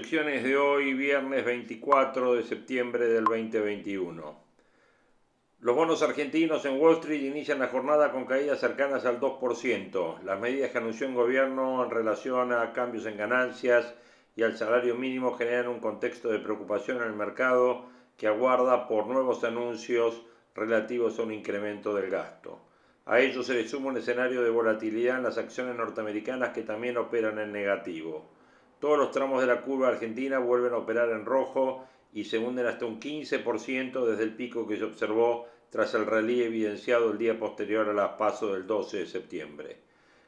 [0.00, 4.34] De hoy, viernes 24 de septiembre del 2021.
[5.60, 10.22] Los bonos argentinos en Wall Street inician la jornada con caídas cercanas al 2%.
[10.22, 13.94] Las medidas que anunció el gobierno en relación a cambios en ganancias
[14.34, 17.84] y al salario mínimo generan un contexto de preocupación en el mercado
[18.16, 20.22] que aguarda por nuevos anuncios
[20.54, 22.58] relativos a un incremento del gasto.
[23.04, 26.96] A ello se le suma un escenario de volatilidad en las acciones norteamericanas que también
[26.96, 28.39] operan en negativo.
[28.80, 32.66] Todos los tramos de la curva argentina vuelven a operar en rojo y se hunden
[32.66, 37.38] hasta un 15% desde el pico que se observó tras el rally evidenciado el día
[37.38, 39.76] posterior a la paso del 12 de septiembre.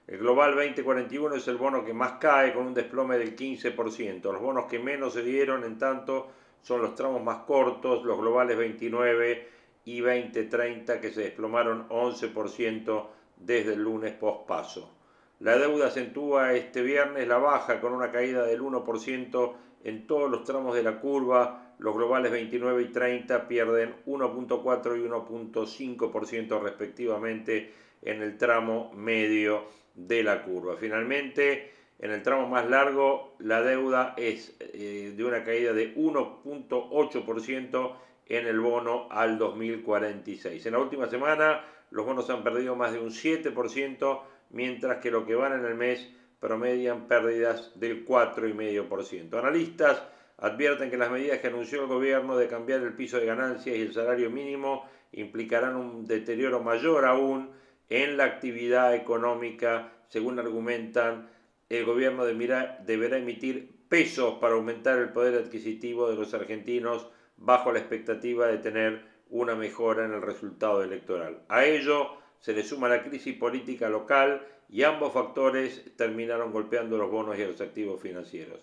[0.07, 4.23] El Global 2041 es el bono que más cae con un desplome del 15%.
[4.23, 6.29] Los bonos que menos se dieron, en tanto,
[6.61, 9.49] son los tramos más cortos, los globales 29
[9.87, 13.07] y 2030 que se desplomaron 11%
[13.39, 15.02] desde el lunes post paso.
[15.43, 20.45] La deuda acentúa este viernes la baja con una caída del 1% en todos los
[20.45, 21.75] tramos de la curva.
[21.81, 29.65] Los globales 29 y 30 pierden 1.4 y 1.5% respectivamente en el tramo medio
[29.97, 30.77] de la curva.
[30.77, 37.97] Finalmente, en el tramo más largo, la deuda es eh, de una caída de 1.8%
[38.29, 40.67] en el bono al 2046.
[40.67, 44.21] En la última semana, los bonos han perdido más de un 7%
[44.53, 46.09] mientras que lo que van en el mes
[46.41, 49.39] promedian pérdidas del 4,5%.
[49.39, 50.03] Analistas
[50.39, 53.81] advierten que las medidas que anunció el gobierno de cambiar el piso de ganancias y
[53.81, 57.51] el salario mínimo implicarán un deterioro mayor aún
[57.89, 61.29] en la actividad económica, según argumentan,
[61.69, 67.79] el gobierno deberá emitir pesos para aumentar el poder adquisitivo de los argentinos bajo la
[67.79, 71.43] expectativa de tener una mejora en el resultado electoral.
[71.49, 77.11] A ello se le suma la crisis política local y ambos factores terminaron golpeando los
[77.11, 78.59] bonos y los activos financieros.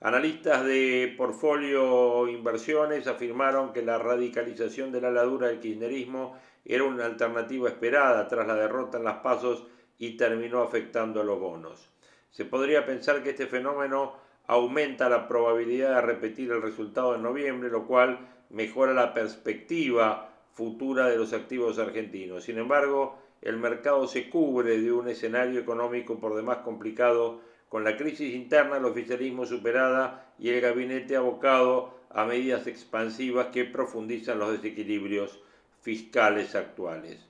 [0.00, 7.06] Analistas de portfolio inversiones afirmaron que la radicalización de la ladura del kirchnerismo era una
[7.06, 9.64] alternativa esperada tras la derrota en las pasos
[9.96, 11.88] y terminó afectando a los bonos.
[12.30, 14.14] Se podría pensar que este fenómeno
[14.48, 18.18] aumenta la probabilidad de repetir el resultado de noviembre, lo cual
[18.48, 22.44] mejora la perspectiva futura de los activos argentinos.
[22.44, 27.96] Sin embargo, el mercado se cubre de un escenario económico por demás complicado, con la
[27.96, 34.52] crisis interna, el oficialismo superada y el gabinete abocado a medidas expansivas que profundizan los
[34.52, 35.40] desequilibrios
[35.80, 37.24] fiscales actuales.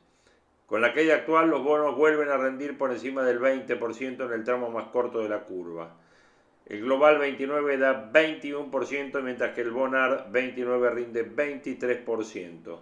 [0.66, 4.44] Con la caída actual, los bonos vuelven a rendir por encima del 20% en el
[4.44, 5.96] tramo más corto de la curva.
[6.66, 12.78] El Global 29 da 21%, mientras que el Bonar 29 rinde 23%.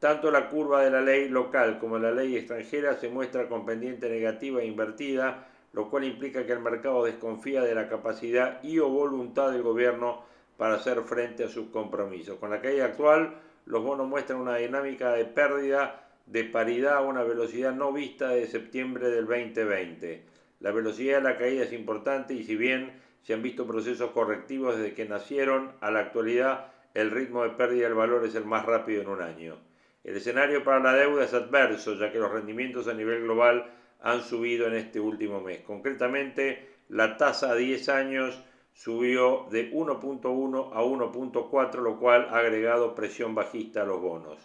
[0.00, 4.08] Tanto la curva de la ley local como la ley extranjera se muestra con pendiente
[4.08, 8.88] negativa e invertida, lo cual implica que el mercado desconfía de la capacidad y o
[8.88, 10.24] voluntad del gobierno
[10.56, 12.38] para hacer frente a sus compromisos.
[12.38, 13.34] Con la caída actual,
[13.66, 18.46] los bonos muestran una dinámica de pérdida de paridad a una velocidad no vista de
[18.46, 20.22] septiembre del 2020.
[20.60, 22.90] La velocidad de la caída es importante y si bien
[23.22, 27.84] se han visto procesos correctivos desde que nacieron, a la actualidad el ritmo de pérdida
[27.84, 29.69] del valor es el más rápido en un año.
[30.02, 34.22] El escenario para la deuda es adverso, ya que los rendimientos a nivel global han
[34.22, 35.60] subido en este último mes.
[35.60, 42.94] Concretamente, la tasa a 10 años subió de 1.1 a 1.4, lo cual ha agregado
[42.94, 44.38] presión bajista a los bonos.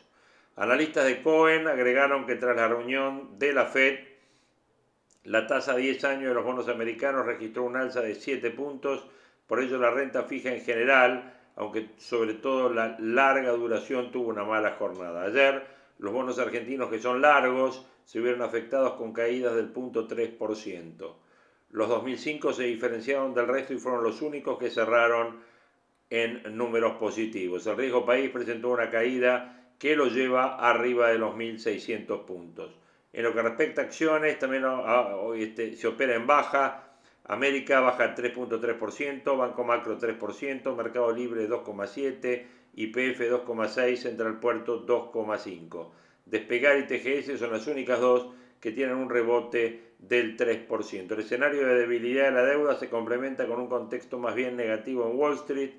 [0.57, 3.99] Analistas de Cohen agregaron que tras la reunión de la Fed,
[5.23, 9.07] la tasa a 10 años de los bonos americanos registró un alza de 7 puntos,
[9.47, 14.43] por ello la renta fija en general aunque sobre todo la larga duración tuvo una
[14.43, 15.23] mala jornada.
[15.23, 15.65] Ayer
[15.99, 21.13] los bonos argentinos que son largos se vieron afectados con caídas del 0.3%.
[21.71, 25.39] Los 2005 se diferenciaron del resto y fueron los únicos que cerraron
[26.09, 27.65] en números positivos.
[27.67, 32.75] El riesgo país presentó una caída que lo lleva arriba de los 1.600 puntos.
[33.11, 36.84] En lo que respecta a acciones, también hoy este, se opera en baja,
[37.27, 42.43] América baja 3.3%, Banco Macro 3%, Mercado Libre 2.7%,
[42.75, 45.89] YPF 2,6, Central Puerto 2,5.
[46.25, 48.27] Despegar y TGS son las únicas dos
[48.59, 51.11] que tienen un rebote del 3%.
[51.11, 55.09] El escenario de debilidad de la deuda se complementa con un contexto más bien negativo
[55.09, 55.71] en Wall Street.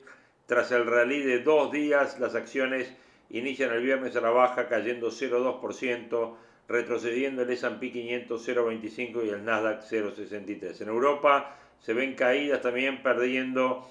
[0.47, 2.93] Tras el rally de dos días, las acciones
[3.31, 6.37] inician el viernes a la baja cayendo 0,2%,
[6.69, 10.83] retrocediendo el S&P 500 0,25 y el Nasdaq 0,63.
[10.83, 13.91] En Europa se ven caídas también perdiendo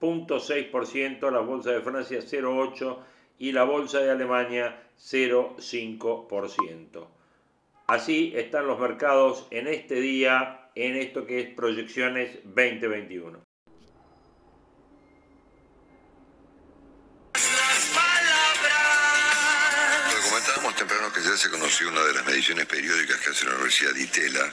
[0.00, 2.98] 0,6%, la bolsa de Francia 0,8%
[3.38, 7.06] y la bolsa de Alemania 0,5%.
[7.86, 13.45] Así están los mercados en este día, en esto que es proyecciones 2021.
[21.46, 24.52] Se conoció una de las mediciones periódicas que hace la Universidad de Itela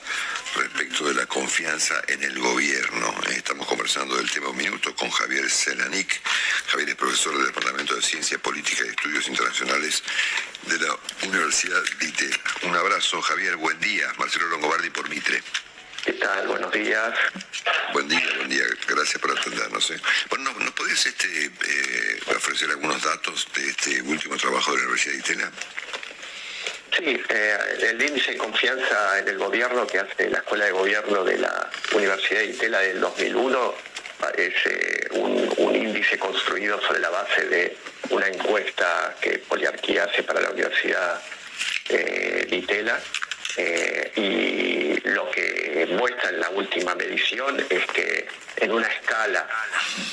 [0.55, 3.15] respecto de la confianza en el gobierno.
[3.31, 6.21] Estamos conversando del tema un minuto con Javier Selanic.
[6.67, 10.03] Javier es profesor del Departamento de Ciencia Política y Estudios Internacionales
[10.67, 12.37] de la Universidad de Itela.
[12.61, 13.55] Un abrazo, Javier.
[13.55, 14.13] Buen día.
[14.19, 15.41] Marcelo Longobardi por Mitre.
[16.05, 16.47] ¿Qué tal?
[16.47, 17.11] Buenos días.
[17.91, 18.65] Buen día, buen día.
[18.87, 19.89] Gracias por atendernos.
[19.89, 19.99] ¿eh?
[20.29, 25.13] Bueno, ¿nos podés este, eh, ofrecer algunos datos de este último trabajo de la Universidad
[25.13, 25.51] de Itela?
[26.97, 31.23] Sí, eh, el índice de confianza en el gobierno que hace la Escuela de Gobierno
[31.23, 33.75] de la Universidad de Itela del 2001
[34.37, 37.75] es eh, un, índice construido sobre la base de
[38.11, 41.19] una encuesta que Poliarquía hace para la Universidad
[41.89, 42.99] eh, de Itela.
[44.15, 49.47] y lo que muestra en la última medición es que en una escala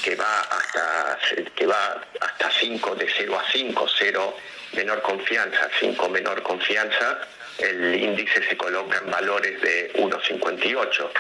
[0.03, 1.19] que va hasta
[1.55, 4.37] que va hasta 5 de 0 a 5, 0
[4.73, 7.19] menor confianza, 5 menor confianza,
[7.59, 11.11] el índice se coloca en valores de 1,58,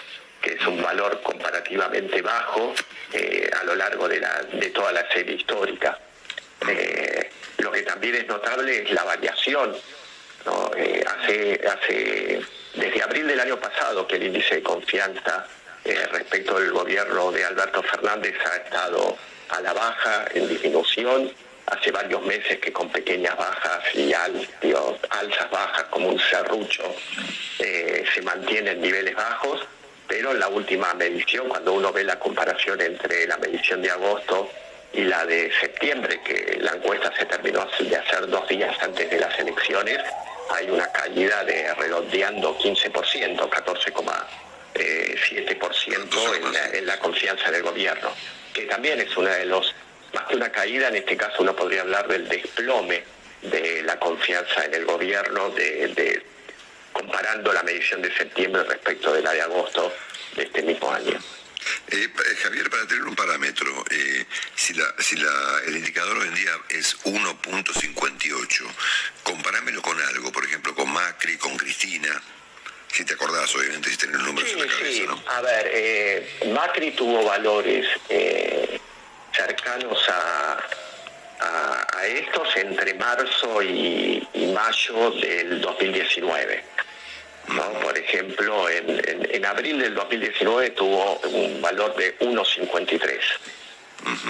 [0.40, 2.74] que es un valor comparativamente bajo
[3.12, 5.98] eh, a lo largo de, la, de, toda la serie histórica.
[6.68, 9.76] Eh, lo que también es notable es la variación.
[10.76, 12.40] Eh, hace, hace,
[12.74, 15.46] desde abril del año pasado que el índice de confianza
[16.12, 19.16] respecto del gobierno de Alberto Fernández ha estado
[19.48, 21.32] a la baja, en disminución,
[21.70, 26.94] hace varios meses que con pequeñas bajas y alzas bajas como un serrucho
[27.58, 29.60] eh, se mantienen niveles bajos,
[30.08, 34.50] pero en la última medición, cuando uno ve la comparación entre la medición de agosto
[34.92, 39.20] y la de septiembre, que la encuesta se terminó de hacer dos días antes de
[39.20, 39.98] las elecciones,
[40.50, 48.10] hay una caída de redondeando 15%, 14,7% en, la, en la confianza del gobierno,
[48.52, 49.72] que también es uno de los
[50.12, 53.04] más que una caída, en este caso uno podría hablar del desplome
[53.42, 56.22] de la confianza en el gobierno, de,
[56.92, 59.92] comparando la medición de septiembre respecto de la de agosto
[60.36, 61.18] de este mismo año.
[61.88, 64.24] Eh, eh, Javier, para tener un parámetro, eh,
[64.54, 68.64] si, la, si la, el indicador hoy en día es 1.58,
[69.22, 72.20] comparámelo con algo, por ejemplo, con Macri, con Cristina,
[72.92, 75.04] si te acordás, obviamente, si tenés los números en la cabeza, sí.
[75.06, 75.22] ¿no?
[75.28, 77.86] A ver, Macri tuvo valores
[79.32, 80.58] cercanos a,
[81.40, 86.64] a, estos entre marzo y, mayo del 2019.
[87.82, 93.18] Por ejemplo, en, abril del 2019 tuvo un valor de 1,53,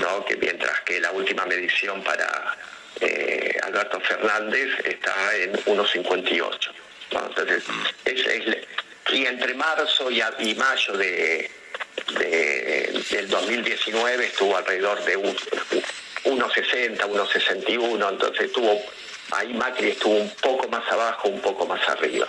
[0.01, 0.25] ¿no?
[0.25, 2.57] que mientras que la última medición para
[3.01, 6.71] eh, Alberto Fernández está en 1,58.
[7.11, 7.65] Entonces,
[9.13, 11.51] y entre marzo y, y mayo de,
[12.19, 18.81] del 2019 estuvo alrededor de 1,60, 1,61, entonces estuvo,
[19.33, 22.29] ahí Macri estuvo un poco más abajo, un poco más arriba.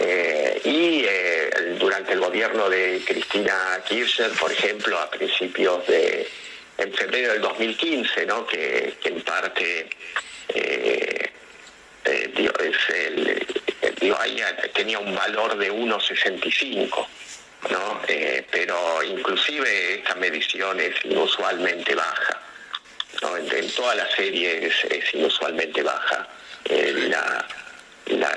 [0.00, 6.28] Eh, y eh, durante el gobierno de Cristina Kirchner, por ejemplo, a principios de,
[6.78, 8.46] en febrero del 2015, ¿no?
[8.46, 9.88] que, en parte
[10.48, 11.30] eh,
[14.74, 17.06] tenía un valor de 1,65.
[17.70, 18.00] ¿No?
[18.08, 22.40] Eh, pero inclusive esta medición es inusualmente baja.
[23.22, 23.36] ¿no?
[23.36, 24.74] En, toda la serie es,
[25.14, 26.28] inusualmente baja
[26.64, 27.46] eh, la,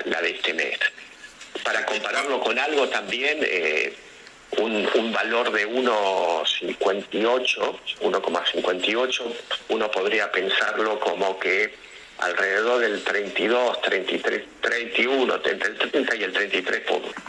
[0.04, 0.78] la, de este mes.
[1.62, 3.94] Para compararlo con algo también, eh,
[4.58, 9.34] un, un, valor de 1,58, 1,58,
[9.68, 11.74] uno podría pensarlo como que
[12.18, 16.82] alrededor del 32, 33, 31, entre el 30 y el 33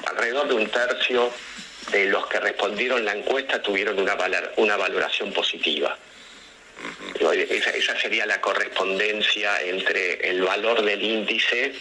[0.08, 1.32] alrededor de un tercio
[1.92, 4.16] de los que respondieron la encuesta tuvieron una,
[4.58, 5.98] una valoración positiva.
[7.50, 11.74] Esa, sería la correspondencia entre el valor del índice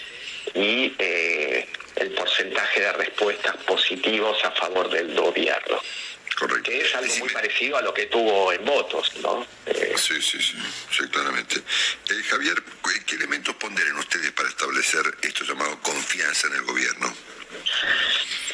[0.54, 5.80] y eh, el porcentaje de respuestas positivos a favor del gobierno.
[6.36, 6.70] Correcto.
[6.70, 9.44] Que es algo muy parecido a lo que tuvo en votos, ¿no?
[9.66, 10.56] Eh, sí, sí, sí,
[10.90, 11.56] sí, claramente.
[11.56, 12.62] Eh, Javier,
[13.06, 17.12] ¿qué elementos ponderen ustedes para establecer esto llamado confianza en el gobierno?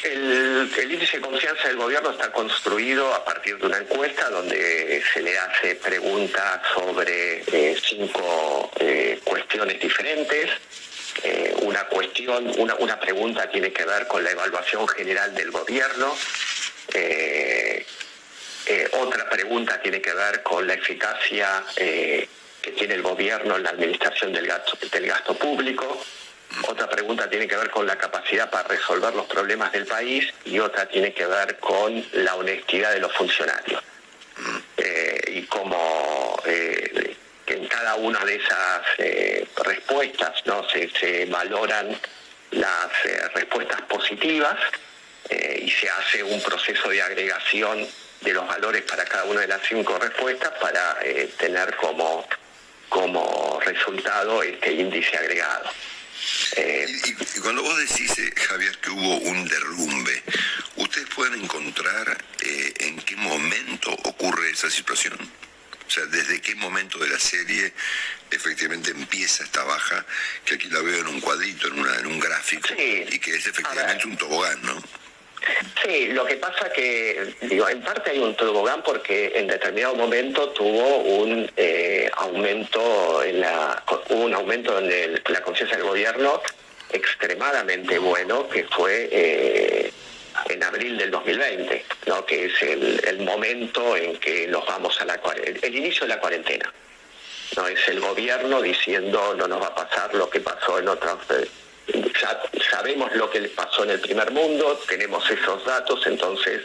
[0.03, 5.21] El, índice de confianza del gobierno está construido a partir de una encuesta donde se
[5.21, 8.71] le hace preguntas sobre eh, cinco
[9.23, 10.51] cuestiones diferentes.
[11.61, 16.15] una cuestión, una, una pregunta tiene que ver con la evaluación general del gobierno,
[16.93, 17.85] eh,
[18.67, 22.27] eh, otra pregunta tiene que ver con la eficacia eh,
[22.61, 26.03] que tiene el gobierno en la administración del gasto, del gasto público.
[26.67, 30.59] Otra pregunta tiene que ver con la capacidad para resolver los problemas del país y
[30.59, 33.81] otra tiene que ver con la honestidad de los funcionarios.
[35.27, 38.81] y como en cada una de esas
[39.63, 40.67] respuestas ¿no?
[40.69, 41.97] se, se valoran
[42.51, 44.57] las respuestas positivas
[45.29, 47.85] eh, y se hace un proceso de agregación
[48.21, 52.27] de los valores para cada una de las cinco respuestas para eh, tener como,
[52.89, 55.69] como resultado este índice agregado.
[56.55, 58.13] Eh, y, cuando vos decís,
[58.47, 60.23] Javier, que hubo un derrumbe,
[60.77, 65.17] ¿ustedes pueden encontrar en qué momento ocurre esa situación?
[65.87, 67.73] O sea, ¿desde qué momento de la serie
[68.31, 70.05] efectivamente empieza esta baja,
[70.43, 73.45] que aquí la veo en un cuadrito, en, una, en un gráfico, y que es
[73.45, 74.83] efectivamente un tobogán, ¿no?
[75.83, 80.49] Sí, lo que pasa que, digo, en parte hay un tobogán porque en determinado momento
[80.49, 86.41] tuvo un eh, aumento, en la, un aumento en la conciencia del gobierno
[86.91, 89.91] extremadamente bueno, que fue eh,
[90.49, 92.25] en abril del 2020, ¿no?
[92.25, 96.19] que es el, momento en que nos vamos a la el, el inicio de la
[96.19, 96.71] cuarentena.
[97.55, 101.17] No es el gobierno diciendo no nos va a pasar lo que pasó en otras
[101.87, 106.61] ya sabemos lo que pasó en el primer mundo, tenemos esos datos, entonces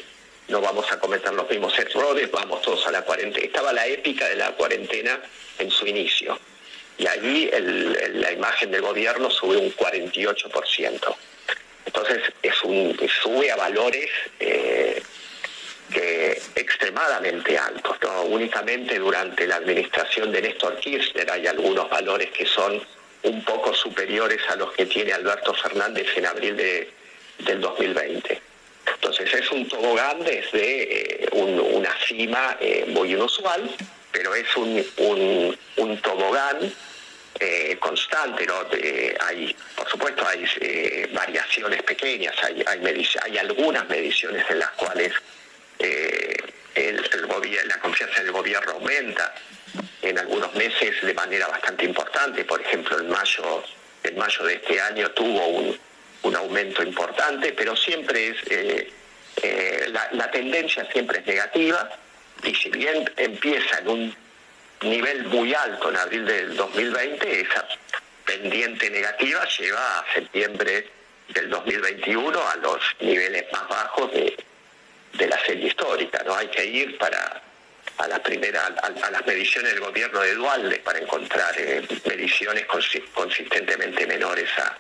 [0.49, 3.47] no vamos a cometer los mismos errores, vamos todos a la cuarentena.
[3.47, 5.21] Estaba la épica de la cuarentena
[5.59, 6.39] en su inicio.
[6.99, 7.51] Y allí
[8.15, 11.17] la imagen del gobierno sube un 48%.
[11.87, 15.03] Entonces es un, sube a valores eh,
[16.55, 17.97] extremadamente altos.
[18.03, 18.23] ¿no?
[18.23, 22.83] Únicamente durante la administración de Néstor Kirchner hay algunos valores que son
[23.23, 26.91] un poco superiores a los que tiene Alberto Fernández en abril de,
[27.39, 28.41] del 2020.
[28.95, 33.71] Entonces es un tobogán desde eh, una cima eh, muy inusual,
[34.13, 34.85] pero es un,
[35.77, 36.73] un, tobogán
[37.39, 38.55] eh, constante, ¿no?
[39.21, 40.45] hay, por supuesto, hay
[41.13, 45.13] variaciones pequeñas, hay, hay, hay, algunas mediciones en las cuales
[45.79, 46.97] el,
[47.67, 49.35] la confianza del gobierno aumenta,
[50.03, 52.45] en algunos meses de manera bastante importante.
[52.45, 53.65] Por ejemplo, en mayo,
[54.03, 55.79] en mayo de este año tuvo un,
[56.37, 58.93] aumento importante, pero siempre es eh,
[59.43, 61.91] eh, la, tendencia siempre es negativa
[62.45, 64.17] y si bien empieza en un
[64.83, 67.67] nivel muy alto en abril del 2020, esa
[68.25, 70.89] pendiente negativa lleva a septiembre
[71.29, 74.37] del 2021 a los niveles más bajos de,
[75.15, 76.23] de la serie histórica.
[76.25, 77.43] No hay que ir para
[78.01, 82.65] a las primeras a, las mediciones del gobierno de Dualde para encontrar eh, mediciones
[83.13, 84.77] consistentemente menores a,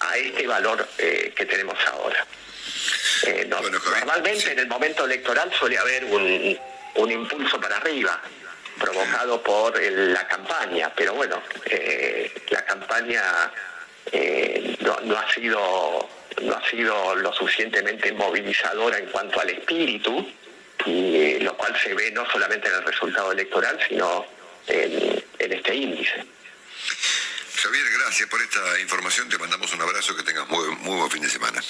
[0.00, 2.24] a, este valor eh, que tenemos ahora.
[3.24, 6.58] Eh, normalmente en el momento electoral suele haber un,
[6.96, 8.20] un impulso para arriba
[8.78, 11.42] provocado por la campaña, pero bueno,
[12.50, 13.22] la campaña
[14.80, 16.08] no, no, ha sido
[16.42, 20.30] no ha sido lo suficientemente movilizadora en cuanto al espíritu
[20.86, 24.26] y lo cual se ve no solamente en el resultado electoral, sino
[24.66, 26.24] en, este índice.
[27.56, 29.28] Javier, gracias por esta información.
[29.28, 30.16] Te mandamos un abrazo.
[30.16, 31.62] Que tengas muy, muy buen fin de semana.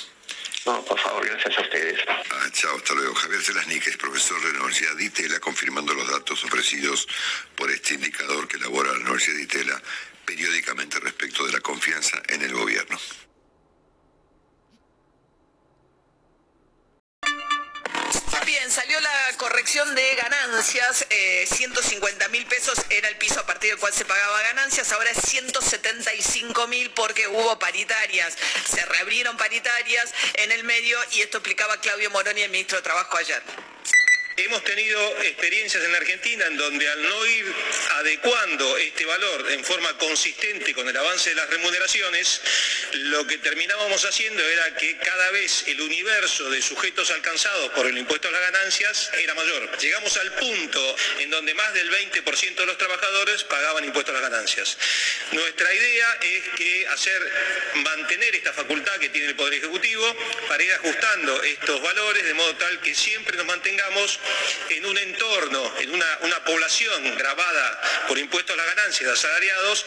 [0.67, 2.01] No, por favor, gracias a ustedes.
[2.09, 3.15] Ah, chao, hasta luego.
[3.15, 7.07] Javier Celasnik es profesor de la Universidad de Itela, confirmando los datos ofrecidos
[7.55, 9.83] por este indicador que elabora la Universidad de Itela
[10.25, 12.99] periódicamente respecto de la confianza en el gobierno.
[18.77, 21.07] Salió la corrección de ganancias,
[21.47, 25.09] 150 eh, mil pesos era el piso a partir del cual se pagaba ganancias, ahora
[25.13, 28.37] es 175 mil porque hubo paritarias,
[28.71, 33.17] se reabrieron paritarias en el medio y esto explicaba Claudio Moroni, el ministro de Trabajo
[33.17, 33.43] ayer.
[34.39, 37.55] Hemos tenido experiencias en Argentina en donde al no ir
[37.93, 42.43] adecuando este valor en forma consistente con el avance de las remuneraciones,
[42.93, 47.97] lo que terminábamos haciendo era que cada vez el universo de sujetos alcanzados por el
[47.97, 49.79] impuesto a las ganancias era mayor.
[49.79, 54.31] Llegamos al punto en donde más del 20% de los trabajadores pagaban impuestos a las
[54.31, 54.77] ganancias.
[55.33, 57.33] Nuestra idea es que hacer
[57.77, 60.15] mantener esta facultad que tiene el Poder Ejecutivo
[60.47, 64.21] para ir ajustando estos valores de modo tal que siempre nos mantengamos
[64.71, 69.87] en un entorno, en una, una población grabada por impuestos a las ganancias de asalariados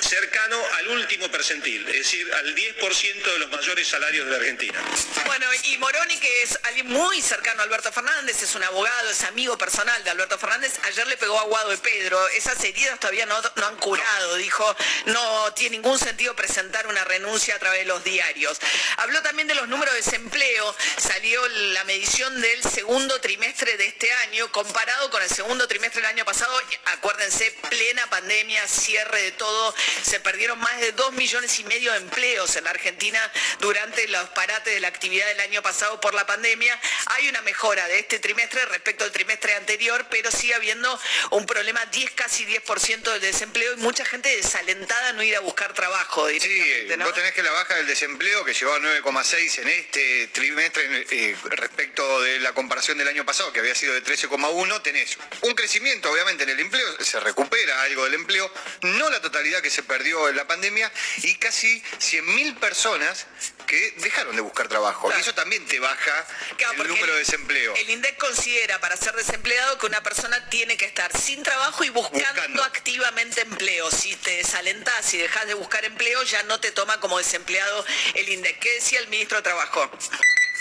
[0.00, 4.78] cercano al último percentil, es decir, al 10% de los mayores salarios de la Argentina.
[5.26, 9.22] Bueno, y Moroni, que es alguien muy cercano a Alberto Fernández, es un abogado, es
[9.24, 12.28] amigo personal de Alberto Fernández, ayer le pegó a Guado de Pedro.
[12.28, 14.76] Esas heridas todavía no, no han curado, dijo,
[15.06, 18.58] no tiene ningún sentido presentar una renuncia a través de los diarios.
[18.98, 24.12] Habló también de los números de desempleo, salió la medición del segundo trimestre de este
[24.12, 26.52] año, comparado con el segundo trimestre del año pasado,
[26.86, 31.98] acuérdense, plena pandemia, cierre de todo, se perdieron más de dos millones y medio de
[31.98, 33.20] empleos en la Argentina
[33.60, 36.78] durante los parates de la actividad del año pasado por la pandemia.
[37.06, 41.00] Hay una mejora de este trimestre respecto al trimestre anterior, pero sigue habiendo
[41.30, 45.40] un problema 10, casi 10% del desempleo y mucha gente desalentada a no ir a
[45.40, 46.28] buscar trabajo.
[46.28, 47.04] Sí, ¿no?
[47.04, 51.36] vos tenés que la baja del desempleo que llegó a 9,6 en este trimestre eh,
[51.44, 56.10] respecto de la comparación del año pasado, que había sido de 13,1, tenés un crecimiento
[56.10, 58.50] obviamente en el empleo, se recupera algo del empleo,
[58.82, 60.92] no la totalidad que se perdió en la pandemia
[61.22, 63.26] y casi 100.000 personas
[63.66, 65.10] que dejaron de buscar trabajo.
[65.16, 66.26] Y eso también te baja
[66.58, 67.74] Claro, el número de desempleo.
[67.76, 71.88] El INDEC considera para ser desempleado que una persona tiene que estar sin trabajo y
[71.88, 72.64] buscando, Buscando.
[72.64, 73.90] activamente empleo.
[73.90, 78.28] Si te desalentás y dejas de buscar empleo, ya no te toma como desempleado el
[78.28, 78.58] INDEC.
[78.58, 79.90] ¿Qué decía el ministro de Trabajo?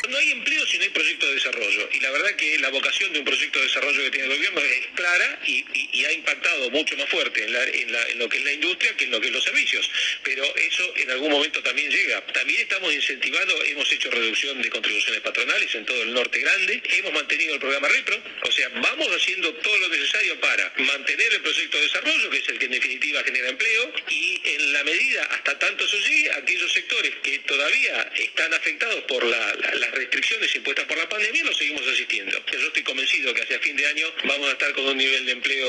[0.09, 1.89] No hay empleo si no hay proyecto de desarrollo.
[1.93, 4.59] Y la verdad que la vocación de un proyecto de desarrollo que tiene el gobierno
[4.59, 5.63] es clara y,
[6.03, 9.27] ha impactado mucho más fuerte en, lo que es la industria que en lo que
[9.27, 9.89] es los servicios.
[10.23, 12.19] Pero eso en algún momento también llega.
[12.27, 17.13] También estamos incentivando, hemos hecho reducción de contribuciones patronales en todo el norte grande, hemos
[17.13, 21.77] mantenido el programa Repro, o sea, vamos haciendo todo lo necesario para mantener el proyecto
[21.77, 25.57] de desarrollo, que es el que en definitiva genera empleo, y en la medida hasta
[25.57, 29.53] tanto eso llegue, aquellos sectores que todavía están afectados por la-
[29.93, 32.37] restricciones impuestas por la pandemia, los seguimos asistiendo.
[32.51, 35.31] Yo estoy convencido que hacia fin de año vamos a estar con un nivel de
[35.33, 35.67] empleo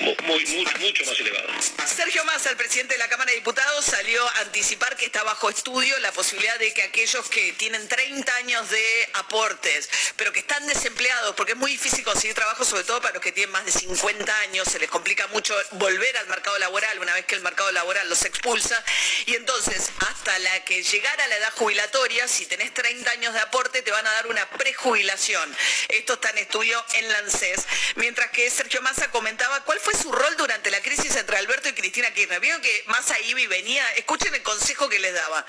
[0.00, 1.48] mu- muy, mucho, mucho más elevado.
[1.86, 5.50] Sergio Massa, el presidente de la Cámara de Diputados, salió a anticipar que está bajo
[5.50, 10.66] estudio la posibilidad de que aquellos que tienen 30 años de aportes, pero que están
[10.66, 13.72] desempleados, porque es muy difícil conseguir trabajo, sobre todo para los que tienen más de
[13.72, 17.70] 50 años, se les complica mucho volver al mercado laboral una vez que el mercado
[17.72, 18.82] laboral los expulsa,
[19.26, 23.82] y entonces hasta la que llegara la edad jubilatoria, si tenés 30 años de aporte,
[23.82, 25.54] te van a dar una prejubilación.
[25.88, 27.66] Esto está en estudio en la ANSES.
[27.96, 31.72] Mientras que Sergio Massa comentaba cuál fue su rol durante la crisis entre Alberto y
[31.72, 32.40] Cristina Kirchner.
[32.40, 33.84] Vieron que Massa iba y venía.
[33.94, 35.44] Escuchen el consejo que les daba.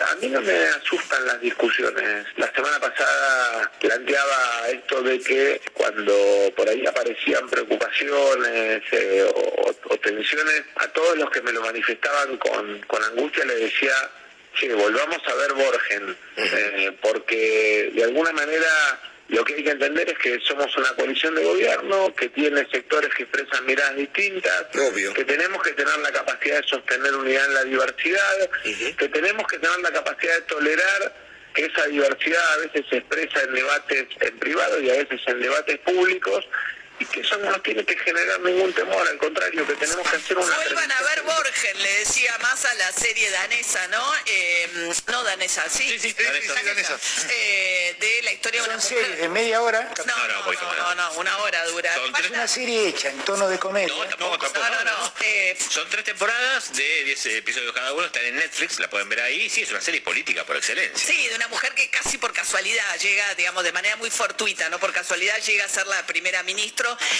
[0.00, 2.26] A mí no me asustan las discusiones.
[2.36, 9.98] La semana pasada planteaba esto de que cuando por ahí aparecían preocupaciones eh, o, o
[9.98, 13.94] tensiones, a todos los que me lo manifestaban con, con angustia les decía,
[14.54, 20.08] che, volvamos a ver Borgen, eh, porque de alguna manera lo que hay que entender
[20.08, 25.14] es que somos una coalición de gobierno que tiene sectores que expresan miradas distintas, Obvio.
[25.14, 28.50] que tenemos que tener la capacidad de sostener unidad en la diversidad,
[28.98, 31.14] que tenemos que tener la capacidad de tolerar
[31.54, 35.40] que esa diversidad a veces se expresa en debates en privado y a veces en
[35.40, 36.46] debates públicos
[36.98, 40.16] y que eso no nos tiene que generar ningún temor, al contrario, que tenemos que
[40.16, 40.54] hacer una...
[40.56, 44.12] Vuelvan a ver Borgen, le decía Massa la serie danesa, ¿no?
[44.26, 45.88] Eh, no danesa, sí.
[45.88, 46.98] Sí, sí, sí, sí, danesa.
[47.30, 49.92] Eh, de la historia de una Son series de media hora.
[49.96, 50.96] No, No, no, no, poquito no, menos.
[50.96, 51.94] no, no, una hora dura.
[51.94, 53.88] Son tres- Es una serie hecha en tono de comedia.
[53.88, 55.12] No, tampoco, No, no, no.
[55.20, 59.20] eh, Son tres temporadas de 10 episodios cada uno, están en Netflix, la pueden ver
[59.20, 59.50] ahí.
[59.50, 60.96] Sí, es una serie política por excelencia.
[61.06, 64.78] Sí, de una mujer que casi por casualidad llega, digamos, de manera muy fortuita, no
[64.78, 66.42] por casualidad llega a ser la primera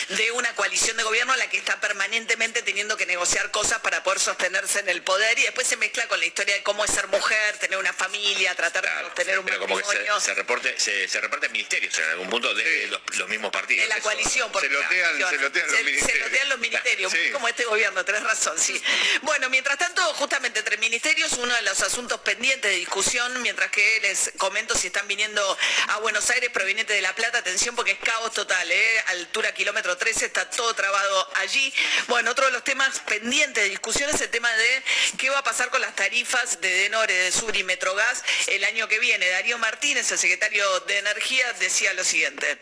[0.09, 4.03] de una coalición de gobierno a la que está permanentemente teniendo que negociar cosas para
[4.03, 6.91] poder sostenerse en el poder y después se mezcla con la historia de cómo es
[6.91, 10.21] ser mujer, tener una familia, tratar de tener un Pero como que matrimonio.
[10.21, 13.83] se, se, reporte, se, se reparten ministerios en algún punto de los, los mismos partidos.
[13.85, 14.53] de la Eso- coalición.
[14.53, 16.13] porque Se lotean- se lotean los ministerios.
[16.13, 17.31] Se lotean los ministerios, Sí.
[17.33, 18.81] como este gobierno, tenés razón, sí.
[19.23, 24.01] Bueno, mientras tanto, justamente entre ministerios, uno de los asuntos pendientes de discusión, mientras que
[24.01, 27.99] les comento si están viniendo a Buenos Aires proveniente de La Plata, atención porque es
[27.99, 29.05] caos total, ¿eh?
[29.09, 31.73] Altura kilómetro 13, está todo trabado allí.
[32.09, 34.83] Bueno, otro de los temas pendientes de discusión es el tema de
[35.17, 38.89] qué va a pasar con las tarifas de Denore, de Sur y Metrogas el año
[38.89, 39.29] que viene.
[39.31, 42.59] Darío Martínez, el secretario de Energía, decía lo siguiente.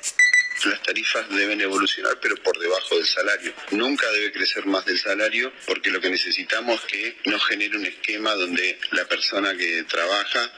[0.65, 3.53] las tarifas deben evolucionar, pero por debajo del salario.
[3.71, 7.87] Nunca debe crecer más del salario, porque lo que necesitamos es que no genere un
[7.87, 10.53] esquema donde la persona que trabaja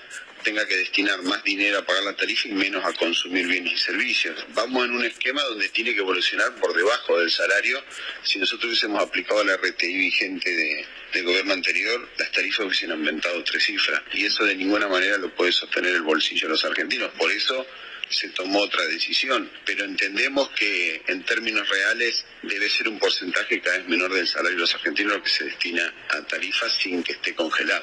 [0.45, 3.79] tenga que destinar más dinero a pagar la tarifa y menos a consumir bienes y
[3.79, 4.47] servicios.
[4.55, 7.83] Vamos en un esquema donde tiene que evolucionar por debajo del salario.
[8.23, 13.65] Si nosotros hubiésemos aplicado la RTI vigente del gobierno anterior, las tarifas hubiesen aumentado tres
[13.65, 14.03] cifras.
[14.13, 17.11] Y eso de ninguna manera lo puede sostener el bolsillo de los argentinos.
[17.19, 17.67] Por eso
[18.11, 23.79] se tomó otra decisión, pero entendemos que en términos reales debe ser un porcentaje cada
[23.79, 27.35] vez menor del salario de los argentinos que se destina a tarifas sin que esté
[27.35, 27.83] congelado.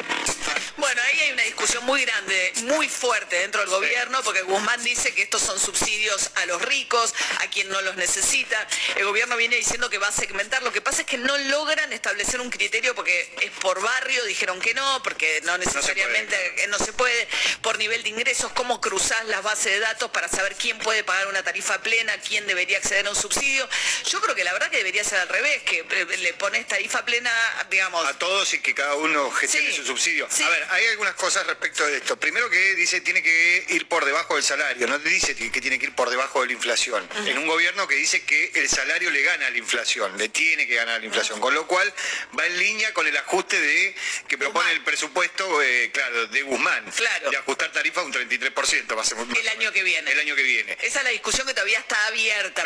[0.78, 5.14] Bueno, ahí hay una discusión muy grande, muy fuerte dentro del gobierno, porque Guzmán dice
[5.14, 8.68] que estos son subsidios a los ricos, a quien no los necesita.
[8.96, 10.64] El gobierno viene diciendo que va a segmentar.
[10.64, 14.60] Lo que pasa es que no logran establecer un criterio porque es por barrio, dijeron
[14.60, 17.28] que no, porque no necesariamente no se puede,
[17.62, 21.28] por nivel de ingresos, cómo cruzás las bases de datos para saber quién puede pagar
[21.28, 23.68] una tarifa plena, quién debería acceder a un subsidio.
[24.06, 27.04] Yo creo que la verdad que debería ser al revés, que eh, le pones tarifa
[27.06, 27.32] plena,
[27.70, 28.06] digamos.
[28.06, 30.28] A todos y que cada uno gestione su subsidio.
[30.28, 32.18] A ver, hay algunas cosas respecto de esto.
[32.18, 35.86] Primero que dice tiene que ir por debajo del salario, no dice que tiene que
[35.86, 37.08] ir por debajo de la inflación.
[37.26, 40.68] En un gobierno que dice que el salario le gana a la inflación, le tiene
[40.68, 41.92] que ganar a la inflación, con lo cual
[42.38, 43.96] va en línea con el ajuste de
[44.28, 47.30] que propone el presupuesto, eh, claro, de Guzmán, claro.
[47.30, 48.98] de ajustar tarifa un 33%.
[48.98, 50.01] Va a ser el año que viene.
[50.08, 50.78] El año que viene.
[50.82, 52.64] Esa es la discusión que todavía está abierta.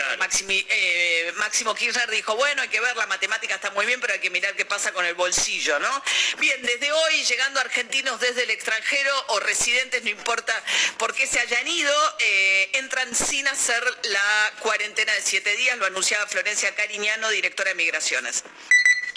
[0.50, 4.20] Eh, Máximo Kirchner dijo, bueno, hay que ver, la matemática está muy bien, pero hay
[4.20, 6.04] que mirar qué pasa con el bolsillo, ¿no?
[6.40, 10.54] Bien, desde hoy, llegando argentinos desde el extranjero o residentes, no importa
[10.98, 15.86] por qué se hayan ido, eh, entran sin hacer la cuarentena de siete días, lo
[15.86, 18.44] anunciaba Florencia Cariñano, directora de Migraciones.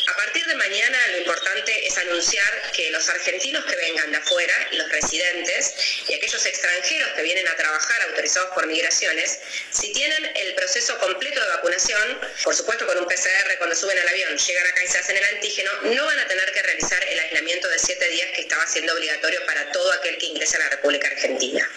[0.08, 4.54] A partir de mañana lo importante es anunciar que los argentinos que vengan de afuera,
[4.72, 5.74] los residentes
[6.08, 9.38] y aquellos extranjeros que vienen a trabajar autorizados por migraciones,
[9.70, 14.08] si tienen el proceso completo de vacunación, por supuesto con un PCR cuando suben al
[14.08, 17.18] avión, llegan acá y se hacen el antígeno, no van a tener que realizar el
[17.18, 20.68] aislamiento de siete días que estaba siendo obligatorio para todo aquel que ingresa a la
[20.70, 21.68] República Argentina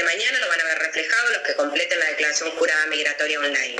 [0.00, 0.78] de mañana lo van a ver
[1.60, 3.76] completen la declaración jurada migratoria online.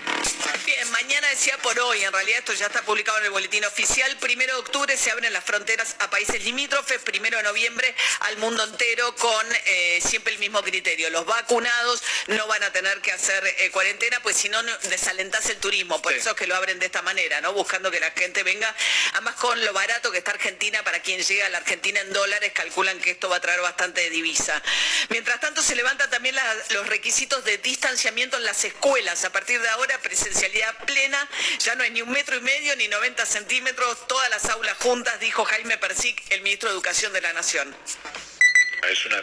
[0.67, 4.15] Bien, mañana decía por hoy, en realidad esto ya está publicado en el boletín oficial.
[4.19, 8.63] Primero de octubre se abren las fronteras a países limítrofes, primero de noviembre al mundo
[8.65, 11.09] entero con eh, siempre el mismo criterio.
[11.09, 15.57] Los vacunados no van a tener que hacer eh, cuarentena, pues si no desalentás el
[15.57, 16.03] turismo.
[16.03, 17.55] Por eso es que lo abren de esta manera, ¿no?
[17.55, 18.75] Buscando que la gente venga,
[19.15, 22.53] además con lo barato que está Argentina, para quien llega a la Argentina en dólares,
[22.55, 24.63] calculan que esto va a traer bastante de divisa.
[25.09, 26.37] Mientras tanto, se levantan también
[26.71, 29.25] los requisitos de distanciamiento en las escuelas.
[29.25, 31.29] A partir de ahora, presencialidad plena,
[31.61, 35.21] ya no hay ni un metro y medio ni 90 centímetros todas las aulas juntas,
[35.21, 37.75] dijo Jaime Persic, el ministro de Educación de la Nación.
[38.91, 39.23] Es una,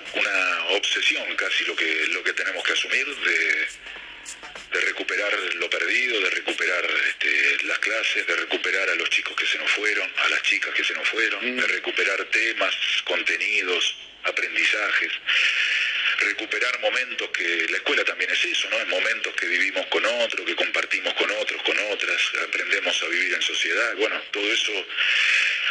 [0.77, 3.67] obsesión casi lo que, lo que tenemos que asumir de,
[4.79, 9.57] recuperar lo perdido, de recuperar este, las clases, de recuperar a los chicos que se
[9.57, 12.73] nos fueron, a las chicas que se nos fueron, de recuperar temas,
[13.05, 15.11] contenidos, aprendizajes
[16.19, 18.79] recuperar momentos que la escuela también es eso, ¿no?
[18.79, 23.33] Es momentos que vivimos con otros, que compartimos con otros, con otras, aprendemos a vivir
[23.33, 23.95] en sociedad.
[23.97, 24.71] Bueno, todo eso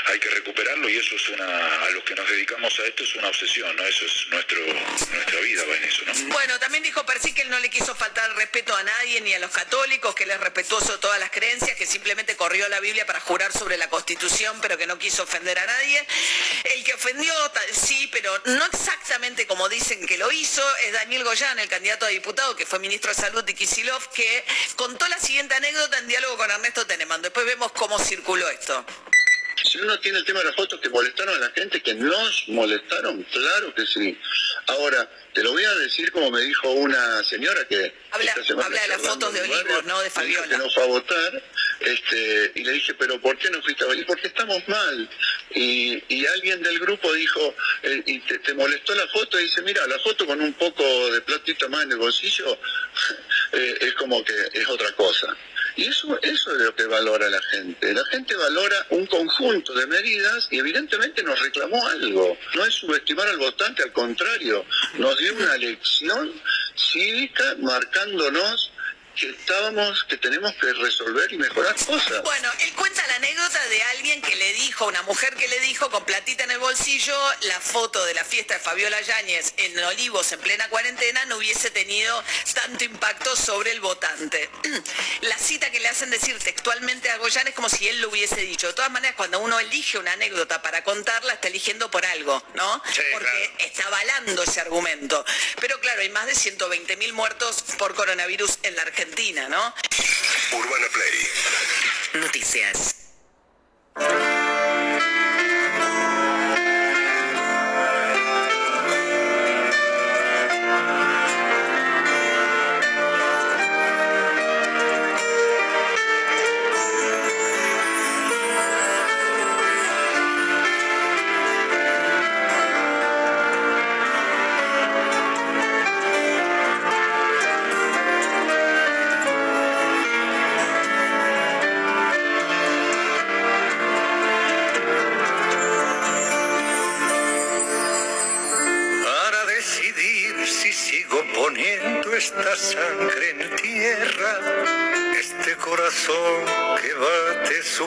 [0.06, 3.14] hay que recuperarlo y eso es una, a los que nos dedicamos a esto es
[3.16, 3.84] una obsesión, ¿no?
[3.84, 6.32] Eso es nuestro, nuestra vida va en eso, ¿no?
[6.32, 9.38] Bueno, también dijo Percy que él no le quiso faltar respeto a nadie, ni a
[9.40, 13.04] los católicos, que él es respetuoso de todas las creencias, que simplemente corrió la Biblia
[13.04, 16.06] para jurar sobre la Constitución, pero que no quiso ofender a nadie.
[16.76, 17.34] El que ofendió,
[17.72, 22.10] sí, pero no exactamente como dicen que lo hizo, es Daniel Goyán, el candidato a
[22.10, 24.44] diputado, que fue ministro de Salud de Kisilov, que
[24.76, 27.22] contó la siguiente anécdota en diálogo con Ernesto Teneman.
[27.22, 28.86] Después vemos cómo circuló esto.
[29.64, 32.44] Si uno tiene el tema de las fotos que molestaron a la gente, que nos
[32.48, 34.18] molestaron, claro que sí.
[34.66, 37.94] Ahora, te lo voy a decir como me dijo una señora que...
[38.10, 40.48] Habla, habla de las fotos de Olivos, no de Fabiola.
[40.48, 41.42] Que no fue a votar,
[41.80, 44.06] este, y le dije, pero ¿por qué no fuiste a votar?
[44.06, 45.10] Porque estamos mal.
[45.54, 49.86] Y, y alguien del grupo dijo, eh, y te, molestó la foto, y dice, mira,
[49.86, 52.58] la foto con un poco de platito más en el bolsillo
[53.52, 55.36] eh, es como que es otra cosa.
[55.76, 57.92] Y eso, eso es lo que valora la gente.
[57.92, 62.36] La gente valora un conjunto de medidas y evidentemente nos reclamó algo.
[62.54, 64.64] No es subestimar al votante, al contrario,
[64.98, 66.32] nos dio una lección
[66.74, 68.72] cívica marcándonos
[69.16, 72.22] que estábamos, que tenemos que resolver y mejorar cosas.
[72.22, 75.90] Bueno, él cuenta la anécdota de alguien que le dijo, una mujer que le dijo
[75.90, 80.30] con platita en el bolsillo, la foto de la fiesta de Fabiola Yáñez en Olivos
[80.32, 82.22] en plena cuarentena no hubiese tenido
[82.54, 84.50] tanto impacto sobre el votante.
[85.22, 88.40] La cita que le hacen decir textualmente a Goyán es como si él lo hubiese
[88.42, 88.66] dicho.
[88.66, 92.82] De todas maneras, cuando uno elige una anécdota para contarla, está eligiendo por algo, ¿no?
[93.12, 95.24] Porque está avalando ese argumento.
[95.60, 99.05] Pero claro, hay más de 120 mil muertos por coronavirus en la Argentina,
[99.48, 99.74] ¿no?
[100.52, 102.22] Urbana Play.
[102.22, 102.96] Noticias.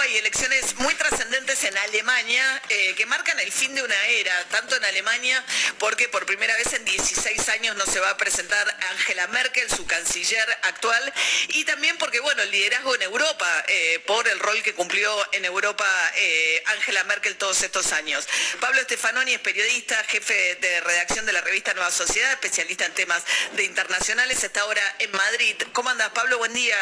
[0.00, 4.44] domingo, hay elecciones muy trascendentes en Alemania eh, que marcan el fin de una era,
[4.48, 5.42] tanto en Alemania
[5.78, 9.86] porque por primera vez en 16 años no se va a presentar Angela Merkel, su
[9.86, 11.12] canciller actual,
[11.48, 15.44] y también porque, bueno, el liderazgo en Europa, eh, por el rol que cumplió en
[15.44, 15.86] Europa
[16.16, 18.26] eh, Angela Merkel todos estos años.
[18.60, 23.22] Pablo Stefanoni es periodista, jefe de redacción de la revista Nueva Sociedad, especialista en temas
[23.52, 25.56] de internacionales, está ahora en Madrid.
[25.72, 26.38] ¿Cómo andas, Pablo?
[26.38, 26.76] Buen día.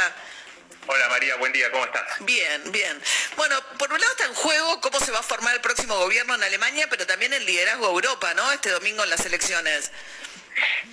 [0.90, 2.02] Hola María, buen día, ¿cómo estás?
[2.20, 2.98] Bien, bien.
[3.36, 6.34] Bueno, por un lado está en juego cómo se va a formar el próximo gobierno
[6.34, 8.50] en Alemania, pero también el liderazgo de Europa, ¿no?
[8.52, 9.92] Este domingo en las elecciones.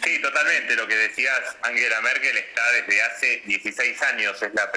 [0.04, 0.76] Sí, totalmente.
[0.76, 4.70] Lo que decías, Angela Merkel está desde hace 16 años, es la,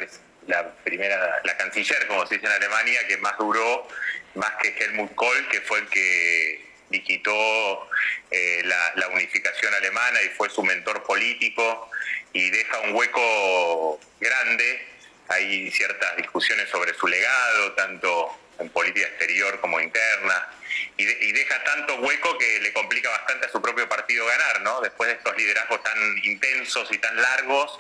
[0.47, 3.89] la primera, la canciller, como se dice en Alemania, que más duró,
[4.37, 7.91] más que Helmut Kohl, que fue el que liquidó
[8.31, 11.91] eh, la, la unificación alemana y fue su mentor político
[12.33, 14.98] y deja un hueco grande.
[15.29, 20.49] Hay ciertas discusiones sobre su legado, tanto en política exterior como interna,
[20.97, 24.61] y, de- y deja tanto hueco que le complica bastante a su propio partido ganar,
[24.63, 24.81] ¿no?
[24.81, 27.79] Después de estos liderazgos tan intensos y tan largos,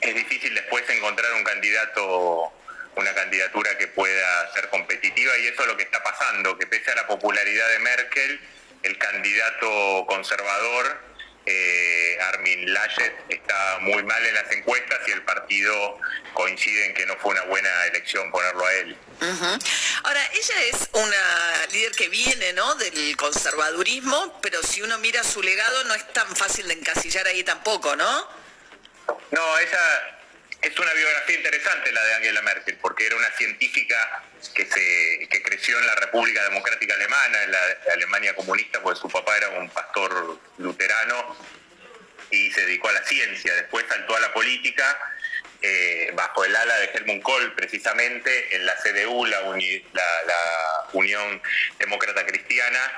[0.00, 2.52] es difícil después encontrar un candidato,
[2.94, 6.90] una candidatura que pueda ser competitiva y eso es lo que está pasando, que pese
[6.92, 8.40] a la popularidad de Merkel,
[8.82, 11.00] el candidato conservador,
[11.46, 15.98] eh, Armin Laschet, está muy mal en las encuestas y el partido
[16.34, 18.96] coincide en que no fue una buena elección ponerlo a él.
[20.02, 22.74] Ahora, ella es una líder que viene, ¿no?
[22.74, 27.42] Del conservadurismo, pero si uno mira su legado no es tan fácil de encasillar ahí
[27.44, 28.28] tampoco, ¿no?
[29.30, 29.78] No, esa
[30.62, 34.24] es una biografía interesante la de Angela Merkel, porque era una científica
[34.54, 37.60] que se que creció en la República Democrática Alemana, en la
[37.94, 41.36] Alemania comunista, porque su papá era un pastor luterano
[42.30, 43.54] y se dedicó a la ciencia.
[43.54, 44.98] Después saltó a la política
[45.62, 50.86] eh, bajo el ala de Helmut Kohl, precisamente en la CDU, la, uni- la- la
[50.92, 51.40] Unión
[51.78, 52.92] Demócrata Cristiana.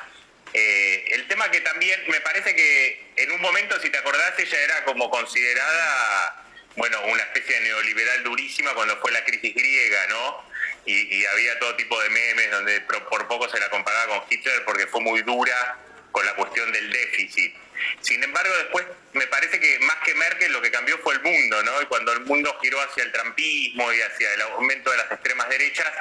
[0.54, 4.60] Eh, el tema que también me parece que en un momento, si te acordás, ella
[4.60, 6.44] era como considerada,
[6.76, 10.47] bueno, una especie de neoliberal durísima cuando fue la crisis griega, ¿no?
[10.88, 14.64] Y, y había todo tipo de memes donde por poco se la comparaba con Hitler
[14.64, 15.78] porque fue muy dura
[16.12, 17.54] con la cuestión del déficit.
[18.00, 21.62] Sin embargo, después me parece que más que Merkel lo que cambió fue el mundo,
[21.62, 21.82] ¿no?
[21.82, 25.48] Y cuando el mundo giró hacia el trampismo y hacia el aumento de las extremas
[25.48, 25.92] derechas,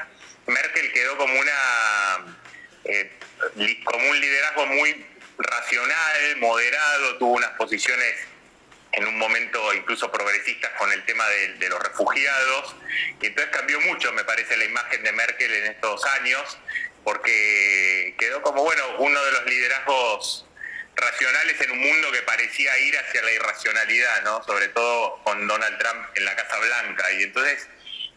[0.45, 2.37] Merkel quedó como una
[2.85, 3.11] eh,
[3.83, 5.05] como un liderazgo muy
[5.37, 8.15] racional, moderado, tuvo unas posiciones
[8.97, 12.75] en un momento incluso progresistas con el tema de, de los refugiados,
[13.21, 16.57] y entonces cambió mucho, me parece, la imagen de Merkel en estos años,
[17.03, 20.45] porque quedó como, bueno, uno de los liderazgos
[20.95, 24.43] racionales en un mundo que parecía ir hacia la irracionalidad, ¿no?
[24.43, 27.11] Sobre todo con Donald Trump en la Casa Blanca.
[27.13, 27.67] Y entonces,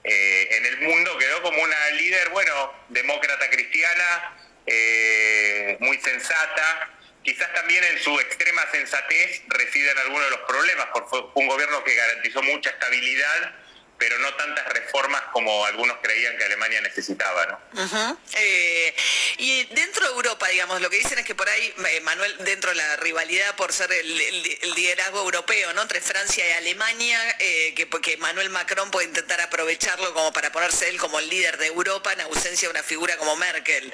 [0.02, 4.34] eh, en el mundo quedó como una líder, bueno, demócrata cristiana,
[4.66, 6.90] eh, muy sensata.
[7.22, 11.84] Quizás también en su extrema sensatez residen algunos de los problemas, porque fue un gobierno
[11.84, 13.54] que garantizó mucha estabilidad
[14.00, 17.60] pero no tantas reformas como algunos creían que Alemania necesitaba.
[17.74, 18.18] ¿no?
[18.32, 18.96] Eh,
[19.36, 22.70] y dentro de Europa, digamos, lo que dicen es que por ahí, eh, Manuel, dentro
[22.70, 25.82] de la rivalidad por ser el, liderazgo europeo, ¿no?
[25.82, 30.88] Entre Francia y Alemania, eh, que, que Manuel Macron puede intentar aprovecharlo como para ponerse
[30.88, 33.92] él como el líder de Europa en ausencia de una figura como Merkel.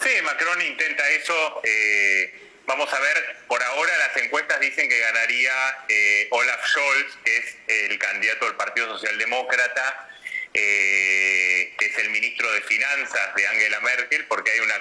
[0.00, 1.62] Sí, Macron intenta eso.
[2.68, 5.52] Vamos a ver, por ahora las encuestas dicen que ganaría
[5.88, 10.10] eh, Olaf Scholz, que es el candidato del Partido Socialdemócrata,
[10.52, 14.74] eh, que es el ministro de Finanzas de Angela Merkel, porque hay una,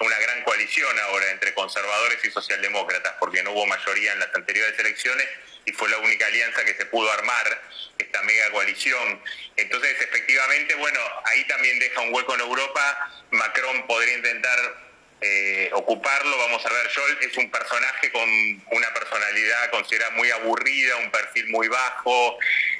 [0.00, 4.78] una gran coalición ahora entre conservadores y socialdemócratas, porque no hubo mayoría en las anteriores
[4.78, 5.28] elecciones
[5.64, 7.62] y fue la única alianza que se pudo armar,
[7.98, 9.20] esta mega coalición.
[9.56, 13.10] Entonces, efectivamente, bueno, ahí también deja un hueco en Europa.
[13.30, 14.84] Macron podría intentar
[15.20, 16.36] eh, ocuparlo.
[16.36, 18.28] Vamos a ver, Joel es un personaje con
[18.72, 22.38] una personalidad considerada muy aburrida, un perfil muy bajo.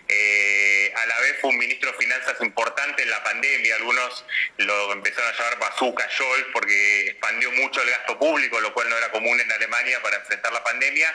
[0.09, 3.77] Eh, a la vez fue un ministro de Finanzas importante en la pandemia.
[3.77, 4.25] Algunos
[4.59, 8.99] lo empezaron a llamar bazooka Joel porque expandió mucho el gasto público, lo cual no
[8.99, 11.15] era común en Alemania para enfrentar la pandemia.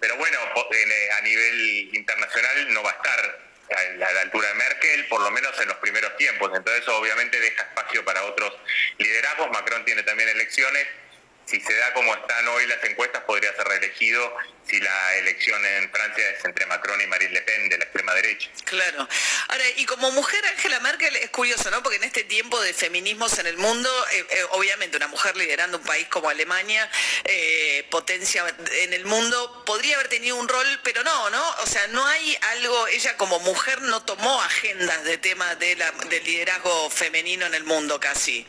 [0.00, 0.38] Pero bueno,
[0.70, 5.30] eh, a nivel internacional no va a estar a la, altura de Merkel, por lo
[5.30, 6.50] menos en los primeros tiempos.
[6.54, 8.54] Entonces obviamente deja espacio para otros
[8.98, 9.50] liderazgos.
[9.50, 10.86] Macron tiene también elecciones.
[11.48, 14.36] Si se da como están hoy las encuestas, podría ser reelegido
[14.68, 18.12] si la elección en Francia es entre Macron y Marine Le Pen de la extrema
[18.12, 18.50] derecha.
[18.64, 19.08] Claro.
[19.48, 21.82] Ahora, y como mujer, Angela Merkel es curioso, ¿no?
[21.82, 25.78] Porque en este tiempo de feminismos en el mundo, eh, eh, obviamente una mujer liderando
[25.78, 26.90] un país como Alemania,
[27.24, 28.44] eh, potencia
[28.82, 31.50] en el mundo, podría haber tenido un rol, pero no, ¿no?
[31.62, 36.24] O sea, no hay algo, ella como mujer no tomó agendas de temas de del
[36.24, 38.46] liderazgo femenino en el mundo casi.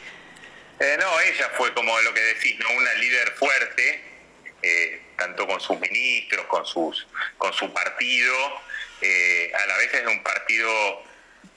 [0.79, 2.71] No, ella fue como lo que decís, ¿no?
[2.71, 4.03] Una líder fuerte
[4.61, 8.35] eh, tanto con sus ministros, con, sus, con su partido,
[9.01, 11.03] eh, a la vez es un partido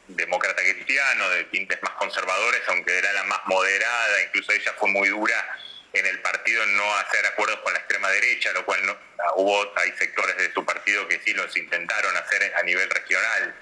[0.09, 5.09] demócrata cristiano, de tintes más conservadores, aunque era la más moderada, incluso ella fue muy
[5.09, 5.59] dura
[5.93, 8.97] en el partido en no hacer acuerdos con la extrema derecha, lo cual no,
[9.37, 13.55] hubo, hay sectores de su partido que sí los intentaron hacer a nivel regional.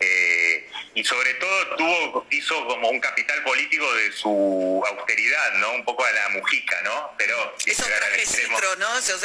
[0.00, 5.72] Eh, y sobre todo tuvo, hizo como un capital político de su austeridad, ¿no?
[5.72, 7.14] Un poco a la mujica, ¿no?
[7.18, 8.92] Pero Eso trajecito, ¿no?
[8.96, 9.16] O sea,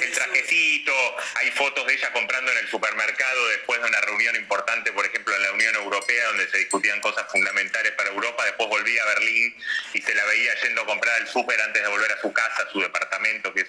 [0.00, 0.92] el trajecito,
[1.36, 5.34] hay fotos de ella comprando en el supermercado después de una reunión importante, por ejemplo,
[5.34, 9.54] en la Unión Europea, donde se discutían cosas fundamentales para Europa, después volvía a Berlín
[9.92, 12.62] y se la veía yendo a comprar al súper antes de volver a su casa,
[12.62, 13.68] a su departamento, que es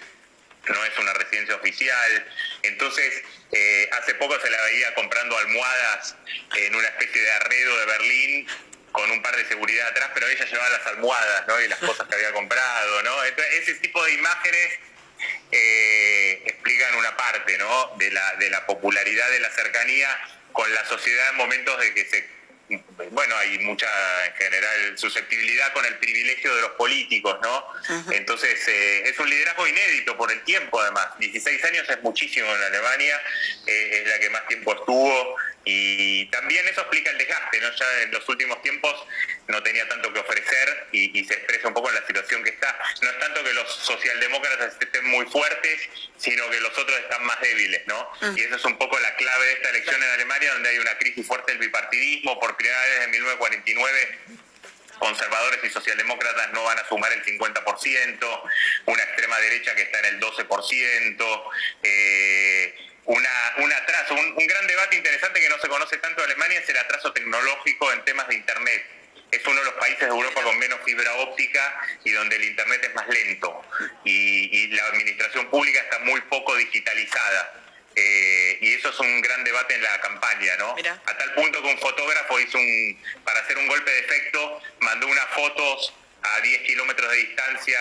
[0.74, 2.28] no es una residencia oficial.
[2.64, 6.16] Entonces, eh, hace poco se la veía comprando almohadas
[6.56, 8.48] en una especie de arredo de Berlín
[8.92, 11.62] con un par de seguridad atrás, pero ella llevaba las almohadas ¿no?
[11.62, 13.04] y las cosas que había comprado.
[13.04, 13.24] ¿no?
[13.24, 14.80] ese tipo de imágenes
[15.52, 17.94] eh, explican una parte ¿no?
[17.98, 20.10] de, la, de la popularidad de la cercanía
[20.54, 22.35] con la sociedad en momentos de que se
[23.12, 23.88] bueno, hay mucha
[24.26, 27.66] en general susceptibilidad con el privilegio de los políticos, ¿no?
[28.12, 31.10] Entonces, eh, es un liderazgo inédito por el tiempo, además.
[31.20, 33.22] 16 años es muchísimo en Alemania,
[33.68, 37.76] eh, es la que más tiempo estuvo, y también eso explica el desgaste, ¿no?
[37.76, 38.94] Ya en los últimos tiempos
[39.48, 42.78] no tenía tanto que ofrecer y, se expresa un poco en la situación que está.
[43.02, 47.40] No es tanto que los socialdemócratas estén muy fuertes, sino que los otros están más
[47.42, 48.10] débiles, ¿no?
[48.36, 50.98] Y esa es un poco la clave de esta elección en Alemania, donde hay una
[50.98, 52.40] crisis fuerte del bipartidismo.
[52.40, 54.20] Por primera vez desde 1949
[55.00, 58.42] conservadores y socialdemócratas no van a sumar el 50%,
[58.86, 61.44] una extrema derecha que está en el 12%.
[61.84, 66.60] Eh, una, un atraso, un, gran debate interesante que no se conoce tanto de Alemania
[66.60, 68.95] es el atraso tecnológico en temas de Internet.
[69.36, 72.86] Es uno de los países de Europa con menos fibra óptica y donde el Internet
[72.86, 73.62] es más lento
[74.06, 77.62] y, la administración pública está muy poco digitalizada.
[77.96, 80.76] Eh, y eso es un gran debate en la campaña, ¿no?
[81.06, 85.08] A tal punto que un fotógrafo hizo un, para hacer un golpe de efecto, mandó
[85.08, 87.80] unas fotos a 10 kilómetros de distancia,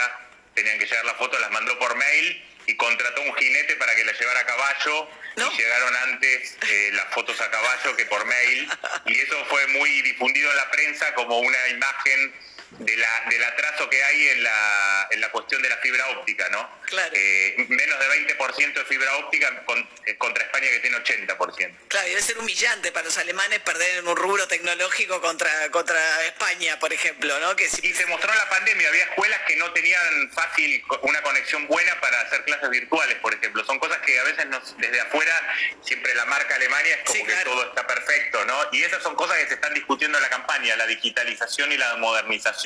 [0.55, 4.05] tenían que llegar las fotos, las mandó por mail y contrató un jinete para que
[4.05, 8.69] la llevara a caballo y llegaron antes eh, las fotos a caballo que por mail
[9.07, 12.35] y eso fue muy difundido en la prensa como una imagen
[12.79, 16.49] de la, del atraso que hay en la, en la cuestión de la fibra óptica,
[16.51, 16.69] ¿no?
[16.87, 17.13] Claro.
[17.15, 18.07] Eh, menos de
[18.37, 21.77] 20% de fibra óptica con- eh, contra España que tiene 80%.
[21.89, 26.25] Claro, y debe ser humillante para los alemanes perder en un rubro tecnológico contra, contra
[26.27, 27.55] España, por ejemplo, ¿no?
[27.57, 31.23] Que si- Y se mostró en la pandemia, había escuelas que no tenían fácil una
[31.23, 33.65] conexión buena para hacer clases virtuales, por ejemplo.
[33.65, 35.41] Son cosas que a veces nos- desde afuera,
[35.83, 38.59] siempre la marca Alemania es como Sí, que todo está perfecto, ¿no?
[38.73, 41.97] Y esas son cosas que se están discutiendo en la campaña, la digitalización y la
[41.97, 42.64] modernización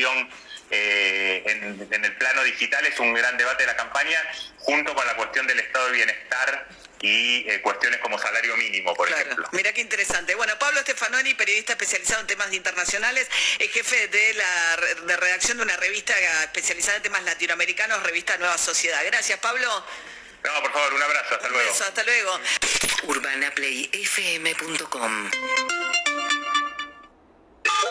[0.70, 4.22] eh, en, en el plano digital es un gran debate de la campaña,
[4.58, 6.68] junto con la cuestión del estado de bienestar
[7.00, 9.48] y eh, cuestiones como salario mínimo, por ejemplo.
[9.52, 10.34] Mira qué interesante.
[10.34, 13.28] Bueno, Pablo Stefanoni, periodista especializado en temas internacionales,
[13.58, 14.76] es jefe de la
[15.06, 19.00] de redacción de una revista especializada en temas latinoamericanos, revista Nueva Sociedad.
[19.06, 19.84] Gracias, Pablo.
[20.44, 21.70] No, por favor, un abrazo, hasta Un luego.
[21.72, 22.40] beso, hasta luego.
[23.04, 25.30] UrbanaPlayFM.com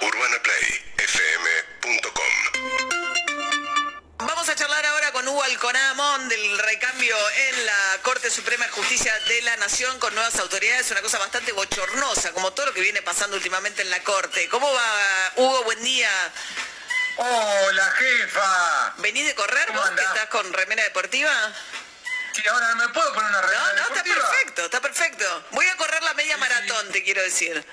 [0.02, 1.67] UrbanaPlayFM.com
[4.20, 7.16] Vamos a charlar ahora con Hugo Alconamón del recambio
[7.50, 11.54] en la Corte Suprema de Justicia de la Nación con nuevas autoridades, una cosa bastante
[11.54, 14.50] bochornosa, como todo lo que viene pasando últimamente en la Corte.
[14.50, 15.64] ¿Cómo va, Hugo?
[15.64, 16.10] Buen día.
[17.18, 18.94] ¡Hola, jefa!
[18.98, 21.32] ¿Venís de correr ¿Cómo vos, que estás con remera deportiva?
[22.34, 24.30] Sí, ahora me puedo poner una No, remera no, está deportiva?
[24.30, 25.46] perfecto, está perfecto.
[25.52, 27.66] Voy a correr la media maratón, te quiero decir.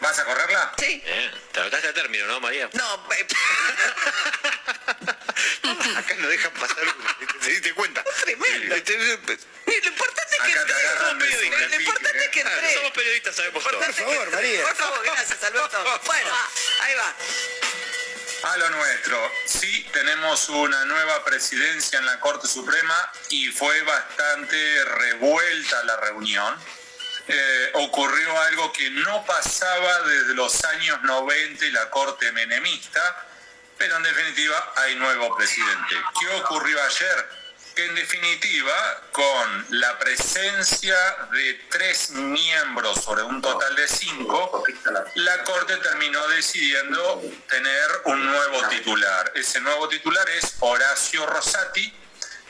[0.00, 0.72] ¿Vas a correrla?
[0.78, 1.02] Sí.
[1.04, 2.68] Bien, te anotaste a término, ¿no, María?
[2.74, 3.26] No, eh,
[5.96, 6.76] Acá no dejan pasar.
[7.42, 8.04] ¿Te diste cuenta?
[8.24, 8.76] tremendo.
[8.76, 10.88] Lo importante es que entré.
[10.88, 11.76] agarran de Lo importante
[12.24, 12.74] es que Claro, entré.
[12.74, 13.82] somos periodistas, sabemos todo.
[13.82, 14.58] Es que entré.
[14.62, 16.00] Por favor, gracias, Alberto.
[16.04, 16.30] Bueno,
[16.82, 17.14] ahí va.
[18.52, 19.32] A lo nuestro.
[19.46, 26.54] Sí, tenemos una nueva presidencia en la Corte Suprema y fue bastante revuelta la reunión.
[27.28, 33.26] Eh, ocurrió algo que no pasaba desde los años 90 y la Corte menemista,
[33.76, 35.96] pero en definitiva hay nuevo presidente.
[36.20, 37.28] ¿Qué ocurrió ayer?
[37.74, 40.96] Que en definitiva, con la presencia
[41.32, 44.64] de tres miembros sobre un total de cinco,
[45.16, 49.32] la Corte terminó decidiendo tener un nuevo titular.
[49.34, 51.92] Ese nuevo titular es Horacio Rosati.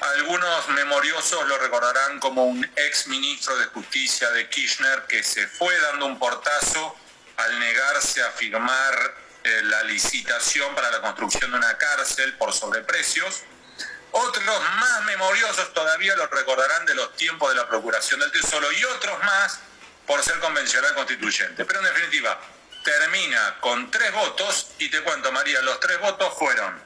[0.01, 5.76] Algunos memoriosos lo recordarán como un ex ministro de Justicia de Kirchner que se fue
[5.80, 6.97] dando un portazo
[7.38, 13.42] al negarse a firmar eh, la licitación para la construcción de una cárcel por sobreprecios.
[14.12, 18.84] Otros más memoriosos todavía lo recordarán de los tiempos de la Procuración del Tesoro y
[18.84, 19.61] otros más
[20.07, 21.64] por ser convencional constituyente.
[21.64, 22.38] Pero en definitiva,
[22.84, 26.80] termina con tres votos y te cuento, María, los tres votos fueron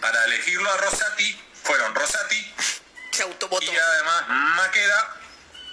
[0.00, 2.54] para elegirlo a Rosati, fueron Rosati
[3.10, 5.16] Se y además Maqueda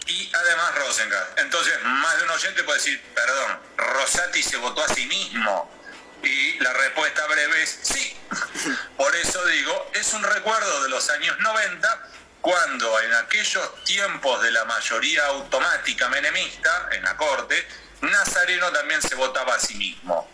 [0.07, 1.39] y además Rosengart.
[1.39, 5.71] Entonces, más de un oyente puede decir, perdón, Rosati se votó a sí mismo.
[6.23, 8.17] Y la respuesta breve es sí.
[8.97, 12.09] Por eso digo, es un recuerdo de los años 90,
[12.41, 17.65] cuando en aquellos tiempos de la mayoría automática menemista en la Corte,
[18.01, 20.29] Nazareno también se votaba a sí mismo.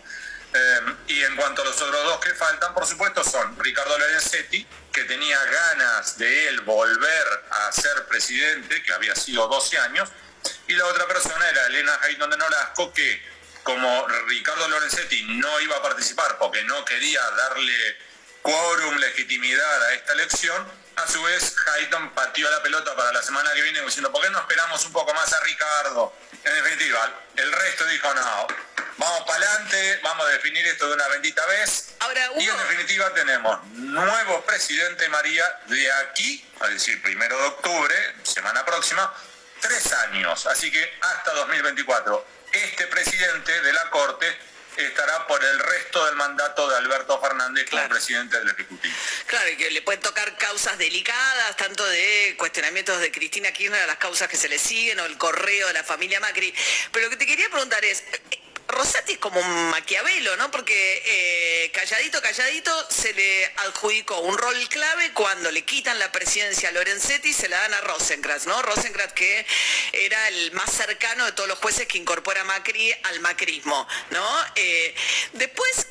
[0.52, 4.66] Eh, y en cuanto a los otros dos que faltan, por supuesto, son Ricardo Lorenzetti,
[4.92, 10.08] que tenía ganas de él volver a ser presidente, que había sido 12 años,
[10.66, 13.22] y la otra persona era Elena Hayton de Nolasco, que
[13.62, 17.98] como Ricardo Lorenzetti no iba a participar porque no quería darle
[18.42, 23.52] quórum, legitimidad a esta elección, a su vez Hayton pateó la pelota para la semana
[23.52, 26.12] que viene diciendo, ¿por qué no esperamos un poco más a Ricardo?
[26.44, 28.46] En definitiva, el resto dijo, no,
[28.96, 31.94] vamos para adelante, vamos a definir esto de una bendita vez.
[32.00, 37.94] Ahora, Y en definitiva tenemos nuevo presidente María de aquí, es decir, primero de octubre,
[38.22, 39.12] semana próxima,
[39.60, 42.26] tres años, así que hasta 2024.
[42.52, 44.26] Este presidente de la Corte
[44.84, 47.94] estará por el resto del mandato de Alberto Fernández como Claro.
[47.94, 48.94] presidente del Ejecutivo.
[49.26, 53.86] claro, y que le pueden tocar causas delicadas, tanto de cuestionamientos de Cristina Kirchner a
[53.86, 56.54] las causas que se le siguen, o el correo de la familia Macri.
[56.92, 58.02] Pero lo que te quería preguntar es,
[58.70, 60.50] Rosati es como un maquiavelo, ¿no?
[60.50, 66.68] Porque eh, calladito, calladito se le adjudicó un rol clave cuando le quitan la presidencia
[66.68, 68.60] a Lorenzetti y se la dan a Rosenkrantz, ¿no?
[68.62, 69.46] Rosenkrantz que
[69.92, 74.44] era el más cercano de todos los jueces que incorpora Macri al macrismo, ¿no?
[74.54, 74.94] Eh,
[75.32, 75.86] después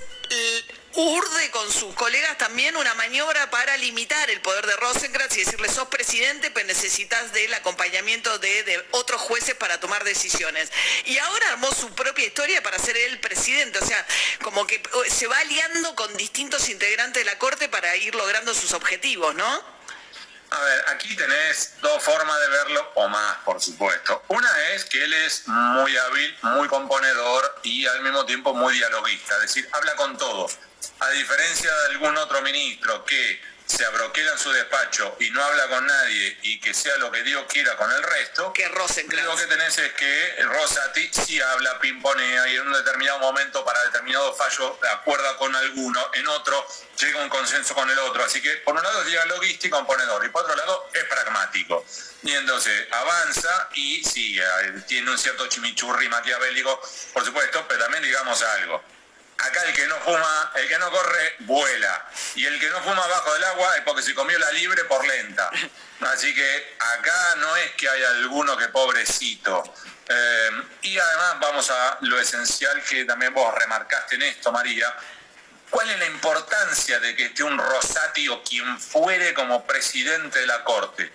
[0.96, 5.70] urde con sus colegas también una maniobra para limitar el poder de Rosenkrantz y decirle
[5.70, 10.72] sos presidente, pero necesitas del acompañamiento de, de otros jueces para tomar decisiones.
[11.06, 14.06] Y ahora armó su propia historia para ser él presidente, o sea,
[14.42, 18.54] como que eh, se va aliando con distintos integrantes de la Corte para ir logrando
[18.54, 19.79] sus objetivos, ¿no?
[20.52, 24.24] A ver, aquí tenés dos formas de verlo, o más, por supuesto.
[24.30, 29.36] Una es que él es muy hábil, muy componedor y al mismo tiempo muy dialoguista,
[29.36, 30.58] es decir, habla con todos.
[31.02, 35.68] a diferencia de algún otro ministro que se abroquela en su despacho y no habla
[35.68, 39.46] con nadie y que sea lo que Dios quiera con el resto, que lo que
[39.46, 44.80] tenés es que Rosati sí habla, pimponea y en un determinado momento para determinado fallo
[44.92, 46.66] acuerda con alguno, en otro
[46.98, 48.26] llega a un consenso con el otro.
[48.26, 51.86] Así que por un lado es dialoguista y componedor y por otro lado es pragmático.
[52.24, 54.44] Y entonces avanza y sigue,
[54.88, 56.82] tiene un cierto chimichurri maquiavélico,
[57.14, 58.84] por supuesto, pero también digamos algo
[59.40, 62.06] acá el que no fuma, el que no corre, vuela.
[62.36, 65.06] Y el que no fuma bajo del agua es porque se comió la libre por
[65.06, 65.50] lenta.
[66.02, 69.64] Así que acá no es que haya alguno que pobrecito.
[70.08, 70.50] Eh,
[70.84, 74.94] y además vamos a lo esencial que también vos remarcaste en esto, María.
[75.70, 80.48] ¿Cuál es la importancia de que esté un Rosati o quien fuere como presidente de
[80.48, 81.12] la Corte?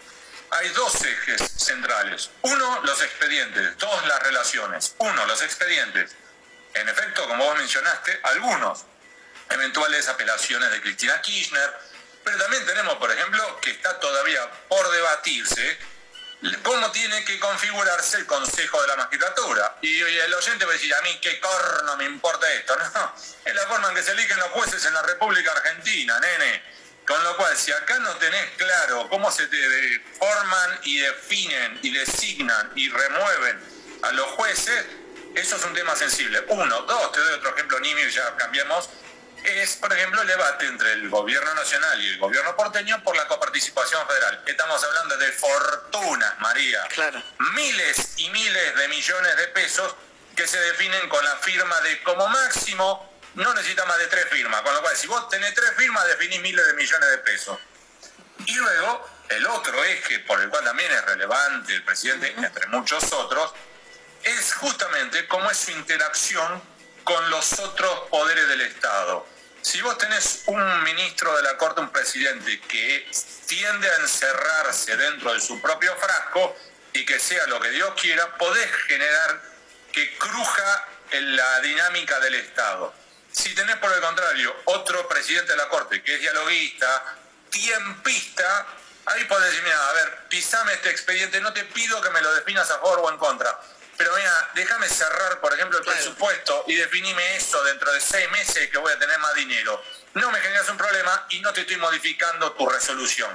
[0.50, 2.30] Hay dos ejes centrales.
[2.42, 3.76] Uno, los expedientes.
[3.78, 4.94] Dos, las relaciones.
[4.98, 6.14] Uno, los expedientes
[6.74, 8.84] en efecto, como vos mencionaste, algunos
[9.50, 11.72] eventuales apelaciones de Cristina Kirchner,
[12.24, 15.78] pero también tenemos, por ejemplo, que está todavía por debatirse
[16.62, 19.76] cómo tiene que configurarse el Consejo de la Magistratura.
[19.80, 22.76] Y, el oyente va a decir, a mí qué corno me importa esto.
[22.76, 23.14] No,
[23.44, 26.62] es la forma en que se eligen los jueces en la República Argentina, nene.
[27.06, 31.92] Con lo cual, si acá no tenés claro cómo se te forman y definen y
[31.92, 33.60] designan y remueven
[34.02, 34.86] a los jueces,
[35.34, 36.44] eso es un tema sensible.
[36.48, 38.88] Uno, dos, te doy otro ejemplo nimio y ya cambiamos.
[39.44, 43.26] Es, por ejemplo, el debate entre el gobierno nacional y el gobierno porteño por la
[43.26, 44.42] coparticipación federal.
[44.46, 46.82] Estamos hablando de fortunas, María.
[46.88, 47.22] Claro.
[47.54, 49.94] Miles y miles de millones de pesos
[50.34, 54.62] que se definen con la firma de como máximo no necesita más de tres firmas.
[54.62, 57.58] Con lo cual, si vos tenés tres firmas, definís miles de millones de pesos.
[58.46, 63.12] Y luego, el otro eje por el cual también es relevante el presidente, entre muchos
[63.12, 63.52] otros,
[64.24, 66.62] es justamente cómo es su interacción
[67.04, 69.26] con los otros poderes del Estado.
[69.62, 73.10] Si vos tenés un ministro de la Corte, un presidente que
[73.46, 76.56] tiende a encerrarse dentro de su propio frasco
[76.92, 79.42] y que sea lo que Dios quiera, podés generar
[79.92, 82.92] que cruja en la dinámica del Estado.
[83.32, 87.16] Si tenés por el contrario otro presidente de la Corte que es dialoguista,
[87.50, 88.66] tiempista,
[89.06, 92.34] ahí podés decir, mira, a ver, pisame este expediente, no te pido que me lo
[92.34, 93.58] definas a favor o en contra,
[93.96, 98.70] pero mira, déjame cerrar, por ejemplo, el presupuesto y definime eso dentro de seis meses
[98.70, 99.82] que voy a tener más dinero.
[100.14, 103.30] No me generas un problema y no te estoy modificando tu resolución.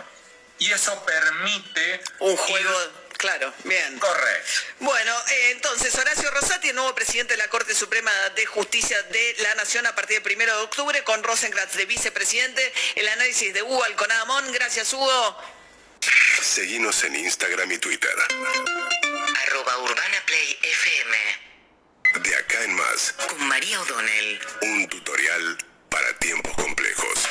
[0.59, 2.03] Y eso permite...
[2.19, 3.09] Un juego...
[3.17, 3.99] Claro, bien.
[3.99, 4.49] Correcto.
[4.79, 9.35] Bueno, eh, entonces Horacio Rosati, el nuevo presidente de la Corte Suprema de Justicia de
[9.39, 13.61] la Nación a partir del primero de octubre, con Rosenkratz de vicepresidente, el análisis de
[13.61, 14.49] Hugo Alconadamón.
[14.53, 15.58] Gracias, Hugo.
[16.41, 18.15] Seguimos en Instagram y Twitter
[19.47, 21.17] arroba Urbana Play FM.
[22.23, 23.13] De acá en más.
[23.13, 24.39] Con María O'Donnell.
[24.61, 25.57] Un tutorial
[25.89, 27.27] para tiempos complejos.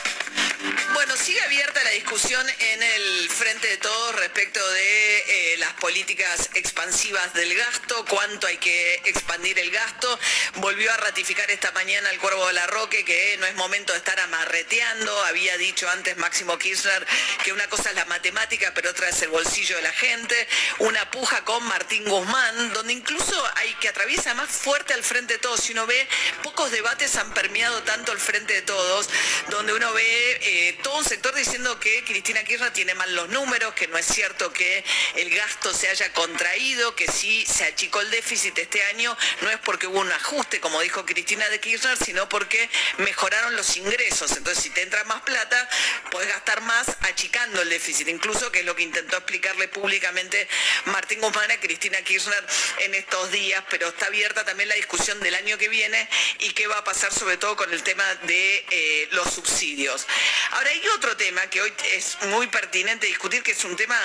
[0.94, 6.50] Bueno, sigue abierta la discusión en el frente de todos respecto de eh, las políticas
[6.54, 10.18] expansivas del gasto, cuánto hay que expandir el gasto.
[10.56, 13.98] Volvió a ratificar esta mañana el Cuervo de la Roque que no es momento de
[13.98, 15.24] estar amarreteando.
[15.26, 17.06] Había dicho antes Máximo Kirchner
[17.44, 20.48] que una cosa es la matemática, pero otra es el bolsillo de la gente.
[20.78, 25.38] Una puja con Martín Guzmán, donde incluso hay que atraviesa más fuerte al frente de
[25.38, 25.60] todos.
[25.60, 26.08] Si uno ve,
[26.42, 29.08] pocos debates han permeado tanto el frente de todos,
[29.48, 33.74] donde uno ve eh, todo un sector diciendo que Cristina Kirchner tiene mal los números,
[33.74, 34.84] que no es cierto que
[35.16, 39.58] el gasto se haya contraído, que sí se achicó el déficit este año, no es
[39.58, 44.32] porque hubo un ajuste, como dijo Cristina de Kirchner, sino porque mejoraron los ingresos.
[44.36, 45.68] Entonces, si te entra más plata,
[46.10, 50.48] puedes gastar más achicando el déficit, incluso que es lo que intentó explicarle públicamente
[50.86, 52.44] Martín Guzmán a Cristina Kirchner
[52.80, 56.08] en estos días, pero está abierta también la discusión del año que viene
[56.40, 60.06] y qué va a pasar sobre todo con el tema de eh, los subsidios.
[60.52, 63.96] Ahora hay otro tema que hoy es muy pertinente discutir, que es un tema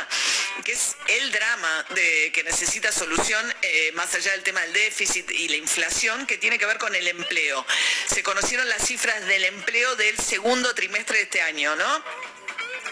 [0.64, 5.30] que es el drama de, que necesita solución, eh, más allá del tema del déficit
[5.32, 7.66] y la inflación, que tiene que ver con el empleo.
[8.08, 12.04] Se conocieron las cifras del empleo del segundo trimestre de este año, ¿no?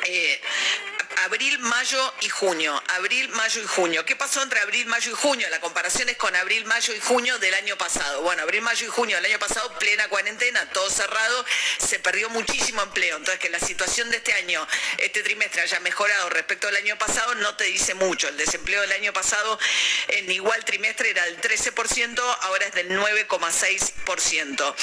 [0.03, 0.41] Eh,
[1.23, 2.81] abril, mayo y junio.
[2.87, 4.05] Abril, mayo y junio.
[4.05, 5.47] ¿Qué pasó entre abril, mayo y junio?
[5.49, 8.21] La comparación es con abril, mayo y junio del año pasado.
[8.21, 11.45] Bueno, abril, mayo y junio del año pasado, plena cuarentena, todo cerrado,
[11.77, 13.17] se perdió muchísimo empleo.
[13.17, 17.35] Entonces, que la situación de este año, este trimestre, haya mejorado respecto al año pasado,
[17.35, 18.27] no te dice mucho.
[18.27, 19.59] El desempleo del año pasado
[20.07, 24.75] en igual trimestre era del 13%, ahora es del 9,6%.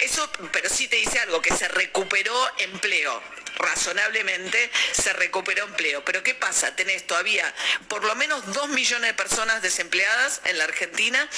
[0.00, 3.22] Eso, pero sí te dice algo, que se recuperó empleo
[3.56, 6.04] razonablemente se recuperó empleo.
[6.04, 6.74] Pero ¿qué pasa?
[6.76, 7.52] Tenés todavía
[7.88, 11.28] por lo menos dos millones de personas desempleadas en la Argentina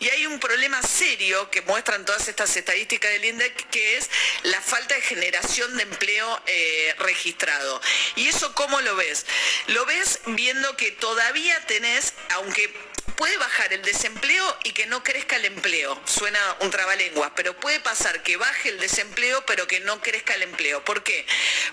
[0.00, 4.10] y hay un problema serio que muestran todas estas estadísticas del INDEC que es
[4.42, 7.80] la falta de generación de empleo eh, registrado.
[8.16, 9.26] ¿Y eso cómo lo ves?
[9.68, 12.72] Lo ves viendo que todavía tenés, aunque
[13.18, 16.00] puede bajar el desempleo y que no crezca el empleo.
[16.06, 20.44] Suena un trabalengua, pero puede pasar que baje el desempleo pero que no crezca el
[20.44, 20.84] empleo.
[20.84, 21.26] ¿Por qué?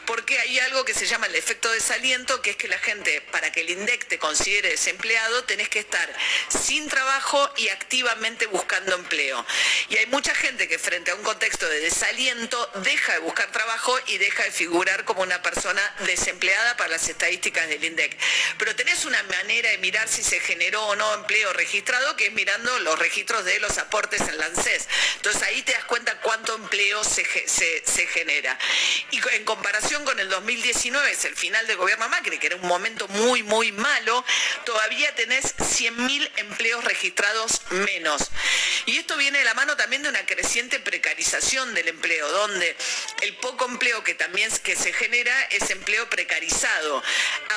[0.08, 3.52] Porque hay algo que se llama el efecto desaliento, que es que la gente, para
[3.52, 6.12] que el INDEC te considere desempleado, tenés que estar
[6.50, 9.46] sin trabajo y activamente buscando empleo.
[9.89, 13.96] Y hay mucha gente que frente a un contexto de desaliento deja de buscar trabajo
[14.08, 18.18] y deja de figurar como una persona desempleada para las estadísticas del INDEC.
[18.58, 22.33] Pero tenés una manera de mirar si se generó o no empleo registrado, que es
[22.33, 24.88] mirando los registros de los aportes en la ANSES.
[25.17, 28.57] Entonces ahí te das cuenta cuánto empleo se, se, genera.
[29.11, 32.67] Y en comparación con el 2019, es el final del gobierno Macri, que era un
[32.67, 34.23] momento muy, muy malo,
[34.65, 38.29] todavía tenés 100.000 empleos registrados menos.
[38.86, 42.75] Y esto viene de la mano también de una creciente precarización del empleo, donde
[43.21, 47.03] el poco empleo que también que se genera es empleo precarizado,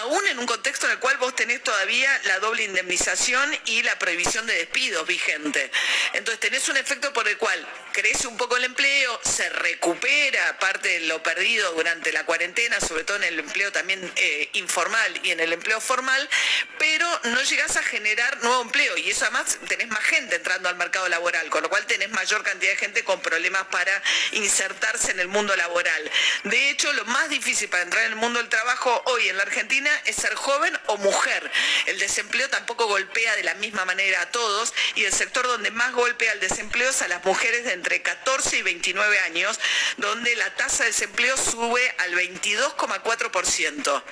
[0.00, 3.98] aún en un contexto en el cual vos tenés todavía la doble indemnización y la
[3.98, 5.70] prohibición de despidos vigente.
[6.14, 10.88] Entonces tenés un efecto por el cual crece un poco el empleo, se recupera parte
[10.88, 15.32] de lo perdido durante la cuarentena, sobre todo en el empleo también eh, informal y
[15.32, 16.28] en el empleo formal,
[16.78, 20.76] pero no llegás a generar nuevo empleo y eso además tenés más gente entrando al
[20.76, 24.02] mercado laboral, con lo cual tenés mayor cantidad de gente con problemas para
[24.32, 26.10] insertarse en el mundo laboral.
[26.44, 29.42] De hecho, lo más difícil para entrar en el mundo del trabajo hoy en la
[29.42, 31.50] Argentina es ser joven o mujer.
[31.86, 35.92] El desempleo tampoco golpea de la misma manera a todos y el sector donde más
[35.92, 39.58] golpea el desempleo es a las mujeres de entre 14 y 29 años,
[39.98, 44.02] donde la tasa de desempleo sube al 22,4%.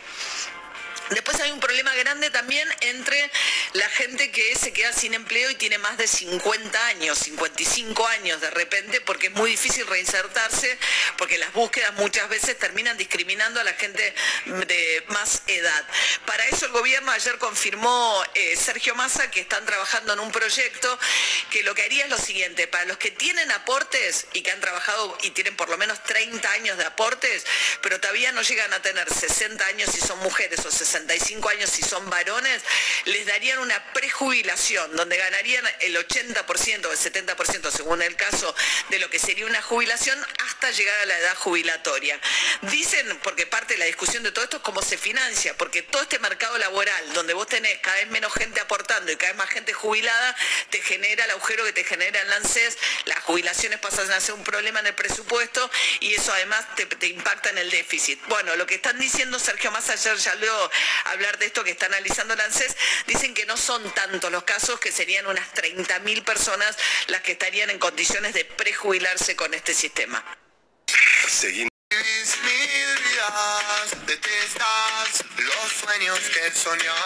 [1.11, 3.31] Después hay un problema grande también entre
[3.75, 8.41] la gente que se queda sin empleo y tiene más de 50 años, 55 años
[8.41, 10.77] de repente, porque es muy difícil reinsertarse,
[11.17, 14.15] porque las búsquedas muchas veces terminan discriminando a la gente
[14.47, 15.85] de más edad.
[16.25, 20.99] Para eso el gobierno ayer confirmó eh, Sergio Massa que están trabajando en un proyecto
[21.51, 24.61] que lo que haría es lo siguiente, para los que tienen aportes y que han
[24.61, 27.47] trabajado y tienen por lo menos 30 años de aportes,
[27.81, 31.71] pero todavía no llegan a tener 60 años si son mujeres o 60 65 años
[31.71, 32.63] si son varones,
[33.05, 38.55] les darían una prejubilación, donde ganarían el 80% o el 70% según el caso
[38.89, 42.19] de lo que sería una jubilación hasta llegar a la edad jubilatoria.
[42.63, 46.03] Dicen, porque parte de la discusión de todo esto es cómo se financia, porque todo
[46.03, 49.51] este mercado laboral, donde vos tenés cada vez menos gente aportando y cada vez más
[49.51, 50.37] gente jubilada,
[50.71, 54.45] te genera el agujero que te genera el ANSES, las jubilaciones pasan a ser un
[54.45, 55.71] problema en el presupuesto
[56.01, 58.21] y eso además te, impacta en el déficit.
[58.29, 60.71] Bueno, lo que están diciendo Sergio Massa ayer ya lo
[61.07, 62.77] hablar de esto que está analizando el ANSES,
[63.07, 66.77] dicen que no son tantos los casos, que serían unas 30.000 personas
[67.09, 70.25] las que estarían en condiciones de prejubilarse con este sistema.
[71.29, 71.71] Seguimos.
[74.07, 76.97] detestas los sueños que soñas.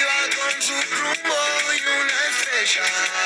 [0.00, 1.38] Iba con su rumbo
[1.72, 3.19] y una estrella.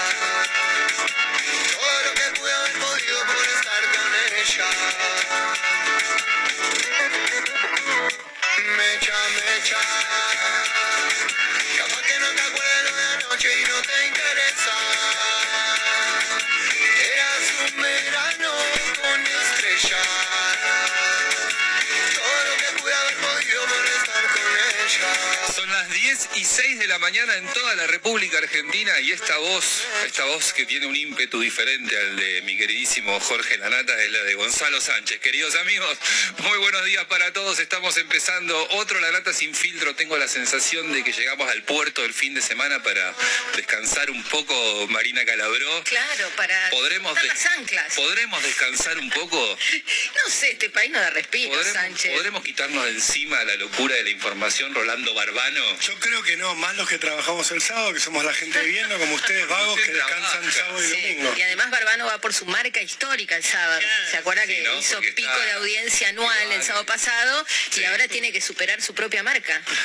[26.45, 30.53] Y 6 de la mañana en toda la República Argentina y esta voz, esta voz
[30.53, 34.79] que tiene un ímpetu diferente al de mi queridísimo Jorge Lanata es la de Gonzalo
[34.79, 35.21] Sánchez.
[35.21, 35.97] Queridos amigos,
[36.41, 37.59] muy buenos días para todos.
[37.61, 39.95] Estamos empezando otro La Nata sin filtro.
[39.95, 43.15] Tengo la sensación de que llegamos al puerto el fin de semana para
[43.57, 45.83] descansar un poco, Marina Calabró.
[45.85, 47.95] Claro, para ¿Podremos, las anclas.
[47.95, 49.59] ¿Podremos descansar un poco?
[50.15, 52.13] No sé, este país no da respiro, ¿Podremos, Sánchez.
[52.15, 55.61] podremos quitarnos de encima la locura de la información Rolando Barbano?
[55.73, 55.81] no?
[55.81, 58.67] Yo creo que no, más los que trabajamos el sábado, que somos la gente de
[58.67, 61.35] bien, no como ustedes vagos que descansan sábado y domingo.
[61.37, 63.81] Y además Barbano va por su marca histórica el sábado.
[64.11, 64.79] ¿Se acuerda que ¿no?
[64.79, 68.81] hizo Porque pico está- de audiencia anual el sábado pasado y ahora tiene que superar
[68.83, 69.61] su propia marca?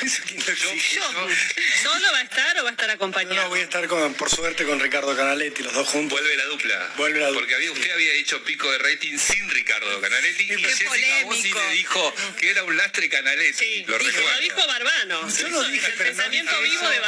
[1.82, 3.34] ¿Solo va a estar o va a estar acompañado?
[3.42, 6.18] No, voy a estar con, por suerte con Ricardo Canaletti, los dos juntos.
[6.20, 6.90] Vuelve la dupla.
[6.96, 7.40] Vuelve la dupla.
[7.40, 10.90] Porque había, usted había hecho pico de rating sin Ricardo Canaletti y Jessica
[11.24, 13.84] Bossi le dijo que era un lastre Canaletti.
[13.84, 14.40] lo Lo recuerdo.
[14.40, 15.28] dijo Barbano.
[15.36, 17.00] Yo no dije, pero no vivo de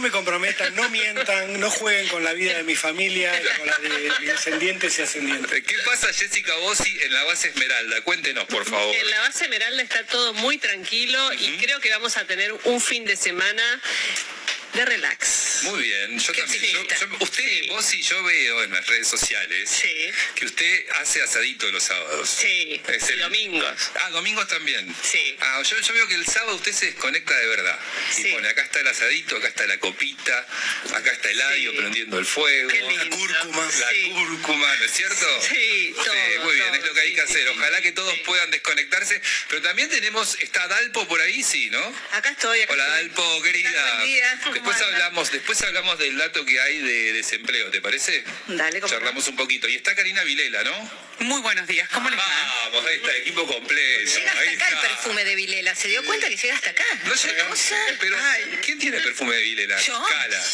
[0.00, 3.78] me comprometan, no mientan, no jueguen con la vida de mi familia, y con la
[3.78, 3.88] de
[4.20, 5.62] mis descendientes y ascendientes.
[5.64, 8.00] ¿Qué pasa, Jessica Bossi, en la base Esmeralda?
[8.02, 8.94] Cuéntenos, por favor.
[8.94, 12.80] En la base Esmeralda está todo muy tranquilo y creo que vamos a tener un
[12.80, 13.80] fin de semana
[14.76, 15.60] de relax.
[15.62, 16.62] Muy bien, yo también.
[16.72, 19.70] Yo- yo- usted, vos y yo veo en las redes sociales
[20.34, 22.28] que usted hace asadito los sábados.
[22.28, 23.90] Sí, Es el- domingos.
[24.02, 24.94] Ah, domingos también.
[25.02, 25.36] Sí.
[25.40, 27.78] Ah, yo, yo veo que el sábado usted se desconecta de verdad.
[28.18, 30.46] Y pone, acá está el asadito, acá está la copita,
[30.94, 32.70] acá está el adio prendiendo el fuego.
[32.70, 33.66] La cúrcuma.
[33.80, 35.26] La cúrcuma, ¿no es cierto?
[35.42, 36.14] Sí, todo,
[36.44, 37.48] muy bien, todo, es lo que hay que hacer.
[37.48, 39.20] Ojalá que todos puedan desconectarse.
[39.48, 41.80] Pero también tenemos, está Dalpo por ahí, sí, ¿no?
[42.12, 42.60] Acá estoy.
[42.62, 43.08] Acá Hola estoy.
[43.08, 43.96] Dalpo, querida.
[43.96, 44.40] Buen día.
[44.66, 48.24] Después hablamos, después hablamos del dato que hay de desempleo, ¿te parece?
[48.48, 49.68] Dale, cómo Charlamos un poquito.
[49.68, 51.06] Y está Karina Vilela, ¿no?
[51.20, 52.24] Muy buenos días, ¿cómo les va?
[52.64, 54.10] Vamos, ahí está, equipo completo.
[54.18, 54.88] Llega hasta Ahí acá el está.
[54.88, 55.74] perfume de Vilela.
[55.74, 56.84] ¿Se dio cuenta que llega hasta acá?
[57.04, 57.30] No sé,
[58.00, 58.16] pero
[58.62, 59.80] ¿quién tiene perfume de Vilela?
[59.80, 60.04] ¿Yo?
[60.04, 60.44] Cala.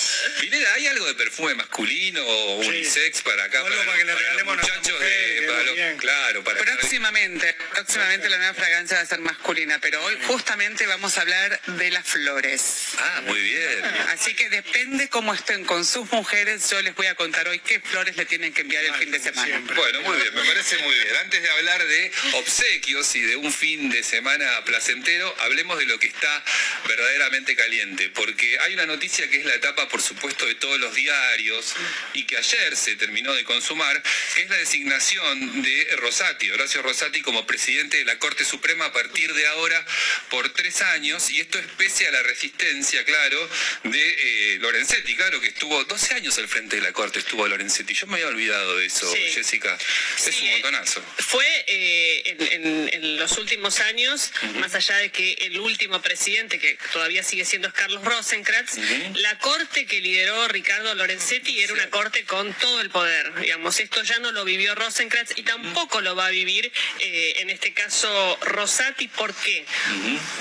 [0.41, 3.61] Vilela, ¿hay algo de perfume masculino o unisex para acá?
[3.61, 5.75] algo para que le regalemos a los nuestra muchachos mujer, de, que para nos los-
[5.75, 5.97] bien.
[5.97, 11.17] claro, para Próximamente, próximamente la nueva fragancia va a ser masculina, pero hoy justamente vamos
[11.19, 12.85] a hablar de las flores.
[12.99, 13.83] Ah, muy bien.
[14.13, 17.81] Así que depende cómo estén con sus mujeres, yo les voy a contar hoy qué
[17.81, 19.61] flores le tienen que enviar el fin de semana.
[19.75, 21.17] Bueno, muy bien, me parece muy bien.
[21.23, 25.99] Antes de hablar de obsequios y de un fin de semana placentero, hablemos de lo
[25.99, 26.45] que está
[26.87, 30.95] verdaderamente caliente, porque hay una noticia que es la etapa, por supuesto, de todos los
[30.95, 31.75] diarios
[32.15, 34.03] y que ayer se terminó de consumar,
[34.35, 38.93] que es la designación de Rosati, Horacio Rosati, como presidente de la Corte Suprema a
[38.93, 39.85] partir de ahora
[40.31, 43.49] por tres años, y esto es pese a la resistencia, claro,
[43.85, 47.95] de eh, Lorenzetti, claro, que estuvo 12 años al frente de la Corte, estuvo Lorenzetti.
[47.95, 49.19] Yo me había olvidado de eso, Sí.
[49.35, 49.77] Jessica.
[50.19, 51.03] Es un montonazo.
[51.19, 56.59] Fue eh, en, en- en los últimos años, más allá de que el último presidente,
[56.59, 58.77] que todavía sigue siendo es Carlos Rosenkrantz,
[59.15, 63.35] la corte que lideró Ricardo Lorenzetti era una corte con todo el poder.
[63.41, 66.71] Digamos, esto ya no lo vivió Rosenkrantz y tampoco lo va a vivir
[67.01, 69.09] eh, en este caso Rosati.
[69.09, 69.65] ¿Por qué?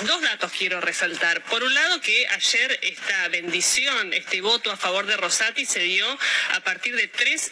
[0.06, 1.42] Dos datos quiero resaltar.
[1.44, 6.06] Por un lado, que ayer esta bendición, este voto a favor de Rosati se dio
[6.54, 7.50] a partir de tres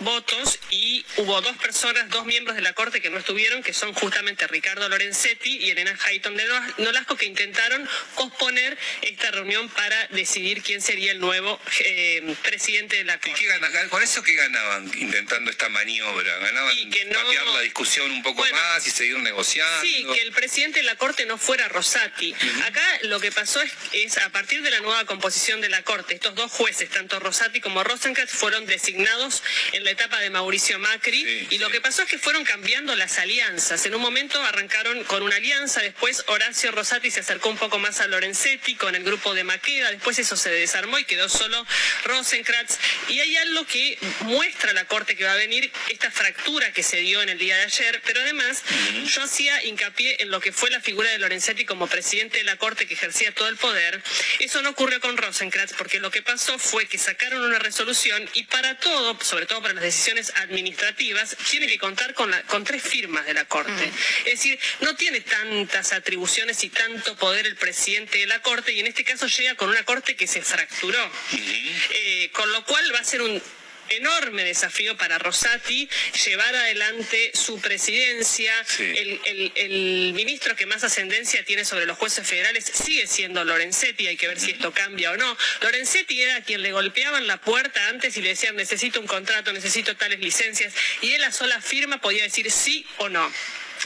[0.00, 3.92] votos y hubo dos personas, dos miembros de la Corte que no estuvieron, que son
[3.94, 10.06] justamente Ricardo Lorenzetti y Elena Hayton de Nola- Nolasco, que intentaron posponer esta reunión para
[10.08, 13.38] decidir quién sería el nuevo eh, presidente de la Corte.
[13.38, 16.36] ¿Qué gana- ¿Con eso qué ganaban intentando esta maniobra?
[16.38, 19.80] ¿Ganaban patear la discusión un poco más y seguir negociando?
[19.82, 22.34] Sí, que el presidente de la Corte no fuera Rosati.
[22.64, 26.14] Acá lo que pasó es, es a partir de la nueva composición de la Corte,
[26.14, 29.42] estos dos jueces, tanto Rosati como Rosenkrantz, fueron designados
[29.72, 33.18] en la etapa de Mauricio Macri y lo que pasó es que fueron cambiando las
[33.18, 33.84] alianzas.
[33.86, 38.00] En un momento arrancaron con una alianza, después Horacio Rosati se acercó un poco más
[38.00, 41.66] a Lorenzetti con el grupo de Maqueda, después eso se desarmó y quedó solo
[42.04, 42.78] Rosenkrantz.
[43.08, 46.98] Y hay algo que muestra la Corte que va a venir, esta fractura que se
[46.98, 48.62] dio en el día de ayer, pero además
[49.06, 52.56] yo hacía hincapié en lo que fue la figura de Lorenzetti como presidente de la
[52.56, 54.02] Corte que ejercía todo el poder.
[54.38, 58.44] Eso no ocurrió con Rosenkrantz porque lo que pasó fue que sacaron una resolución y
[58.44, 62.82] para todo, sobre todo para las decisiones administrativas, tiene que contar con, la- con tres
[62.82, 63.90] firmas de la Corte.
[64.26, 68.80] Es decir, no tiene tantas atribuciones y tanto poder el presidente de la Corte y
[68.80, 71.10] en este caso llega con una Corte que se fracturó.
[71.32, 73.42] Eh, con lo cual va a ser un
[73.90, 75.88] enorme desafío para Rosati
[76.24, 78.54] llevar adelante su presidencia.
[78.78, 84.06] El, el- el ministro que más ascendencia tiene sobre los jueces federales sigue siendo Lorenzetti,
[84.06, 85.36] hay que ver si esto cambia o no.
[85.60, 89.96] Lorenzetti era quien le golpeaban la puerta antes y le decían necesito un contrato, necesito
[89.96, 90.72] tales licencias,
[91.02, 93.30] y él a sola firma podía decir sí o no.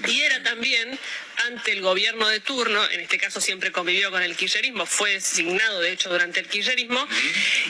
[0.09, 0.99] Y era también
[1.47, 5.81] ante el gobierno de turno, en este caso siempre convivió con el kirchnerismo, fue designado
[5.81, 7.07] de hecho durante el kirchnerismo,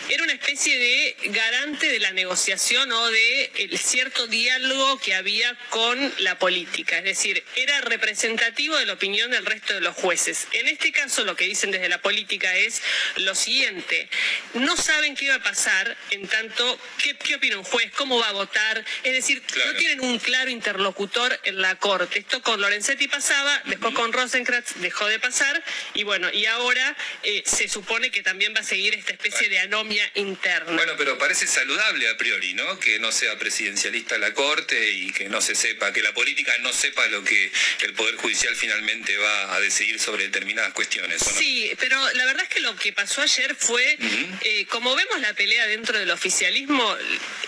[0.08, 5.56] era una especie de garante de la negociación o de el cierto diálogo que había
[5.70, 10.46] con la política, es decir, era representativo de la opinión del resto de los jueces.
[10.52, 12.82] En este caso lo que dicen desde la política es
[13.16, 14.08] lo siguiente,
[14.54, 17.92] no saben qué va a pasar en tanto, ¿qué, qué opina un juez?
[17.96, 18.84] ¿Cómo va a votar?
[19.02, 22.18] Es decir, no tienen un claro interlocutor en la Corte.
[22.18, 25.62] Esto con Lorenzetti pasaba, después con Rosenkrantz dejó de pasar
[25.94, 29.58] y bueno, y ahora eh, se supone que también va a seguir esta especie de
[29.60, 30.72] anomia interna.
[30.72, 32.78] Bueno, pero parece saludable a priori, ¿no?
[32.78, 36.72] Que no sea presidencialista la Corte y que no se sepa, que la política no
[36.72, 37.50] sepa lo que
[37.82, 41.22] el Poder Judicial finalmente va a decidir sobre determinadas cuestiones.
[41.22, 41.36] ¿o no?
[41.38, 43.98] Sí, pero la verdad es que lo que pasó ayer fue,
[44.42, 46.96] eh, como vemos la pelea dentro del oficialismo,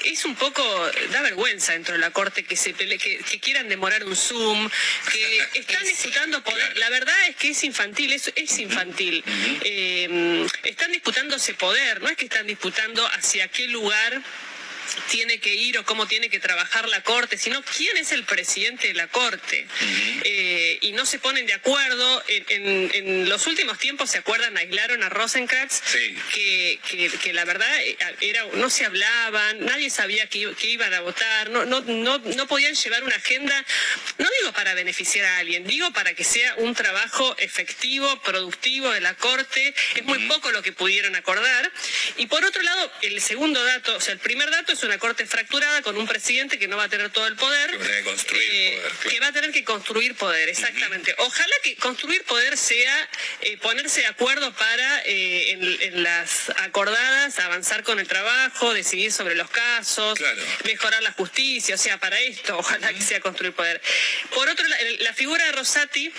[0.05, 0.63] es un poco,
[1.11, 4.71] da vergüenza dentro de la Corte que se pele- que, que quieran demorar un Zoom,
[5.13, 6.77] que están disputando poder.
[6.79, 9.25] La verdad es que es infantil, es, es infantil.
[9.65, 14.23] Eh, están disputándose poder, no es que están disputando hacia qué lugar
[15.11, 18.89] tiene que ir o cómo tiene que trabajar la Corte, sino quién es el presidente
[18.89, 19.67] de la Corte.
[20.25, 22.23] Eh, y no se ponen de acuerdo.
[22.29, 24.57] En, en- en los últimos tiempos, ¿se acuerdan?
[24.57, 25.81] Aislaron a Rosenkrantz,
[26.35, 30.93] que, que- que la verdad eh, era, no se hablaban, nadie sabía que, que iban
[30.95, 33.65] a votar, no, no, no, no podían llevar una agenda,
[34.19, 39.01] no digo para beneficiar a alguien, digo para que sea un trabajo efectivo, productivo de
[39.01, 39.75] la Corte.
[39.95, 41.71] Es muy poco lo que pudieron acordar.
[42.17, 45.27] Y por otro lado, el segundo dato, o sea, el primer dato es una Corte
[45.27, 47.71] fracturada con un presidente que no va a tener todo el poder.
[47.71, 49.11] Que va a tener que construir Eh, poder, claro.
[49.11, 51.15] que va a tener que construir poder, exactamente.
[51.19, 53.09] Ojalá que construir poder sea
[53.41, 59.13] eh, ponerse de acuerdo para eh, en, en las acordadas avanzar con el trabajo, decidir
[59.13, 60.19] sobre los casos,
[60.65, 63.81] mejorar la justicia, o sea, para esto, ojalá que sea construir poder.
[64.35, 66.13] Por otro lado, la figura de Rosati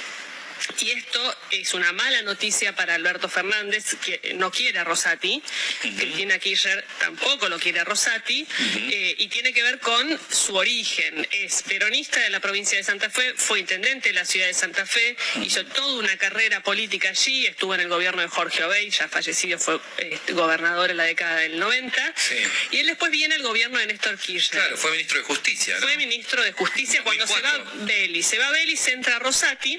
[0.79, 5.41] y esto es una mala noticia para Alberto Fernández, que no quiere a Rosati.
[5.81, 8.45] Cristina Kirchner tampoco lo quiere a Rosati.
[8.91, 11.27] eh, y tiene que ver con su origen.
[11.31, 14.85] Es peronista de la provincia de Santa Fe, fue intendente de la ciudad de Santa
[14.85, 19.07] Fe, hizo toda una carrera política allí, estuvo en el gobierno de Jorge Obey, ya
[19.07, 22.13] fallecido, fue eh, gobernador en la década del 90.
[22.71, 24.61] Y él después viene al gobierno de Néstor Kirchner.
[24.61, 25.87] Claro, fue ministro de Justicia, ¿no?
[25.87, 28.23] Fue ministro de Justicia cuando se va Belli.
[28.23, 29.77] Se va Belli, se entra Rosati.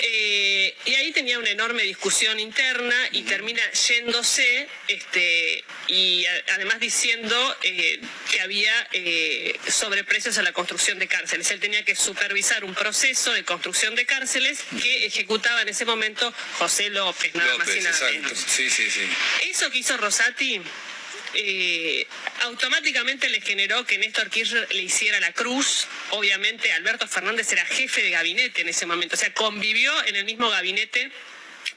[0.00, 6.80] Eh, y ahí tenía una enorme discusión interna y termina yéndose este, y a- además
[6.80, 11.50] diciendo eh, que había eh, sobreprecios a la construcción de cárceles.
[11.50, 16.32] Él tenía que supervisar un proceso de construcción de cárceles que ejecutaba en ese momento
[16.58, 18.14] José López, nada más y nada exacto.
[18.14, 18.38] menos.
[18.38, 19.08] Sí, sí, sí.
[19.50, 20.60] Eso que hizo Rosati
[21.34, 22.06] eh,
[22.42, 25.86] automáticamente le generó que Néstor Kirchner le hiciera la cruz.
[26.10, 30.24] Obviamente Alberto Fernández era jefe de gabinete en ese momento, o sea, convivió en el
[30.24, 31.10] mismo gabinete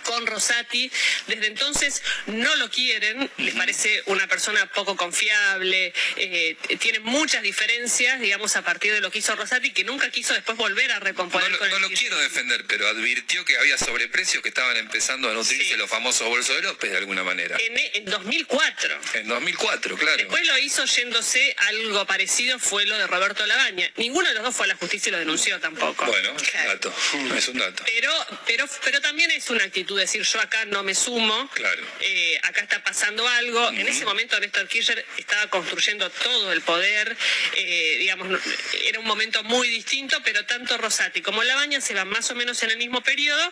[0.03, 0.91] con Rosati.
[1.27, 8.19] Desde entonces no lo quieren, les parece una persona poco confiable, eh, tiene muchas diferencias,
[8.19, 11.51] digamos, a partir de lo que hizo Rosati, que nunca quiso después volver a recomponer
[11.51, 15.29] No, con el no lo quiero defender, pero advirtió que había sobreprecios que estaban empezando
[15.29, 17.57] a nutrirse los famosos bolsos de López de alguna manera.
[17.59, 18.99] En, en 2004.
[19.13, 20.17] En 2004, claro.
[20.17, 23.89] Después lo hizo yéndose algo parecido, fue lo de Roberto Labaña.
[23.97, 26.05] Ninguno de los dos fue a la justicia y lo denunció tampoco.
[26.05, 26.93] Bueno, es un dato.
[27.35, 27.83] Es un dato.
[27.85, 28.13] Pero,
[28.45, 31.81] pero, pero también es una actitud decir yo acá no me sumo, Claro.
[32.01, 33.69] eh, acá está pasando algo.
[33.69, 37.17] En ese momento Néstor Kirchner estaba construyendo todo el poder,
[37.57, 38.39] eh, digamos,
[38.85, 42.61] era un momento muy distinto, pero tanto Rosati como Labaña se van más o menos
[42.63, 43.51] en el mismo periodo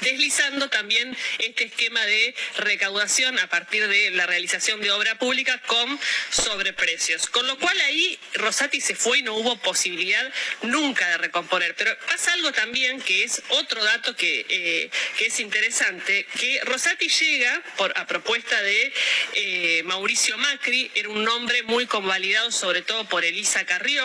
[0.00, 5.98] deslizando también este esquema de recaudación a partir de la realización de obra pública con
[6.30, 7.28] sobreprecios.
[7.28, 11.74] Con lo cual ahí Rosati se fue y no hubo posibilidad nunca de recomponer.
[11.74, 17.08] Pero pasa algo también que es otro dato que, eh, que es interesante, que Rosati
[17.08, 18.92] llega por, a propuesta de
[19.34, 24.04] eh, Mauricio Macri, era un nombre muy convalidado sobre todo por Elisa Carrió,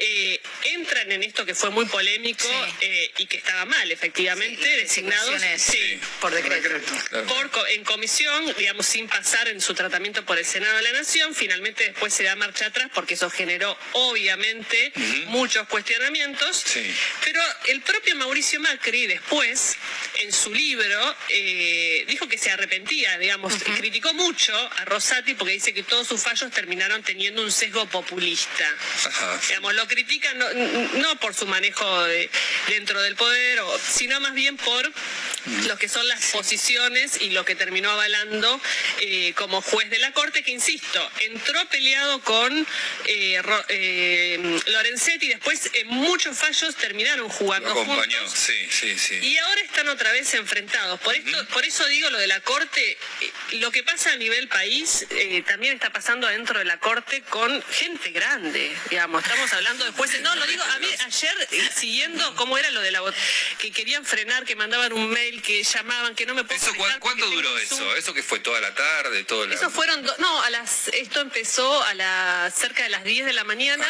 [0.00, 2.48] eh, entran en esto que fue muy polémico
[2.80, 6.92] eh, y que estaba mal, efectivamente, designados sí, por decreto.
[7.28, 11.34] por en comisión, digamos, sin pasar en su tratamiento por el Senado de la Nación.
[11.34, 14.92] Finalmente después se da marcha atrás porque eso generó obviamente
[15.26, 16.64] muchos cuestionamientos.
[17.24, 19.76] Pero el propio Mauricio Macri después,
[20.20, 25.72] en su libro, eh, dijo que se arrepentía, digamos, criticó mucho a Rosati porque dice
[25.74, 28.66] que todos sus fallos terminaron teniendo un sesgo populista.
[29.48, 30.46] Digamos, lo critican no,
[30.98, 32.30] no por su manejo de-
[32.68, 34.92] dentro del poder, o- sino más bien por
[35.66, 38.60] lo que son las posiciones y lo que terminó avalando
[39.00, 42.66] eh, como juez de la Corte, que insisto, entró peleado con
[43.06, 48.38] eh, Ro- eh, Lorenzetti, después en muchos fallos terminaron Lo jugando acompañó, juntos.
[48.38, 49.14] sí, sí, sí.
[49.16, 51.00] Y ahora están otra vez enfrentados.
[51.00, 52.98] Por esto, por eso digo lo de la corte.
[53.20, 55.06] eh, Lo que pasa a nivel país
[55.46, 58.72] también está pasando adentro de la corte con gente grande.
[58.90, 60.20] Digamos, estamos hablando de jueces.
[60.22, 63.02] No, lo digo a mí ayer siguiendo cómo era lo de la
[63.58, 66.98] que querían frenar, que mandaban un mail, que llamaban, que no me puedo Eso, ¿cuán-
[67.00, 67.96] ¿Cuánto duró eso?
[67.96, 69.24] ¿Eso que fue toda la tarde?
[69.24, 69.54] Toda la...
[69.54, 73.44] eso fueron, no, a las, esto empezó a las cerca de las 10 de la
[73.44, 73.86] mañana.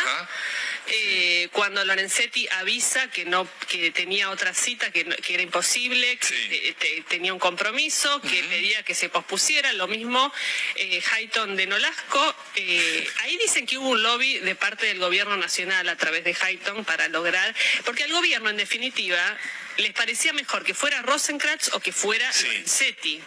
[0.88, 6.18] Eh, cuando Lorenzetti avisa que no que tenía otra cita, que, no- que era imposible,
[6.18, 10.32] que te- tenía un compromiso, que pedía que se pospusiera, lo mismo
[10.74, 12.34] eh, Hayton de Nolasco.
[12.56, 16.36] Eh, ahí dicen que hubo un lobby de parte del gobierno nacional a través de
[16.38, 17.54] Hayton para lograr,
[17.84, 19.38] porque al gobierno en definitiva
[19.78, 23.22] les parecía mejor que fuera Rosenkrantz o que fuera Lorenzetti.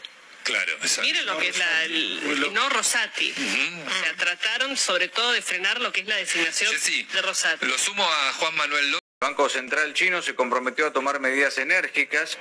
[0.46, 1.02] Claro, exacto.
[1.02, 3.32] Miren lo que es la, el- no Rosati.
[3.32, 6.72] O sea, trataron sobre todo de frenar lo que es la designación
[7.12, 7.66] de Rosati.
[7.66, 9.02] Lo sumo a Juan Manuel López.
[9.22, 12.38] El Banco Central chino se comprometió a tomar medidas enérgicas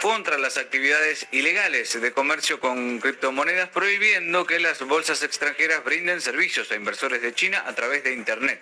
[0.00, 6.70] contra las actividades ilegales de comercio con criptomonedas, prohibiendo que las bolsas extranjeras brinden servicios
[6.72, 8.60] a inversores de China a través de Internet.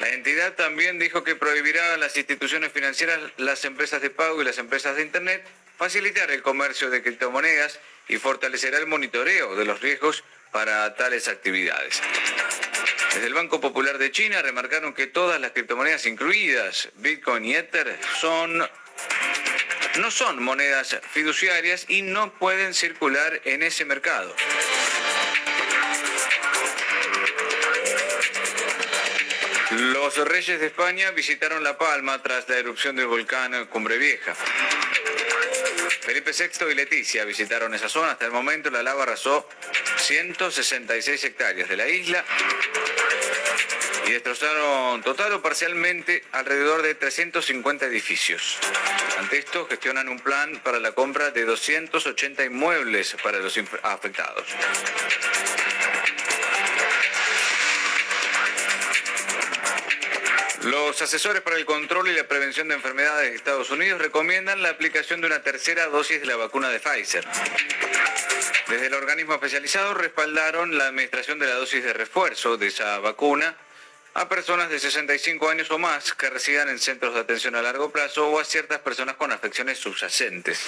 [0.00, 4.44] La entidad también dijo que prohibirá a las instituciones financieras, las empresas de pago y
[4.46, 5.44] las empresas de Internet
[5.76, 12.00] facilitar el comercio de criptomonedas y fortalecerá el monitoreo de los riesgos para tales actividades.
[13.12, 17.98] Desde el Banco Popular de China remarcaron que todas las criptomonedas incluidas, Bitcoin y Ether,
[18.20, 18.58] son
[19.98, 24.34] no son monedas fiduciarias y no pueden circular en ese mercado.
[29.70, 34.34] Los reyes de España visitaron La Palma tras la erupción del volcán Cumbre Vieja.
[36.06, 38.12] Felipe VI y Leticia visitaron esa zona.
[38.12, 39.48] Hasta el momento la lava arrasó
[39.96, 42.24] 166 hectáreas de la isla
[44.06, 48.56] y destrozaron total o parcialmente alrededor de 350 edificios.
[49.18, 54.46] Ante esto, gestionan un plan para la compra de 280 inmuebles para los afectados.
[60.66, 64.70] Los asesores para el control y la prevención de enfermedades de Estados Unidos recomiendan la
[64.70, 67.24] aplicación de una tercera dosis de la vacuna de Pfizer.
[68.66, 73.56] Desde el organismo especializado respaldaron la administración de la dosis de refuerzo de esa vacuna
[74.14, 77.92] a personas de 65 años o más que residan en centros de atención a largo
[77.92, 80.60] plazo o a ciertas personas con afecciones subyacentes.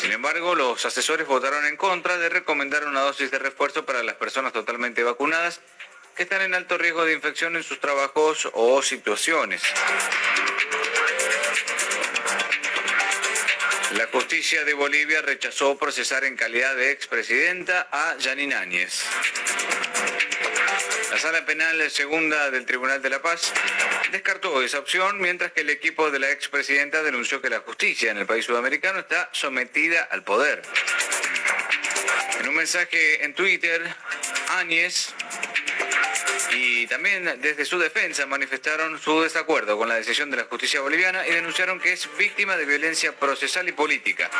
[0.00, 4.14] Sin embargo, los asesores votaron en contra de recomendar una dosis de refuerzo para las
[4.14, 5.60] personas totalmente vacunadas
[6.16, 9.62] que están en alto riesgo de infección en sus trabajos o situaciones.
[13.96, 19.04] La justicia de Bolivia rechazó procesar en calidad de expresidenta a Janine Áñez.
[21.10, 23.52] La sala penal segunda del Tribunal de la Paz
[24.10, 28.16] descartó esa opción, mientras que el equipo de la expresidenta denunció que la justicia en
[28.16, 30.62] el país sudamericano está sometida al poder.
[32.40, 33.94] En un mensaje en Twitter,
[34.48, 35.14] Áñez
[36.54, 41.26] y también desde su defensa manifestaron su desacuerdo con la decisión de la justicia boliviana
[41.26, 44.30] y denunciaron que es víctima de violencia procesal y política.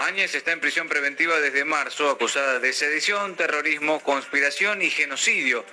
[0.00, 5.64] Áñez está en prisión preventiva desde marzo, acusada de sedición, terrorismo, conspiración y genocidio,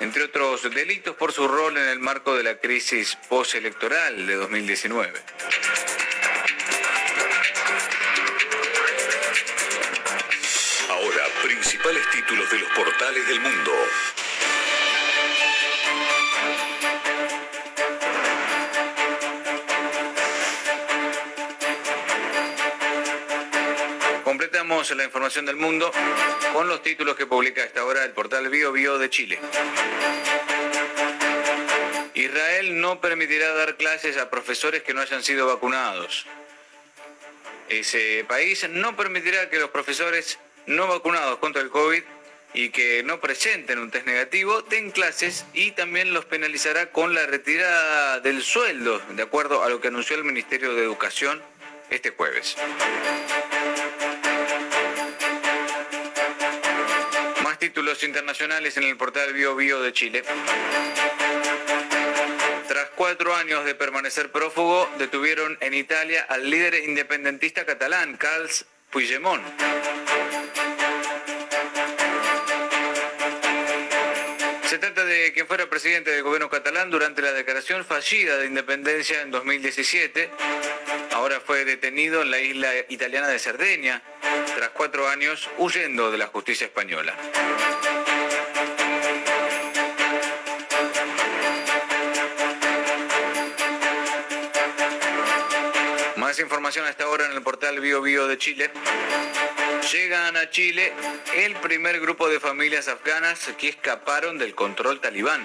[0.00, 5.20] entre otros delitos por su rol en el marco de la crisis postelectoral de 2019.
[10.88, 13.72] Ahora, principales títulos de los portales del mundo.
[24.70, 25.90] Completamos la información del mundo
[26.52, 29.40] con los títulos que publica a esta hora el portal Bio Bio de Chile.
[32.14, 36.24] Israel no permitirá dar clases a profesores que no hayan sido vacunados.
[37.68, 42.04] Ese país no permitirá que los profesores no vacunados contra el COVID
[42.54, 47.26] y que no presenten un test negativo den clases y también los penalizará con la
[47.26, 51.42] retirada del sueldo, de acuerdo a lo que anunció el Ministerio de Educación
[51.90, 52.56] este jueves.
[57.70, 60.24] Títulos internacionales en el portal Bio Bio de Chile.
[62.66, 69.40] Tras cuatro años de permanecer prófugo, detuvieron en Italia al líder independentista catalán, Carles Puigdemont.
[74.68, 79.22] Se trata de quien fuera presidente del gobierno catalán durante la declaración fallida de independencia
[79.22, 80.28] en 2017.
[81.20, 84.00] Ahora fue detenido en la isla italiana de Cerdeña,
[84.56, 87.14] tras cuatro años huyendo de la justicia española.
[96.16, 98.70] Más información a esta hora en el portal Bio Bio de Chile.
[99.92, 100.94] Llegan a Chile
[101.36, 105.44] el primer grupo de familias afganas que escaparon del control talibán.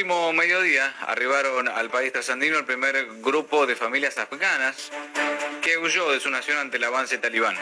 [0.00, 4.90] Último mediodía arribaron al país trasandino el primer grupo de familias afganas
[5.60, 7.54] que huyó de su nación ante el avance talibán.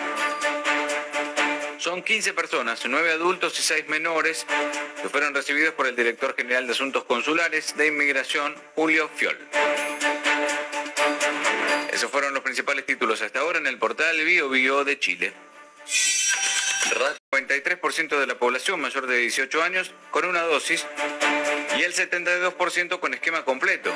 [1.79, 4.47] Son 15 personas, 9 adultos y 6 menores,
[5.03, 9.37] que fueron recibidos por el director general de Asuntos Consulares de Inmigración, Julio Fiol.
[11.93, 15.33] Esos fueron los principales títulos hasta ahora en el portal Bio Bio de Chile.
[17.33, 20.87] 93% de la población mayor de 18 años con una dosis
[21.79, 23.93] y el 72% con esquema completo.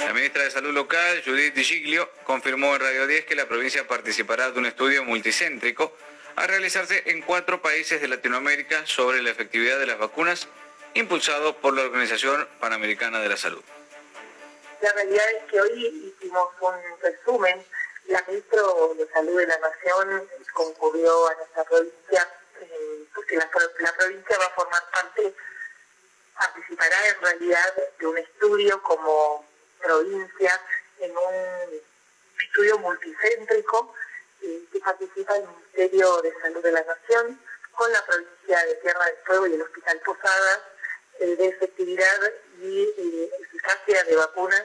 [0.00, 3.86] La ministra de Salud local, Judith Di Giglio, confirmó en Radio 10 que la provincia
[3.86, 5.94] participará de un estudio multicéntrico
[6.36, 10.48] a realizarse en cuatro países de Latinoamérica sobre la efectividad de las vacunas,
[10.94, 13.62] impulsado por la Organización Panamericana de la Salud.
[14.80, 17.62] La realidad es que hoy hicimos un resumen.
[18.06, 18.62] La ministra
[18.96, 22.26] de Salud de la Nación concurrió a nuestra provincia,
[22.62, 25.34] eh, porque la provincia va a formar parte,
[26.36, 29.44] participará en realidad de un estudio como
[29.82, 30.60] provincia,
[31.00, 31.80] en un
[32.40, 33.94] estudio multicéntrico
[34.42, 37.40] eh, que participa el Ministerio de Salud de la Nación
[37.72, 40.60] con la provincia de Tierra del Fuego y el Hospital Posadas
[41.18, 44.64] de efectividad y eh, eficacia de vacunas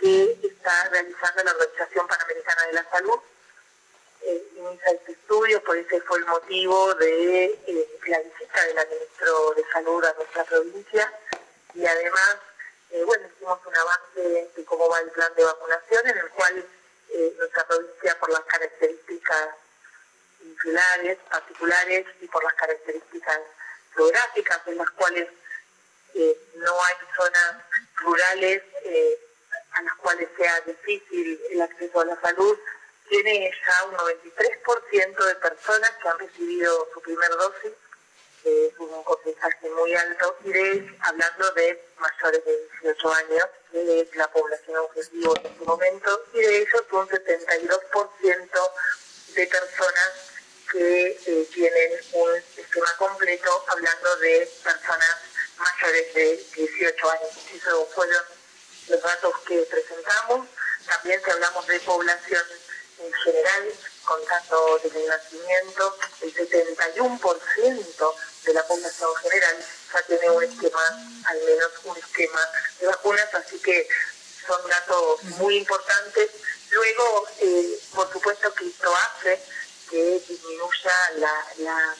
[0.00, 3.20] que está realizando la Organización Panamericana de la Salud.
[4.26, 9.52] Eh, inicia este estudio, por ese fue el motivo de eh, la visita del ministro
[9.54, 11.12] de Salud a nuestra provincia.
[11.74, 12.36] Y además,
[12.90, 16.66] eh, bueno, hicimos un avance de cómo va el plan de vacunación en el cual
[17.10, 19.48] eh, nuestra provincia, por las características
[20.42, 23.40] insulares, particulares y por las características
[23.94, 25.28] geográficas en las cuales
[26.54, 27.56] no hay zonas
[27.96, 28.62] rurales
[29.72, 32.56] a las cuales sea difícil el acceso a la salud,
[33.08, 37.72] tiene ya un 93% de personas que han recibido su primer dosis,
[38.42, 44.00] que es un porcentaje muy alto, y de, hablando de mayores de 18 años, que
[44.00, 48.70] es la población objetivo en este momento, y de ellos un 72%
[49.34, 50.10] de personas
[50.70, 55.16] que eh, tienen un esquema completo, hablando de personas
[55.56, 57.30] mayores de 18 años.
[57.54, 58.22] Esos fueron
[58.88, 60.48] los datos que presentamos.
[60.86, 62.42] También si hablamos de población
[63.04, 63.72] en general,
[64.04, 69.56] contando desde el nacimiento, el 71% de la población general
[69.92, 70.86] ya tiene un esquema,
[71.26, 72.48] al menos un esquema
[72.80, 73.88] de vacunas, así que
[74.46, 76.30] son datos muy importantes.
[76.70, 79.40] Luego, eh, por supuesto que esto hace
[79.90, 81.96] que disminuya la, la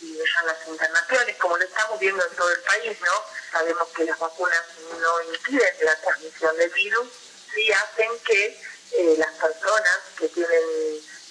[0.00, 3.24] disminuyan las internaciones, como lo estamos viendo en todo el país, ¿no?
[3.52, 4.62] Sabemos que las vacunas
[4.98, 7.08] no impiden la transmisión del virus,
[7.52, 10.60] sí hacen que eh, las personas que tienen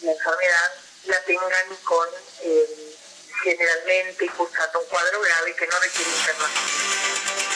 [0.01, 0.72] la enfermedad
[1.05, 2.07] la tengan con
[2.43, 2.95] eh,
[3.43, 7.49] generalmente cursando un cuadro grave que no requiere internación.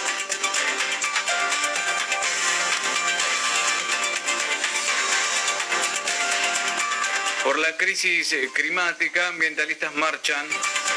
[7.43, 10.47] Por la crisis eh, climática, ambientalistas marchan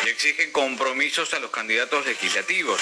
[0.05, 2.81] y exigen compromisos a los candidatos legislativos.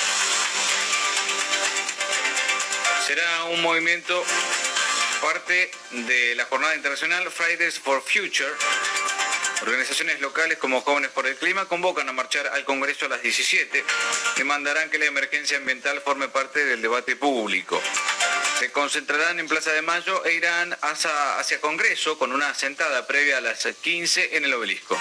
[3.07, 4.23] Será un movimiento
[5.25, 8.53] parte de la jornada internacional Fridays for Future.
[9.63, 13.83] Organizaciones locales como Jóvenes por el Clima convocan a marchar al Congreso a las 17.
[14.37, 17.81] Demandarán que la emergencia ambiental forme parte del debate público.
[18.59, 23.39] Se concentrarán en Plaza de Mayo e irán hacia, hacia Congreso con una sentada previa
[23.39, 24.99] a las 15 en el obelisco.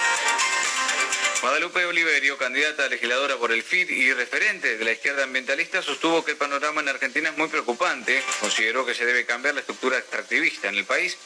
[1.44, 6.24] Guadalupe Oliverio, candidata a legisladora por el FID y referente de la izquierda ambientalista, sostuvo
[6.24, 8.24] que el panorama en Argentina es muy preocupante.
[8.40, 11.18] Consideró que se debe cambiar la estructura extractivista en el país,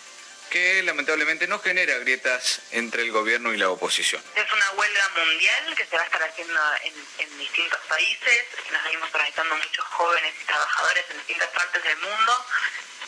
[0.50, 4.20] que lamentablemente no genera grietas entre el gobierno y la oposición.
[4.34, 8.44] Es una huelga mundial que se va a estar haciendo en, en distintos países.
[8.72, 12.44] Nos venimos organizando muchos jóvenes y trabajadores en distintas partes del mundo.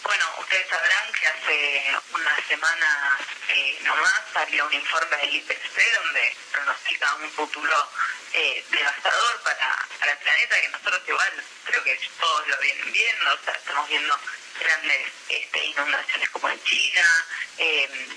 [0.03, 6.37] Bueno, ustedes sabrán que hace unas semanas eh, nomás salió un informe del IPCC donde
[6.53, 7.91] pronostica un futuro
[8.33, 13.35] eh, devastador para, para el planeta, que nosotros igual creo que todos lo vienen viendo,
[13.35, 14.19] o sea, estamos viendo
[14.61, 17.27] grandes este, inundaciones como en China,
[17.59, 18.09] eh,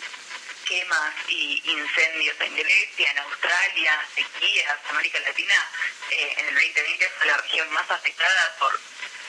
[0.66, 5.70] quemas y incendios en Grecia, en Australia, sequías, América Latina,
[6.12, 8.80] eh, en el 2020 fue la región más afectada por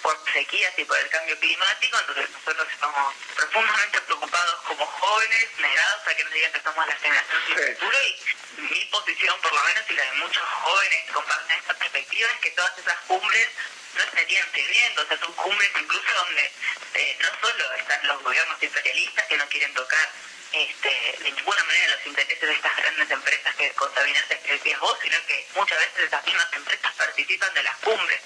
[0.05, 6.07] por sequías y por el cambio climático, entonces nosotros estamos profundamente preocupados como jóvenes, negados
[6.07, 9.65] a que nos digan que somos la generación sin futuro y mi posición por lo
[9.65, 13.49] menos y la de muchos jóvenes que comparten esta perspectiva es que todas esas cumbres
[13.95, 16.53] no estarían sirviendo, o sea, son cumbres incluso donde
[16.95, 20.11] eh, no solo están los gobiernos imperialistas que no quieren tocar
[20.53, 24.99] este, de ninguna manera los intereses de estas grandes empresas que contaminantes que decías vos,
[25.03, 28.21] sino que muchas veces esas mismas empresas participan de las cumbres.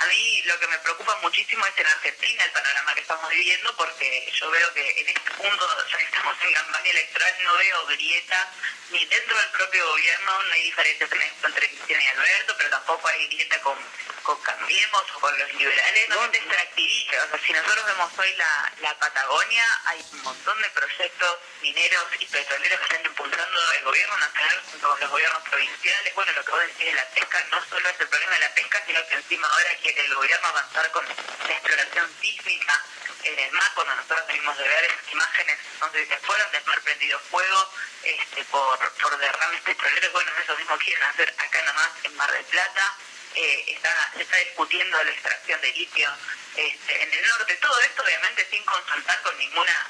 [0.00, 3.76] A mí lo que me preocupa muchísimo es en Argentina el panorama que estamos viviendo,
[3.76, 7.86] porque yo veo que en este punto, ya que estamos en campaña electoral, no veo
[7.86, 8.48] grieta
[8.92, 11.10] ni dentro del propio gobierno, no hay diferencias
[11.44, 13.76] entre Cristina y Alberto, pero tampoco hay grieta con,
[14.22, 17.24] con Cambiemos o con los liberales, no es extractivista.
[17.24, 22.06] O sea, si nosotros vemos hoy la, la Patagonia, hay un montón de proyectos mineros
[22.18, 26.14] y petroleros que están impulsando el gobierno nacional junto con los gobiernos provinciales.
[26.14, 28.54] Bueno, lo que vos decís de la pesca no solo es el problema de la
[28.54, 32.84] pesca, sino que encima ahora quiere el gobierno avanzar con la exploración sísmica
[33.24, 36.80] en el mar, cuando nosotros venimos de ver esas imágenes donde se fueron del mar
[36.80, 37.70] prendido fuego
[38.02, 42.44] este, por, por derrames petroleros, bueno, eso mismo quieren hacer acá nomás en Mar del
[42.44, 42.96] Plata.
[43.34, 46.10] Eh, está, se está discutiendo la extracción de litio
[46.56, 49.86] este, en el norte, todo esto obviamente sin consultar con ninguna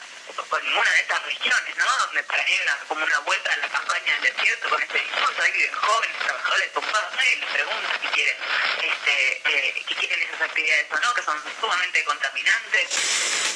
[0.49, 1.87] con ninguna de estas regiones, ¿no?
[2.07, 5.43] Donde para mí hay como una vuelta a la campaña del desierto con este discurso,
[5.53, 11.01] viven jóvenes, trabajadores tumbados, nadie les pregunta si este, eh, que quieren esas actividades o
[11.01, 13.51] no, que son sumamente contaminantes.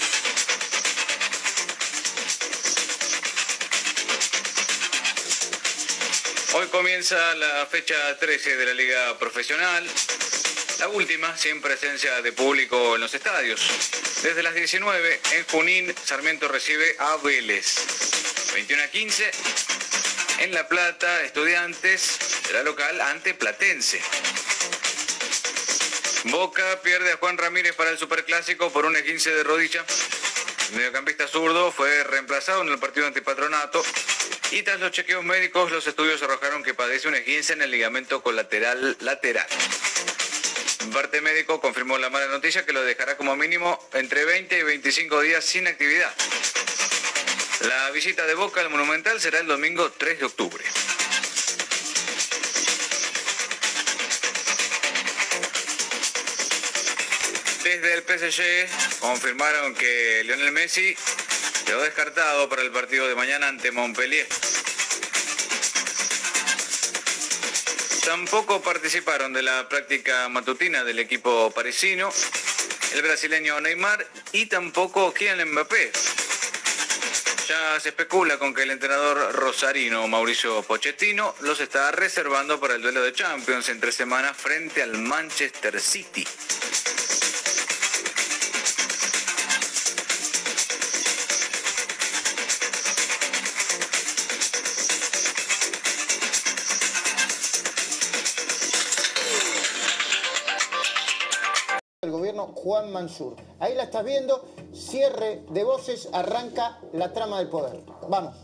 [6.55, 9.85] Hoy comienza la fecha 13 de la Liga Profesional,
[10.79, 14.14] la última sin presencia de público en los estadios.
[14.25, 18.55] Desde las 19 en Junín, Sarmiento recibe a Vélez.
[18.55, 19.31] 21 a 15
[20.39, 22.19] en La Plata, Estudiantes
[22.55, 24.01] la local ante Platense.
[26.25, 29.85] Boca pierde a Juan Ramírez para el Superclásico por un 15 de rodilla.
[30.71, 33.85] El mediocampista zurdo fue reemplazado en el partido antipatronato
[34.53, 38.23] y tras los chequeos médicos los estudios arrojaron que padece un esguince en el ligamento
[38.23, 39.47] colateral lateral.
[40.93, 45.21] Parte médico confirmó la mala noticia que lo dejará como mínimo entre 20 y 25
[45.23, 46.13] días sin actividad.
[47.63, 50.65] La visita de Boca al Monumental será el domingo 3 de octubre.
[57.65, 60.97] Desde el PSG confirmaron que Lionel Messi
[61.65, 64.27] quedó descartado para el partido de mañana ante Montpellier.
[68.05, 72.11] Tampoco participaron de la práctica matutina del equipo parisino
[72.95, 75.91] el brasileño Neymar y tampoco Kylian Mbappé.
[77.49, 82.83] Ya se especula con que el entrenador rosarino Mauricio Pochettino los está reservando para el
[82.83, 86.27] duelo de Champions entre semanas frente al Manchester City.
[102.93, 103.37] Mansur.
[103.59, 107.81] Ahí la estás viendo, cierre de voces, arranca la trama del poder.
[108.09, 108.37] Vamos.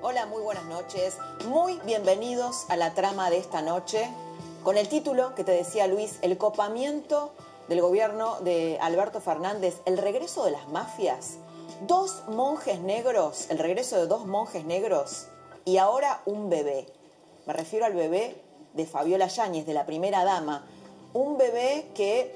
[0.00, 1.18] Hola, muy buenas noches.
[1.48, 4.08] Muy bienvenidos a la trama de esta noche,
[4.64, 7.34] con el título que te decía Luis, el copamiento
[7.68, 11.38] del gobierno de Alberto Fernández, el regreso de las mafias,
[11.86, 15.26] dos monjes negros, el regreso de dos monjes negros
[15.64, 16.86] y ahora un bebé.
[17.46, 18.40] Me refiero al bebé
[18.74, 20.66] de Fabiola Yáñez, de la primera dama,
[21.12, 22.34] un bebé que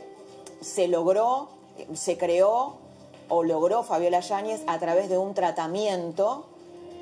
[0.61, 1.49] se logró,
[1.95, 2.77] se creó
[3.29, 6.47] o logró Fabiola Yáñez a través de un tratamiento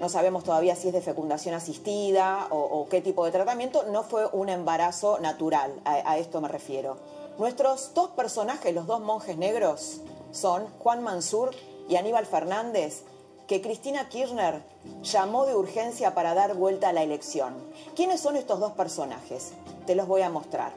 [0.00, 4.26] no sabemos todavía si es de fecundación asistida o, qué tipo de tratamiento, no fue
[4.32, 6.96] un embarazo natural, a, esto me refiero.
[7.40, 11.52] Nuestros dos personajes, los dos monjes negros, son Juan Mansur
[11.88, 13.04] y Aníbal Fernández,
[13.46, 14.62] que Cristina Kirchner
[15.00, 17.54] llamó de urgencia para dar vuelta a la elección.
[17.96, 19.52] ¿Quiénes son estos dos personajes?
[19.86, 20.74] Te los voy a mostrar.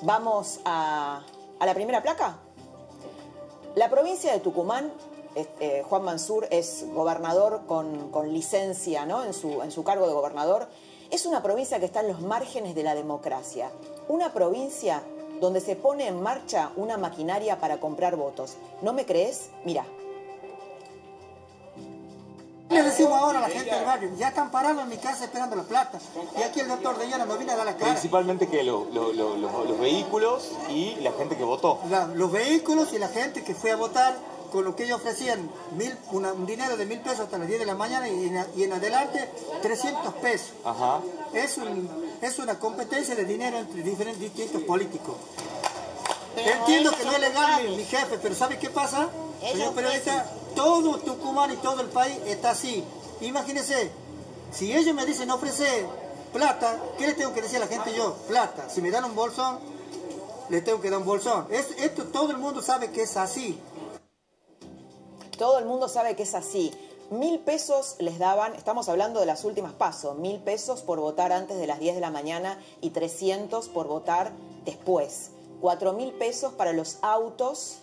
[0.00, 1.22] Vamos a,
[1.58, 2.38] a la primera placa.
[3.74, 4.90] La provincia de Tucumán
[5.34, 9.22] este, Juan Mansur es gobernador con, con licencia ¿no?
[9.22, 10.68] en, su, en su cargo de gobernador,
[11.10, 13.70] es una provincia que está en los márgenes de la democracia.
[14.08, 15.02] Una provincia
[15.42, 18.54] donde se pone en marcha una maquinaria para comprar votos.
[18.80, 19.50] ¿No me crees?
[19.64, 19.84] Mira.
[22.70, 25.56] Le decimos ahora a la gente del barrio, ya están parados en mi casa esperando
[25.56, 25.98] la plata.
[26.38, 27.90] Y aquí el doctor de Llano viene a dar la cara.
[27.90, 31.80] Principalmente que lo, lo, lo, los vehículos y la gente que votó.
[31.90, 34.14] La, los vehículos y la gente que fue a votar
[34.52, 37.60] con lo que ellos ofrecían, mil, una, un dinero de mil pesos hasta las 10
[37.60, 39.28] de la mañana y en, y en adelante
[39.60, 40.52] 300 pesos.
[40.64, 41.00] Ajá.
[41.32, 41.88] Es, un,
[42.22, 45.16] es una competencia de dinero entre diferentes distintos políticos.
[46.34, 49.10] Pero Entiendo que no es legal mi, mi, jefe, pero ¿sabe qué pasa?
[49.40, 50.24] Señor periodista,
[50.54, 52.84] todo Tucumán y todo el país está así.
[53.20, 53.90] Imagínense,
[54.52, 55.84] si ellos me dicen ofrecer
[56.32, 58.14] plata, ¿qué les tengo que decir a la gente yo?
[58.28, 58.70] Plata.
[58.70, 59.58] Si me dan un bolsón,
[60.48, 61.48] le tengo que dar un bolsón.
[61.50, 63.58] Es, esto todo el mundo sabe que es así.
[65.36, 66.72] Todo el mundo sabe que es así.
[67.12, 71.58] Mil pesos les daban, estamos hablando de las últimas pasos, mil pesos por votar antes
[71.58, 74.32] de las 10 de la mañana y 300 por votar
[74.64, 75.32] después.
[75.60, 77.80] Cuatro mil pesos para los autos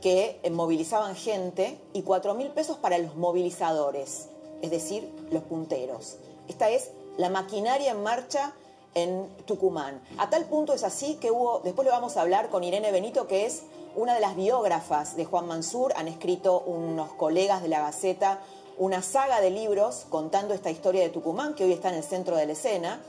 [0.00, 4.28] que eh, movilizaban gente y cuatro mil pesos para los movilizadores,
[4.62, 6.16] es decir, los punteros.
[6.48, 8.54] Esta es la maquinaria en marcha
[8.94, 10.00] en Tucumán.
[10.18, 13.26] A tal punto es así que hubo, después lo vamos a hablar con Irene Benito,
[13.26, 13.62] que es
[13.96, 18.40] una de las biógrafas de Juan Mansur, han escrito unos colegas de la Gaceta
[18.76, 22.36] una saga de libros contando esta historia de Tucumán, que hoy está en el centro
[22.36, 23.00] de la escena.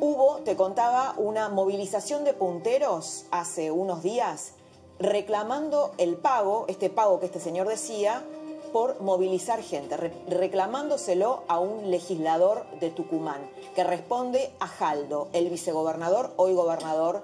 [0.00, 4.52] Hubo, te contaba, una movilización de punteros hace unos días
[4.98, 8.24] reclamando el pago, este pago que este señor decía,
[8.74, 9.96] por movilizar gente,
[10.26, 17.22] reclamándoselo a un legislador de Tucumán, que responde a Jaldo, el vicegobernador, hoy gobernador,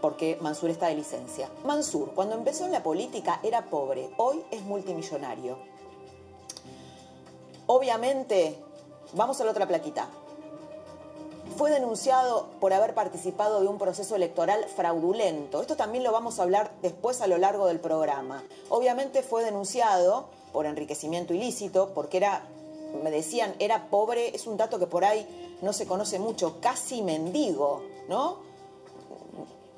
[0.00, 1.50] porque Mansur está de licencia.
[1.66, 5.58] Mansur, cuando empezó en la política, era pobre, hoy es multimillonario.
[7.66, 8.58] Obviamente,
[9.12, 10.08] vamos a la otra plaquita.
[11.58, 15.60] Fue denunciado por haber participado de un proceso electoral fraudulento.
[15.60, 18.42] Esto también lo vamos a hablar después a lo largo del programa.
[18.70, 22.42] Obviamente fue denunciado por enriquecimiento ilícito, porque era,
[23.02, 25.26] me decían, era pobre, es un dato que por ahí
[25.62, 28.38] no se conoce mucho, casi mendigo, ¿no?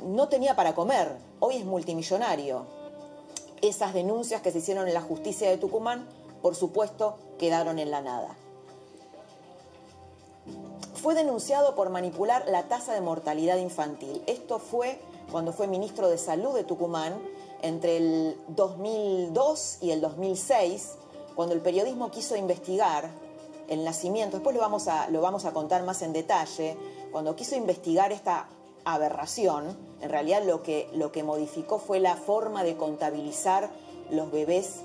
[0.01, 2.65] No tenía para comer, hoy es multimillonario.
[3.61, 6.09] Esas denuncias que se hicieron en la justicia de Tucumán,
[6.41, 8.37] por supuesto, quedaron en la nada.
[10.95, 14.23] Fue denunciado por manipular la tasa de mortalidad infantil.
[14.27, 17.15] Esto fue cuando fue ministro de Salud de Tucumán
[17.63, 20.97] entre el 2002 y el 2006,
[21.35, 23.11] cuando el periodismo quiso investigar
[23.69, 26.77] el nacimiento, después lo vamos a, lo vamos a contar más en detalle,
[27.13, 28.49] cuando quiso investigar esta
[28.85, 33.71] aberración, en realidad lo que, lo que modificó fue la forma de contabilizar
[34.11, 34.81] los bebés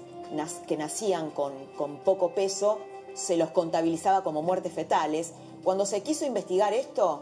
[0.68, 2.80] que nacían con, con poco peso,
[3.14, 5.31] se los contabilizaba como muertes fetales.
[5.64, 7.22] Cuando se quiso investigar esto,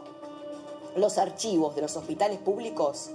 [0.96, 3.10] los archivos de los hospitales públicos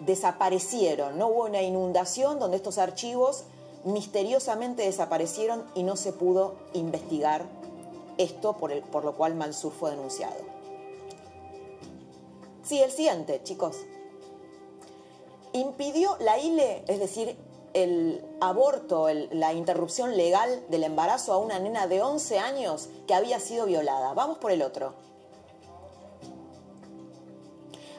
[0.00, 3.44] desaparecieron, no hubo una inundación donde estos archivos
[3.84, 7.44] misteriosamente desaparecieron y no se pudo investigar
[8.18, 10.36] esto por, el, por lo cual Mansur fue denunciado.
[12.62, 13.76] Sí, el siguiente, chicos.
[15.52, 17.36] Impidió la ILE, es decir,
[17.74, 23.38] el aborto, la interrupción legal del embarazo a una nena de 11 años que había
[23.38, 24.14] sido violada.
[24.14, 24.94] Vamos por el otro.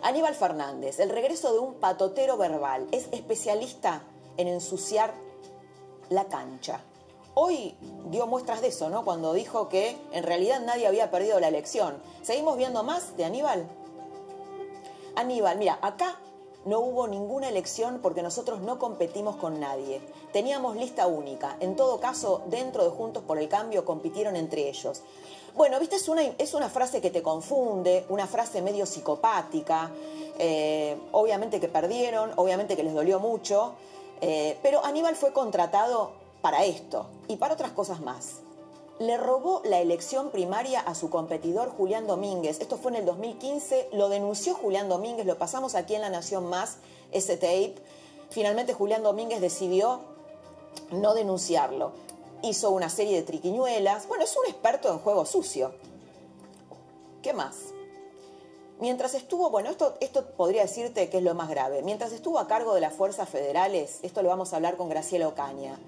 [0.06, 4.04] Aníbal Fernández, el regreso de un patotero verbal, es especialista
[4.38, 5.16] en ensuciar
[6.10, 6.82] la cancha.
[7.34, 7.76] Hoy
[8.12, 9.04] dio muestras de eso, ¿no?
[9.04, 12.00] Cuando dijo que en realidad nadie había perdido la elección.
[12.22, 13.68] ¿Seguimos viendo más de Aníbal?
[15.16, 16.20] Aníbal, mira, acá
[16.66, 20.02] no hubo ninguna elección porque nosotros no competimos con nadie.
[20.34, 21.58] Teníamos lista única.
[21.60, 25.02] En todo caso, dentro de Juntos por el Cambio compitieron entre ellos.
[25.56, 29.92] Bueno, viste, es una, es una frase que te confunde, una frase medio psicopática.
[30.38, 33.74] Eh, obviamente que perdieron, obviamente que les dolió mucho,
[34.20, 36.12] eh, pero Aníbal fue contratado
[36.42, 38.45] para esto y para otras cosas más.
[39.00, 42.62] Le robó la elección primaria a su competidor Julián Domínguez.
[42.62, 46.46] Esto fue en el 2015, lo denunció Julián Domínguez, lo pasamos aquí en La Nación
[46.46, 46.78] Más,
[47.12, 47.76] ese tape.
[48.30, 50.00] Finalmente Julián Domínguez decidió
[50.92, 51.92] no denunciarlo
[52.46, 54.08] hizo una serie de triquiñuelas.
[54.08, 55.74] Bueno, es un experto en juego sucio.
[57.22, 57.56] ¿Qué más?
[58.80, 61.82] Mientras estuvo, bueno, esto, esto podría decirte que es lo más grave.
[61.82, 65.28] Mientras estuvo a cargo de las fuerzas federales, esto lo vamos a hablar con Graciela
[65.28, 65.80] Ocaña,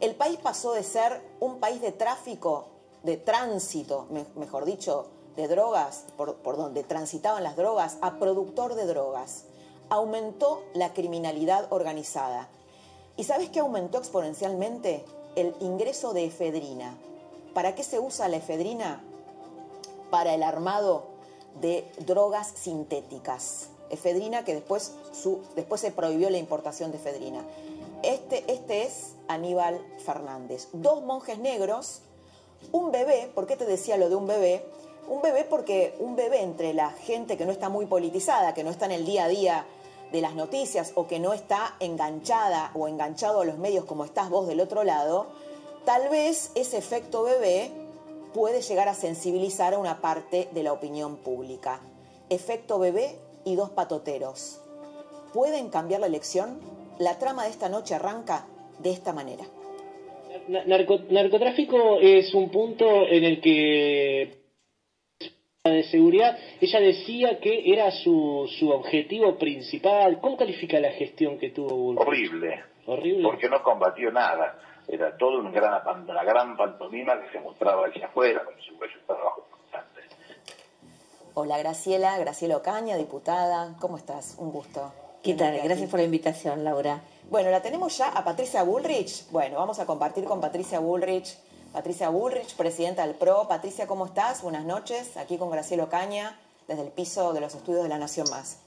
[0.00, 2.66] el país pasó de ser un país de tráfico,
[3.02, 4.06] de tránsito,
[4.36, 9.44] mejor dicho, de drogas, por, donde transitaban las drogas, a productor de drogas.
[9.90, 12.48] Aumentó la criminalidad organizada.
[13.16, 15.04] ¿Y sabes qué aumentó exponencialmente?
[15.36, 16.96] el ingreso de efedrina.
[17.52, 19.02] ¿Para qué se usa la efedrina?
[20.10, 21.06] Para el armado
[21.60, 23.68] de drogas sintéticas.
[23.90, 24.92] Efedrina que después,
[25.54, 27.44] después se prohibió la importación de efedrina.
[28.04, 30.68] Este, este es Aníbal Fernández.
[30.74, 32.02] Dos monjes negros,
[32.70, 34.62] un bebé, ¿por qué te decía lo de un bebé?
[35.08, 38.68] Un bebé porque un bebé entre la gente que no está muy politizada, que no
[38.68, 39.66] está en el día a día
[40.12, 44.28] de las noticias o que no está enganchada o enganchado a los medios como estás
[44.28, 45.28] vos del otro lado,
[45.86, 47.70] tal vez ese efecto bebé
[48.34, 51.80] puede llegar a sensibilizar a una parte de la opinión pública.
[52.28, 54.60] Efecto bebé y dos patoteros.
[55.32, 56.73] ¿Pueden cambiar la elección?
[56.98, 58.46] La trama de esta noche arranca
[58.78, 59.44] de esta manera.
[60.48, 64.44] narcotráfico es un punto en el que
[65.64, 70.20] de seguridad, ella decía que era su, su objetivo principal.
[70.20, 72.06] ¿Cómo califica la gestión que tuvo Bullrich?
[72.06, 72.64] Horrible.
[72.86, 73.22] Horrible.
[73.22, 74.58] Porque no combatió nada.
[74.86, 78.92] Era todo un gran, una gran pantomima que se mostraba hacia afuera con su bello
[79.06, 80.02] trabajo constante.
[81.32, 83.74] Hola Graciela, Graciela Ocaña, diputada.
[83.80, 84.36] ¿Cómo estás?
[84.38, 84.92] Un gusto.
[85.24, 85.54] ¿Qué tal?
[85.54, 85.86] Gracias aquí.
[85.86, 87.02] por la invitación, Laura.
[87.30, 89.26] Bueno, la tenemos ya a Patricia Bullrich.
[89.30, 91.36] Bueno, vamos a compartir con Patricia Bullrich.
[91.72, 93.48] Patricia Bullrich, presidenta del PRO.
[93.48, 94.42] Patricia, ¿cómo estás?
[94.42, 95.16] Buenas noches.
[95.16, 96.38] Aquí con Graciela Ocaña,
[96.68, 98.58] desde el piso de los estudios de la Nación Más.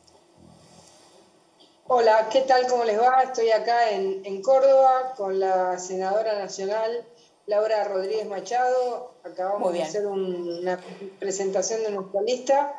[1.87, 2.67] Hola, ¿qué tal?
[2.67, 3.21] ¿Cómo les va?
[3.23, 7.05] Estoy acá en, en Córdoba con la senadora nacional
[7.45, 9.13] Laura Rodríguez Machado.
[9.23, 10.81] Acabamos de hacer un- una
[11.19, 12.73] presentación de nuestra lista.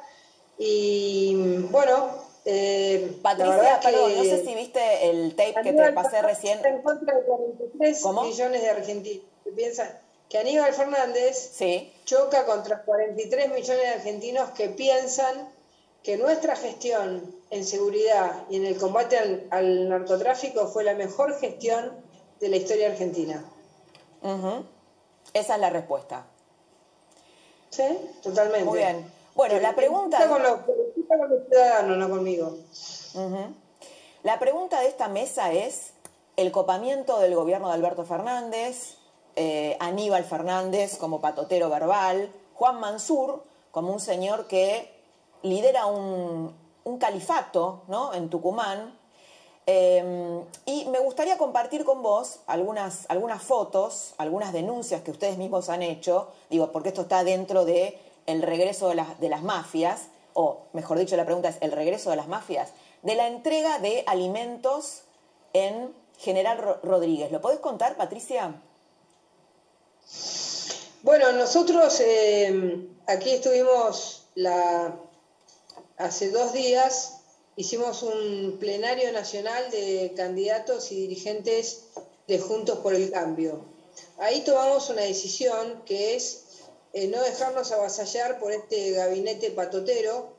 [0.59, 2.09] Y bueno,
[2.51, 6.57] eh, Patricia, verdad perdón, no sé si viste el tape que te pasé Fernández recién.
[6.57, 8.23] está en contra de 43 ¿Cómo?
[8.25, 9.25] millones de argentinos.
[9.45, 10.01] que piensan
[10.31, 11.59] que Aníbal Fernández
[12.05, 15.49] choca contra 43 millones de argentinos que piensan
[16.03, 21.39] que nuestra gestión en seguridad y en el combate al, al narcotráfico fue la mejor
[21.39, 21.93] gestión
[22.41, 23.45] de la historia argentina.
[25.35, 26.27] Esa es la respuesta.
[27.71, 27.85] ¿Sí?
[28.23, 28.65] Totalmente.
[28.65, 29.18] Muy bien.
[29.39, 30.19] Bueno, Que- la que pregunta...
[30.19, 30.61] discuta Con los,
[31.07, 32.57] con los ciudadanos, no conmigo.
[34.25, 35.93] La pregunta de esta mesa es
[36.37, 38.97] el copamiento del gobierno de Alberto Fernández,
[39.37, 44.93] eh, Aníbal Fernández como patotero verbal, Juan Mansur como un señor que
[45.43, 46.53] lidera un,
[46.83, 48.13] un califato ¿no?
[48.15, 48.99] en Tucumán.
[49.67, 55.69] Eh, y me gustaría compartir con vos algunas, algunas fotos, algunas denuncias que ustedes mismos
[55.69, 57.97] han hecho, digo, porque esto está dentro de
[58.29, 60.03] el regreso de las, de las mafias,
[60.35, 62.71] o mejor dicho, la pregunta es el regreso de las mafias,
[63.03, 65.03] de la entrega de alimentos
[65.53, 67.33] en General Ro- Rodríguez.
[67.33, 68.55] ¿Lo podés contar, Patricia?
[71.03, 74.95] Bueno, nosotros eh, aquí estuvimos la,
[75.97, 77.21] hace dos días,
[77.57, 81.85] hicimos un plenario nacional de candidatos y dirigentes
[82.27, 83.65] de Juntos por el Cambio.
[84.19, 86.45] Ahí tomamos una decisión que es
[86.93, 90.33] eh, no dejarnos avasallar por este gabinete patotero.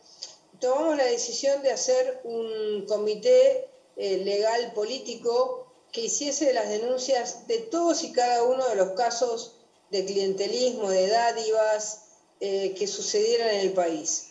[0.60, 7.60] Tomamos la decisión de hacer un comité eh, legal político que hiciese las denuncias de
[7.60, 9.56] todos y cada uno de los casos
[9.92, 12.02] de clientelismo, de dádivas
[12.40, 14.28] eh, que sucedieran en el país.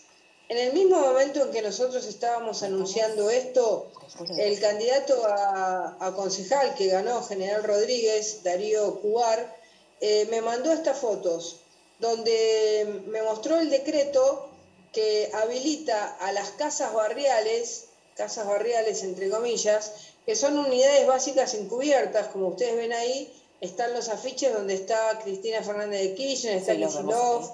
[0.49, 3.91] En el mismo momento en que nosotros estábamos anunciando esto,
[4.39, 9.57] el candidato a, concejal que ganó General Rodríguez, Darío Cubar,
[10.01, 11.61] me mandó estas fotos
[11.99, 14.49] donde me mostró el decreto
[14.93, 19.93] que habilita a las casas barriales, casas barriales entre comillas,
[20.25, 25.63] que son unidades básicas encubiertas, como ustedes ven ahí, están los afiches donde está Cristina
[25.63, 27.51] Fernández de Kirchner, está Sí, Kicillof,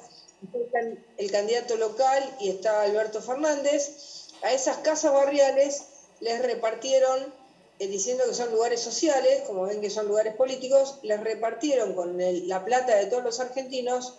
[1.17, 4.31] el candidato local y está Alberto Fernández.
[4.43, 5.85] A esas casas barriales
[6.21, 7.33] les repartieron,
[7.79, 12.47] diciendo que son lugares sociales, como ven que son lugares políticos, les repartieron con el-
[12.49, 14.15] la plata de todos los argentinos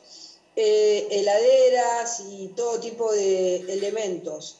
[0.57, 4.55] eh, heladeras y todo tipo de elementos.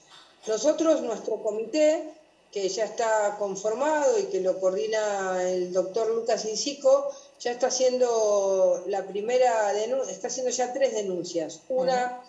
[0.46, 2.04] Nosotros, nuestro comité,
[2.52, 7.10] que ya está conformado y que lo coordina el doctor Lucas Incico,
[7.40, 11.62] ya está haciendo la primera denuncia, está haciendo ya tres denuncias.
[11.70, 12.22] Una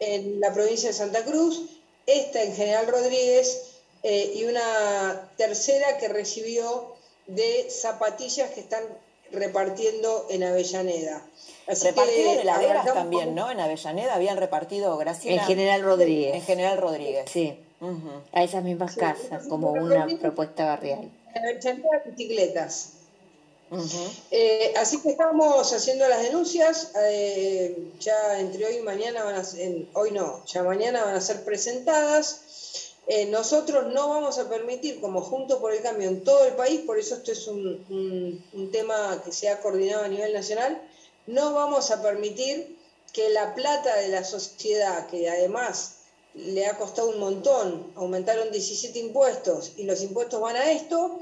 [0.00, 1.62] en la provincia de Santa Cruz,
[2.06, 3.62] esta en General Rodríguez
[4.02, 6.94] eh, y una tercera que recibió
[7.26, 8.82] de zapatillas que están
[9.32, 11.22] repartiendo en Avellaneda.
[11.66, 13.50] Así Repartieron que heladeras también, ¿no?
[13.50, 15.42] En Avellaneda habían repartido, Graciela.
[15.42, 16.34] En General Rodríguez.
[16.34, 17.30] En General Rodríguez.
[17.30, 17.58] Sí,
[18.32, 21.10] a esas mismas casas, como una propuesta barrial.
[21.34, 22.92] en Avellaneda bicicletas.
[24.30, 29.44] Eh, así que estamos haciendo las denuncias, eh, ya entre hoy y mañana van a
[29.44, 32.40] ser, hoy no, ya mañana van a ser presentadas.
[33.08, 36.80] Eh, nosotros no vamos a permitir, como Juntos por el Cambio en todo el país,
[36.82, 37.82] por eso esto es un,
[38.52, 40.78] un- tema que se ha coordinado a nivel nacional,
[41.26, 42.76] no vamos a permitir
[43.12, 45.92] que la plata de la sociedad, que además
[46.34, 51.18] le ha costado un montón, aumentaron 17 impuestos y los impuestos van a esto,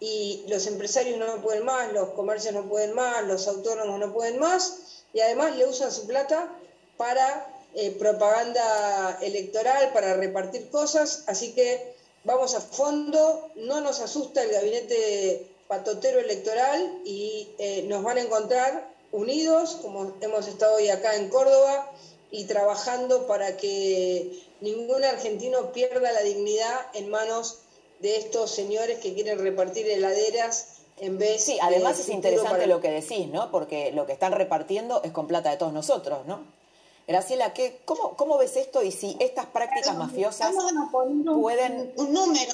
[0.00, 4.38] y los empresarios no pueden más, los comercios no pueden más, los autónomos no pueden
[4.38, 4.74] más,
[5.12, 6.52] y además le usan su plata
[6.96, 11.94] para eh, propaganda electoral, para repartir cosas, así que
[12.24, 13.20] vamos a fondo,
[13.54, 20.14] no nos asusta el gabinete patotero electoral y eh, nos van a encontrar unidos, como
[20.20, 21.90] hemos estado hoy acá en Córdoba,
[22.30, 27.60] y trabajando para que ningún argentino pierda la dignidad en manos
[28.00, 30.66] de estos señores que quieren repartir heladeras
[31.00, 33.50] en vez Sí, además de es interesante para- lo que decís, ¿no?
[33.52, 36.57] Porque lo que están repartiendo es con plata de todos nosotros, ¿no?
[37.08, 40.54] Graciela, ¿qué, cómo, ¿cómo ves esto y si estas prácticas mafiosas
[41.40, 41.92] pueden...
[41.96, 42.52] Un número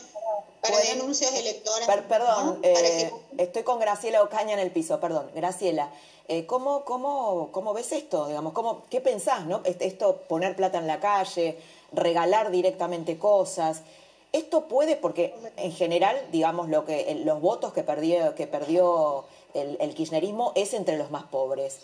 [0.62, 1.86] para denuncias electorales.
[1.88, 5.28] Per- perdón, eh, estoy con Graciela Ocaña en el piso, perdón.
[5.34, 5.90] Graciela,
[6.28, 8.28] eh, ¿cómo, cómo, ¿cómo ves esto?
[8.28, 9.60] Digamos, ¿cómo, ¿Qué pensás, no?
[9.64, 11.58] Est- Esto, poner plata en la calle,
[11.92, 13.82] regalar directamente cosas.
[14.32, 19.76] Esto puede, porque en general, digamos, lo que los votos que perdió, que perdió el,
[19.80, 21.80] el kirchnerismo es entre los más pobres.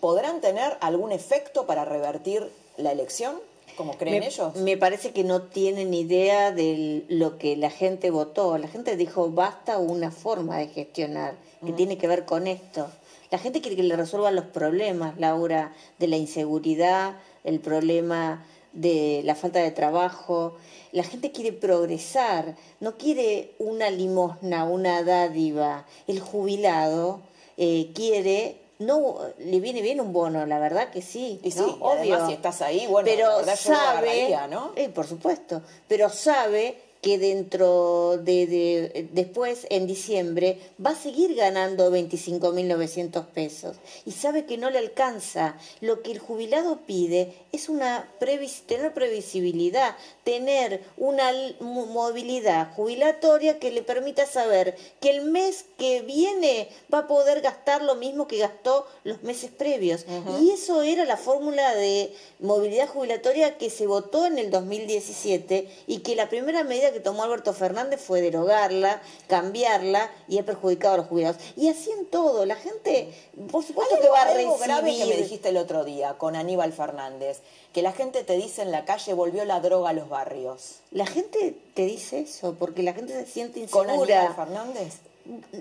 [0.00, 3.36] ¿Podrán tener algún efecto para revertir la elección,
[3.76, 4.56] como creen me, ellos?
[4.56, 8.58] me parece que no tienen idea de lo que la gente votó.
[8.58, 11.34] La gente dijo basta una forma de gestionar
[11.64, 12.88] que tiene que ver con esto.
[13.30, 19.22] La gente quiere que le resuelvan los problemas, Laura, de la inseguridad, el problema de
[19.24, 20.56] la falta de trabajo.
[20.92, 25.84] La gente quiere progresar, no quiere una limosna, una dádiva.
[26.06, 27.20] El jubilado
[27.56, 31.40] eh, quiere no le viene bien un bono, la verdad que sí.
[31.42, 31.94] Y sí, ¿no?
[32.04, 34.72] y además, si estás ahí, bueno, pero la verdad yo lo sabe, agarraría, ¿no?
[34.76, 41.34] eh, por supuesto, pero sabe que dentro de, de- después en diciembre va a seguir
[41.36, 45.56] ganando 25.900 pesos y sabe que no le alcanza.
[45.80, 51.30] Lo que el jubilado pide es una previs- tener previsibilidad, tener una
[51.60, 57.82] movilidad jubilatoria que le permita saber que el mes que viene va a poder gastar
[57.82, 60.04] lo mismo que gastó los meses previos.
[60.40, 65.98] Y eso era la fórmula de movilidad jubilatoria que se votó en el 2017 y
[65.98, 70.96] que la primera medida que tomó Alberto Fernández fue derogarla, cambiarla y ha perjudicado a
[70.98, 71.36] los jubilados.
[71.56, 73.12] Y así en todo, la gente,
[73.50, 74.66] por supuesto que va a algo recibir...
[74.66, 77.40] grave que me dijiste el otro día con Aníbal Fernández,
[77.72, 80.80] que la gente te dice en la calle volvió la droga a los barrios.
[80.90, 84.20] La gente te dice eso porque la gente se siente ¿Con insegura.
[84.20, 84.94] Aníbal Fernández?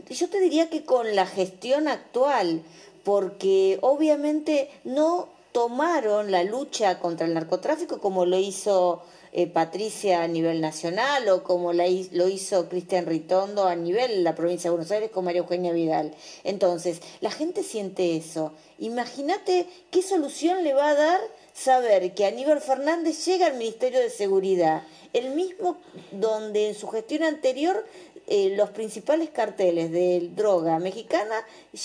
[0.10, 2.64] Yo te diría que con la gestión actual,
[3.04, 9.02] porque obviamente no tomaron la lucha contra el narcotráfico como lo hizo
[9.39, 14.34] eh, Patricia a nivel nacional o como la lo hizo Cristian Ritondo a nivel la
[14.34, 16.15] provincia de Buenos Aires con María Eugenia Vidal.
[16.43, 18.53] Entonces, la gente siente eso.
[18.80, 21.19] Imagínate qué solución le va a dar
[21.53, 24.81] saber que Aníbal Fernández llega al Ministerio de Seguridad,
[25.14, 25.77] el mismo
[26.11, 27.85] donde en su gestión anterior
[28.30, 31.35] eh, los principales carteles de droga mexicana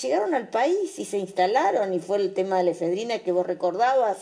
[0.01, 3.47] llegaron al país y se instalaron y fue el tema de la efedrina que vos
[3.47, 4.17] recordabas,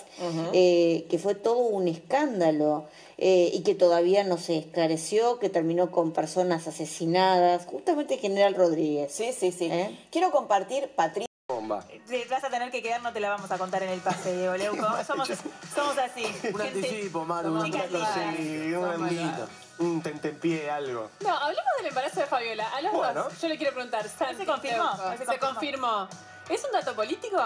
[0.53, 2.85] eh, que fue todo un escándalo
[3.23, 9.13] eh, y que todavía no se esclareció, que terminó con personas asesinadas, justamente General Rodríguez.
[9.13, 9.69] Sí, sí, sí.
[10.11, 11.27] Quiero compartir, Patricia.
[11.47, 11.85] Bomba.
[12.07, 14.35] Te vas a tener que quedar, no te la vamos a contar en el pase,
[14.35, 14.87] Diego Leuco.
[15.05, 15.27] Somos,
[15.75, 16.23] somos así.
[16.25, 19.47] Un gente- anticipo, Manu, un sí, un amiguito,
[19.79, 21.11] un tentempié, algo.
[21.19, 22.69] No, hablemos del embarazo de Fabiola.
[22.69, 23.23] A los Bueno.
[23.25, 24.07] dos, yo le quiero preguntar.
[24.09, 24.89] Santi, ¿Se confirmó?
[25.17, 26.07] ¿Se ¿Se confirmó?
[26.49, 27.37] ¿Es un dato político?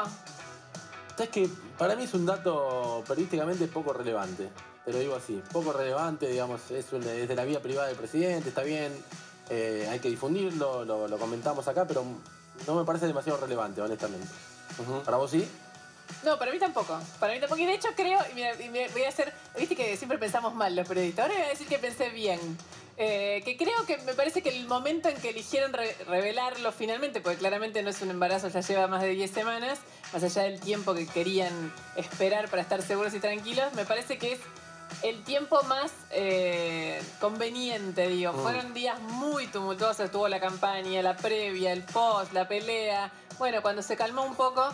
[1.18, 4.50] ¿Sabes que Para mí es un dato periodísticamente poco relevante.
[4.86, 5.42] Te lo digo así.
[5.52, 8.92] Poco relevante, digamos, es, un- es de la vida privada del presidente, está bien.
[9.50, 12.04] eh, hay que difundirlo, lo, lo comentamos acá, pero
[12.66, 14.28] no me parece demasiado relevante, honestamente.
[15.06, 15.48] ¿Para vos sí?
[16.24, 17.00] No, para mí tampoco.
[17.20, 17.62] Para mí tampoco.
[17.62, 20.54] Y de hecho creo, y mira, y me voy a hacer, viste que siempre pensamos
[20.56, 21.26] mal los periodistas.
[21.26, 22.40] Ahora voy a decir que pensé bien.
[22.98, 27.22] Eh, que creo que me parece que el momento en que eligieron re- revelarlo finalmente,
[27.22, 29.80] porque claramente no es un embarazo, ya lleva más de 10 semanas,
[30.14, 34.34] más allá del tiempo que querían esperar para estar seguros y tranquilos, me parece que
[34.34, 34.40] es
[35.04, 38.34] el tiempo más eh, conveniente, digo.
[38.34, 38.42] Mm.
[38.42, 43.12] Fueron días muy tumultuosos, tuvo la campaña, la previa, el post, la pelea.
[43.38, 44.68] Bueno, cuando se calmó un poco,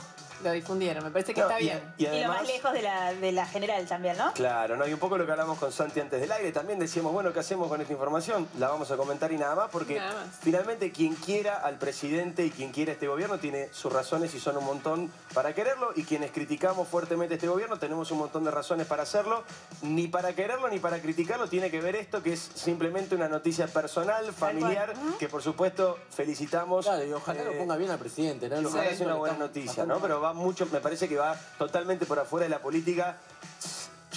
[0.44, 1.04] lo difundieron.
[1.04, 1.94] Me parece que No, está y- bien.
[1.98, 4.34] y Y lo además- más lejos de la, de la general también, ¿no?
[4.34, 4.88] Claro, ¿no?
[4.88, 7.40] Y un poco lo que hablamos con Santi antes del aire, también decíamos, bueno, ¿qué
[7.40, 8.48] hacemos con esta información?
[8.58, 10.36] La vamos a comentar y nada más, porque Nada más.
[10.42, 14.58] finalmente quien quiera al presidente y quien quiera este gobierno tiene sus razones y son
[14.58, 18.88] un montón para quererlo, y quienes criticamos fuertemente este gobierno tenemos un montón de razones
[18.88, 19.44] para hacerlo,
[19.82, 23.68] ni para quererlo ni para criticarlo, tiene que ver esto, que es simplemente una noticia
[23.68, 26.86] personal, familiar, que por supuesto felicitamos.
[26.86, 28.60] Claro, y ojalá lo eh, ponga bien al presidente, ¿no?
[28.60, 30.00] y Lo ojalá sea una buena noticia, ¿no?
[30.00, 33.18] Pero va mucho, me parece que va totalmente por afuera de la política.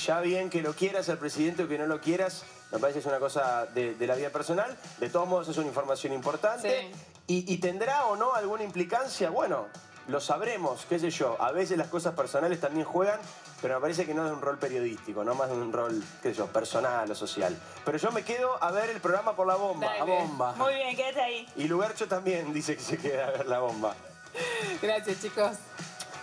[0.05, 3.01] Ya bien que lo quieras al presidente o que no lo quieras, me parece que
[3.01, 4.77] es una cosa de, de la vida personal.
[4.99, 6.91] De todos modos es una información importante.
[7.27, 9.67] Y, y tendrá o no alguna implicancia, bueno,
[10.09, 11.41] lo sabremos, qué sé yo.
[11.41, 13.19] A veces las cosas personales también juegan,
[13.63, 16.31] pero me parece que no es un rol periodístico, no más de un rol, qué
[16.31, 17.57] sé yo, personal o social.
[17.85, 20.53] Pero yo me quedo a ver el programa por la bomba, a bomba.
[20.57, 21.49] Muy bien, quédate ahí.
[21.57, 23.95] Y Lugarcho también dice que se queda a ver la bomba.
[24.83, 25.57] Gracias, chicos.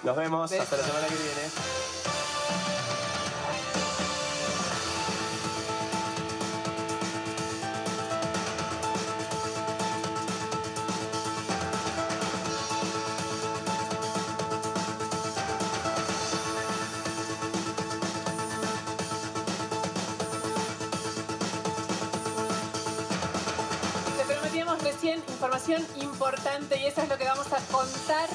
[0.04, 0.52] Nos vemos.
[0.52, 1.32] Hasta la semana que viene.
[24.18, 28.30] Te prometíamos recién información importante y eso es lo que vamos a contar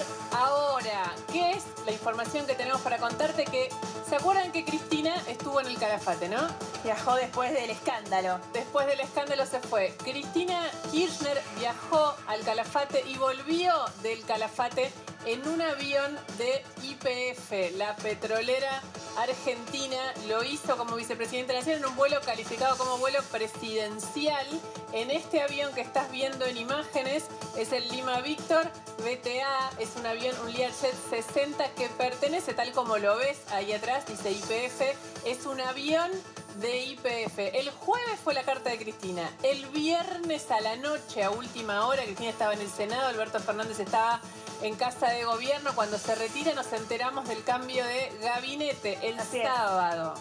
[2.07, 3.45] información que tenemos para contarte?
[3.45, 3.69] Que
[4.09, 6.47] ¿Se acuerdan que Cristina estuvo en el Calafate, no?
[6.85, 8.39] Viajó después del escándalo.
[8.53, 9.93] Después del escándalo se fue.
[10.05, 14.93] Cristina Kirchner viajó al Calafate y volvió del Calafate
[15.27, 18.81] en un avión de IPF, la petrolera
[19.19, 19.99] argentina.
[20.29, 24.47] Lo hizo como vicepresidente de la Nación en un vuelo calificado como vuelo presidencial.
[24.93, 27.25] En este avión que estás viendo en imágenes
[27.57, 29.71] es el Lima Víctor BTA.
[29.81, 34.31] Es un avión, un Learjet 60 que pertenece, tal como lo ves ahí atrás, dice
[34.31, 34.81] IPF.
[35.27, 36.13] Es un avión
[36.61, 37.39] de IPF.
[37.39, 39.31] El jueves fue la carta de Cristina.
[39.43, 43.81] El viernes a la noche, a última hora, Cristina estaba en el Senado, Alberto Fernández
[43.81, 44.21] estaba
[44.63, 45.73] en casa de gobierno.
[45.75, 50.15] Cuando se retira nos enteramos del cambio de gabinete el sábado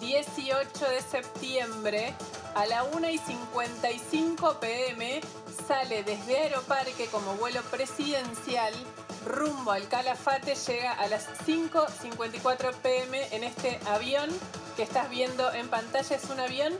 [0.00, 2.14] 18 de septiembre
[2.54, 5.20] a la 1 y 55 pm
[5.68, 8.72] sale desde Aeroparque como vuelo presidencial
[9.26, 14.30] rumbo al Calafate, llega a las 5.54 pm en este avión
[14.76, 16.16] que estás viendo en pantalla.
[16.16, 16.72] Es un avión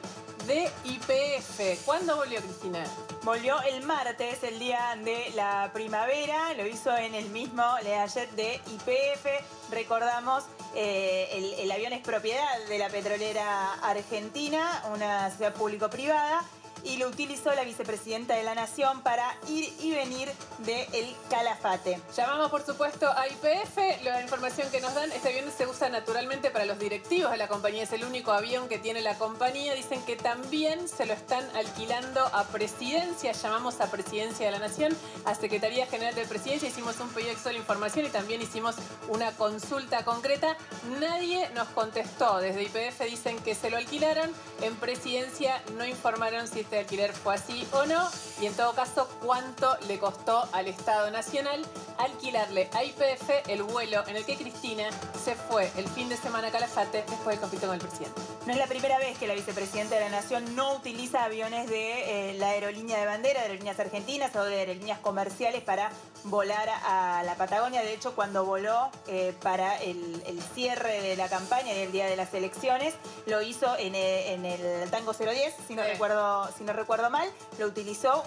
[0.46, 1.84] de IPF.
[1.84, 2.84] ¿Cuándo volvió Cristina?
[3.22, 8.54] Volvió el martes, el día de la primavera, lo hizo en el mismo Learjet de
[8.54, 9.26] IPF.
[9.70, 10.44] Recordamos,
[10.74, 16.42] eh, el, el avión es propiedad de la petrolera argentina, una ciudad público-privada
[16.84, 20.28] y lo utilizó la vicepresidenta de la Nación para ir y venir
[20.58, 20.86] de
[21.30, 22.00] Calafate.
[22.16, 24.02] Llamamos, por supuesto, a IPF.
[24.04, 27.48] La información que nos dan, este avión se usa naturalmente para los directivos de la
[27.48, 27.82] compañía.
[27.82, 29.74] Es el único avión que tiene la compañía.
[29.74, 33.32] Dicen que también se lo están alquilando a Presidencia.
[33.32, 36.68] Llamamos a Presidencia de la Nación, a Secretaría General de Presidencia.
[36.68, 38.74] Hicimos un pedido de información y también hicimos
[39.08, 40.56] una consulta concreta.
[40.98, 42.38] Nadie nos contestó.
[42.38, 44.30] Desde IPF dicen que se lo alquilaron.
[44.62, 48.08] En Presidencia no informaron si este alquiler fue así o no
[48.40, 51.66] y en todo caso cuánto le costó al Estado Nacional
[51.98, 54.88] alquilarle a IPF el vuelo en el que Cristina
[55.22, 58.20] se fue el fin de semana a Calafate después del conflicto con el presidente.
[58.46, 62.30] No es la primera vez que la vicepresidenta de la Nación no utiliza aviones de
[62.30, 65.90] eh, la aerolínea de bandera, de aerolíneas argentinas o de aerolíneas comerciales para
[66.24, 67.82] volar a la Patagonia.
[67.82, 70.22] De hecho, cuando voló eh, para el,
[70.54, 72.94] cierre de la campaña y el día de las elecciones,
[73.26, 74.34] lo hizo en, eh,
[74.82, 77.28] el Tango 010, si no, recuerdo, si no recuerdo mal,
[77.58, 78.24] lo utilizó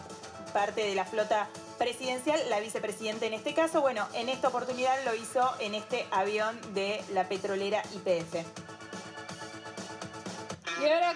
[0.54, 1.48] parte de la flota
[1.78, 3.82] presidencial, la vicepresidenta en este caso.
[3.82, 8.46] Bueno, en esta oportunidad lo hizo en este avión de la petrolera IPF.
[10.82, 11.14] Y ahora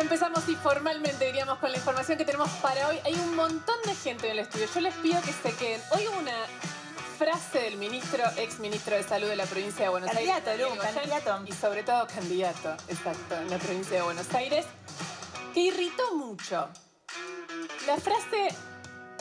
[0.00, 2.98] empezamos y formalmente diríamos con la información que tenemos para hoy.
[3.04, 4.66] Hay un montón de gente en el estudio.
[4.72, 5.80] Yo les pido que se queden.
[5.92, 6.34] Hoy una
[7.18, 10.42] frase del ministro, ex ministro de Salud de la provincia de Buenos Aires.
[10.44, 11.42] Candidato, candidato.
[11.46, 14.66] Y sobre todo candidato, exacto, en la provincia de Buenos Aires,
[15.56, 16.68] que irritó mucho.
[17.86, 18.48] La frase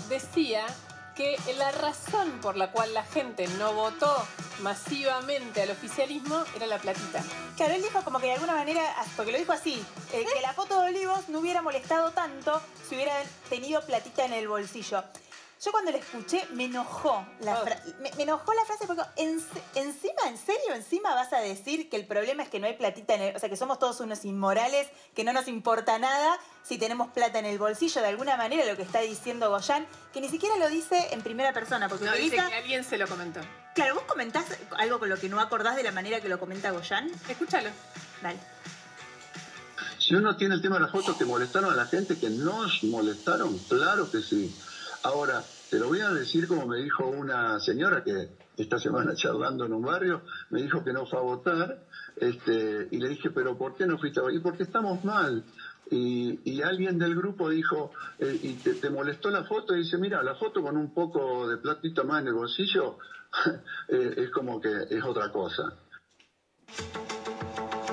[0.10, 0.66] decía
[1.16, 4.14] que la razón por la cual la gente no votó
[4.60, 7.24] masivamente al oficialismo era la platita.
[7.56, 8.82] Claro, él dijo como que de alguna manera,
[9.16, 9.82] porque lo dijo así,
[10.12, 13.14] eh, que la foto de Olivos no hubiera molestado tanto si hubiera
[13.50, 15.06] tenido platita en el bolsillo.
[15.64, 17.66] Yo cuando la escuché me enojó la oh.
[18.02, 22.44] me, enojó la frase porque encima, en serio, encima vas a decir que el problema
[22.44, 25.24] es que no hay platita en el, o sea, que somos todos unos inmorales, que
[25.24, 28.84] no nos importa nada si tenemos plata en el bolsillo, de alguna manera lo que
[28.84, 32.42] está diciendo Goyan, que ni siquiera lo dice en primera persona, porque no, dice que
[32.42, 33.40] alguien se lo comentó.
[33.76, 34.46] Claro, vos comentás
[34.78, 37.10] algo con lo que no acordás de la manera que lo comenta Goyan.
[37.30, 37.70] Escúchalo.
[38.22, 38.40] Dale.
[40.00, 42.84] Si uno tiene el tema de las fotos que molestaron a la gente, que nos
[42.84, 44.56] molestaron, claro que sí.
[45.06, 49.64] Ahora, te lo voy a decir como me dijo una señora que esta semana charlando
[49.64, 51.78] en un barrio, me dijo que no fue a votar,
[52.16, 54.36] este, y le dije, pero ¿por qué no fuiste a votar?
[54.36, 55.44] Y porque estamos mal.
[55.92, 60.34] Y, alguien del grupo dijo, eh, y te, molestó la foto, y dice, mira, la
[60.34, 62.98] foto con un poco de platito más en el bolsillo
[63.90, 65.72] eh, es como que es otra cosa.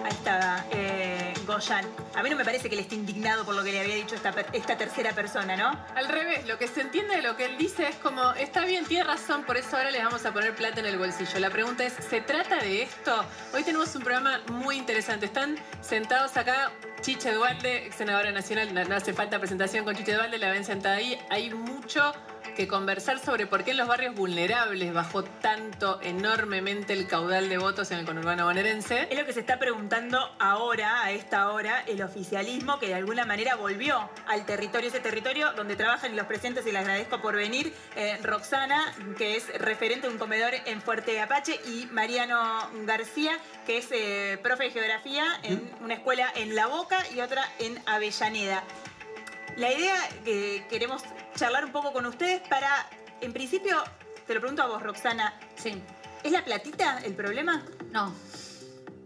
[0.03, 0.65] Ahí estaba.
[0.71, 1.02] Eh,
[1.47, 1.85] Goyan.
[2.15, 4.15] A mí no me parece que él esté indignado por lo que le había dicho
[4.15, 5.69] esta, tercera persona, ¿no?
[5.95, 8.85] Al revés, lo que se entiende de lo que él dice es como, está bien,
[8.85, 11.39] tiene razón, por eso ahora les vamos a poner plata en el bolsillo.
[11.39, 13.25] La pregunta es, ¿se trata de esto?
[13.53, 15.27] Hoy tenemos un programa muy interesante.
[15.27, 20.51] Están sentados acá Chiche Duarte, senadora nacional, no, hace falta presentación con Chiche Duarte, la
[20.51, 21.19] ven sentada ahí.
[21.31, 22.13] Hay mucho
[22.57, 27.59] que conversar sobre por qué en los barrios vulnerables bajó tanto enormemente el caudal de
[27.59, 29.09] votos en el conurbano bonaerense.
[29.11, 33.25] Es lo que se está preguntando ahora, a esta hora, el oficialismo que de alguna
[33.25, 37.73] manera volvió al territorio, ese territorio donde trabajan los presentes y les agradezco por venir,
[37.97, 43.79] eh, Roxana, que es referente de un comedor en Fuerte Apache, y Mariano García, que
[43.79, 48.63] es eh, profe de geografía en una escuela en La Boca y otra en Avellaneda.
[49.57, 51.03] La idea que queremos
[51.37, 52.89] charlar un poco con ustedes para,
[53.21, 53.83] en principio,
[54.27, 55.35] te lo pregunto a vos, Roxana.
[55.57, 55.81] Sí.
[56.23, 57.63] ¿Es la platita el problema?
[57.91, 58.15] No.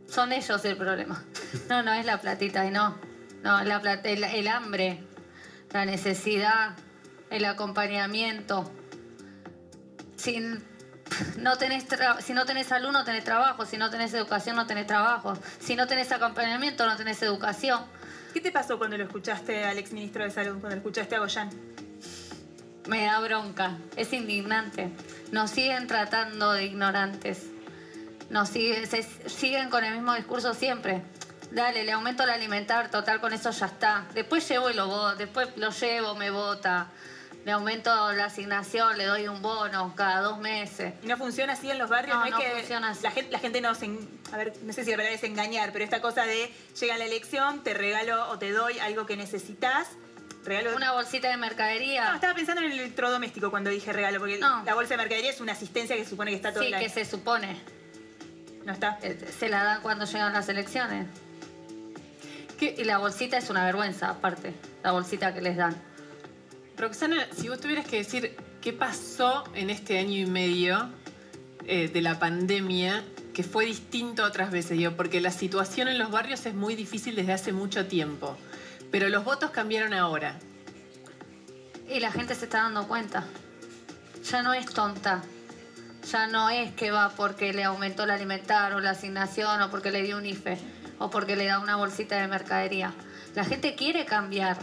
[0.08, 1.24] Son ellos el problema.
[1.68, 2.96] No, no es la platita y no.
[3.42, 5.02] No, la plata, el, el hambre,
[5.72, 6.76] la necesidad,
[7.30, 8.70] el acompañamiento.
[10.16, 10.40] Si
[11.38, 13.64] no tenés tra- si no tenés salud, no tenés trabajo.
[13.66, 15.34] Si no tenés educación, no tenés trabajo.
[15.60, 17.84] Si no tenés acompañamiento, no tenés educación.
[18.36, 21.48] ¿Qué te pasó cuando lo escuchaste al exministro de Salud, cuando lo escuchaste a Goyan?
[22.86, 24.90] Me da bronca, es indignante.
[25.32, 27.46] Nos siguen tratando de ignorantes.
[28.28, 31.00] Nos sigue- se siguen con el mismo discurso siempre.
[31.50, 34.04] Dale, le aumento el alimentar, total, con eso ya está.
[34.12, 36.88] Después llevo y lo voto, después lo llevo, me vota.
[37.46, 40.94] Le aumento la asignación, le doy un bono cada dos meses.
[41.04, 42.16] ¿Y no funciona así en los barrios?
[42.16, 43.04] No, es no que funciona así.
[43.04, 43.88] La gente, la gente no se...
[44.32, 47.04] A ver, no sé si la palabra es engañar, pero esta cosa de llega la
[47.04, 49.86] elección, te regalo o te doy algo que necesitas.
[50.44, 50.74] Regalo...
[50.74, 52.08] Una bolsita de mercadería.
[52.08, 54.64] No, estaba pensando en el electrodoméstico cuando dije regalo, porque No.
[54.64, 56.88] la bolsa de mercadería es una asistencia que se supone que está todo Sí, que
[56.88, 57.60] se supone.
[58.64, 58.98] No está.
[59.02, 61.06] Eh, Se la dan cuando llegan las elecciones.
[62.60, 64.52] Y la bolsita es una vergüenza, aparte.
[64.82, 65.76] La bolsita que les dan.
[66.76, 70.90] Roxana, si vos tuvieras que decir qué pasó en este año y medio
[71.66, 75.98] eh, de la pandemia que fue distinto a otras veces, digo, porque la situación en
[75.98, 78.36] los barrios es muy difícil desde hace mucho tiempo,
[78.90, 80.38] pero los votos cambiaron ahora.
[81.88, 83.24] Y la gente se está dando cuenta.
[84.30, 85.22] Ya no es tonta.
[86.10, 89.90] Ya no es que va porque le aumentó el alimentar o la asignación o porque
[89.90, 90.58] le dio un IFE
[90.98, 92.92] o porque le da una bolsita de mercadería.
[93.34, 94.58] La gente quiere cambiar.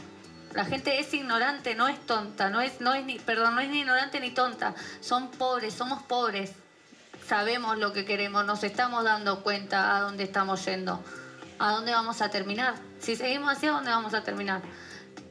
[0.54, 3.70] La gente es ignorante, no es tonta, no es, no es ni, perdón, no es
[3.70, 4.76] ni ignorante ni tonta.
[5.02, 6.52] Son pobres, somos pobres.
[7.28, 11.04] Sabemos lo que queremos, nos estamos dando cuenta a dónde estamos yendo,
[11.58, 12.76] a dónde vamos a terminar.
[13.00, 14.62] Si seguimos así, ¿a dónde vamos a terminar?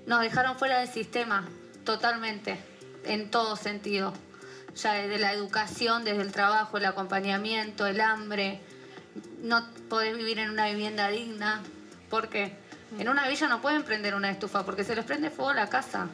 [0.07, 1.47] Nos dejaron fuera del sistema,
[1.85, 2.59] totalmente,
[3.05, 4.13] en todo sentido.
[4.75, 8.61] Ya desde la educación, desde el trabajo, el acompañamiento, el hambre.
[9.43, 11.63] No podés vivir en una vivienda digna.
[12.09, 12.62] ¿Por qué?
[12.99, 16.09] En una villa no pueden prender una estufa porque se les prende fuego la casa.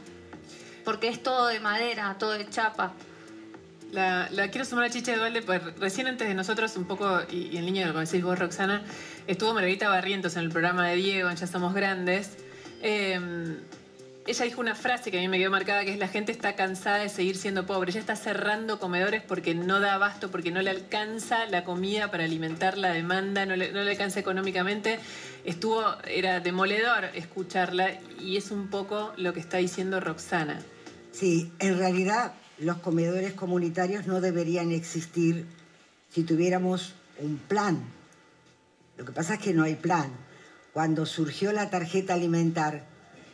[0.84, 2.92] Porque es todo de madera, todo de chapa.
[3.90, 7.48] La, quiero sumar a Chicha de Dualde, pues recién antes de nosotros, un poco, y,
[7.48, 8.82] y en línea de lo que decís vos, Roxana,
[9.26, 12.36] estuvo Margarita Barrientos en el programa de Diego, Ya Somos Grandes.
[12.82, 13.59] Eh,
[14.28, 16.55] ella dijo una frase que a mí me quedó marcada, que es la gente está
[16.55, 17.92] cansada de seguir siendo pobre.
[17.92, 22.24] Ya está cerrando comedores porque no da abasto, porque no le alcanza la comida para
[22.24, 24.98] alimentar la demanda, no le, no le alcanza económicamente.
[25.44, 30.60] Estuvo, era demoledor escucharla y es un poco lo que está diciendo Roxana.
[31.10, 35.46] Sí, en realidad los comedores comunitarios no deberían existir
[36.10, 37.82] si tuviéramos un plan.
[38.98, 40.10] Lo que pasa es que no hay plan.
[40.74, 42.84] Cuando surgió la tarjeta alimentar,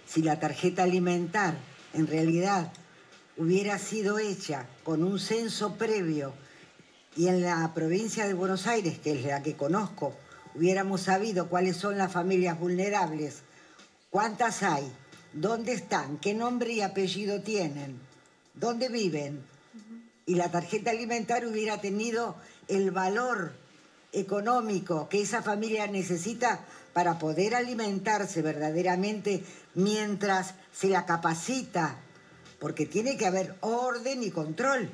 [0.07, 1.57] si la tarjeta alimentar
[1.93, 2.73] en realidad
[3.37, 6.33] hubiera sido hecha con un censo previo
[7.17, 10.15] y en la provincia de Buenos Aires, que es la que conozco,
[10.55, 13.43] hubiéramos sabido cuáles son las familias vulnerables,
[14.11, 14.91] cuántas hay,
[15.33, 17.99] dónde están, qué nombre y apellido tienen,
[18.55, 19.43] dónde viven,
[20.27, 22.37] y la tarjeta alimentar hubiera tenido
[22.69, 23.53] el valor
[24.13, 26.61] económico que esa familia necesita
[26.95, 29.45] para poder alimentarse verdaderamente
[29.75, 31.99] mientras se la capacita,
[32.59, 34.89] porque tiene que haber orden y control.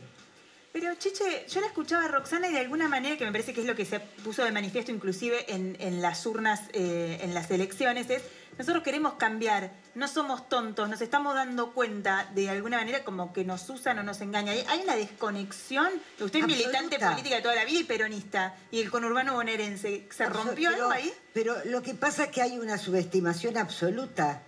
[0.72, 3.60] Pero, Chiche, yo la escuchaba a Roxana y de alguna manera, que me parece que
[3.60, 8.08] es lo que se puso de manifiesto inclusive en, las urnas, eh, en las elecciones,
[8.08, 8.22] es,
[8.60, 13.42] nosotros queremos cambiar, no somos tontos, nos estamos dando cuenta de alguna manera como que
[13.42, 14.54] nos usan o nos engañan.
[14.68, 15.88] Hay- una desconexión,
[16.20, 20.26] usted es militante política de toda la vida y peronista, y el conurbano bonaerense, ¿se
[20.26, 21.10] rompió Pero- algo ahí?
[21.32, 24.42] Pero lo que pasa es que hay una subestimación absoluta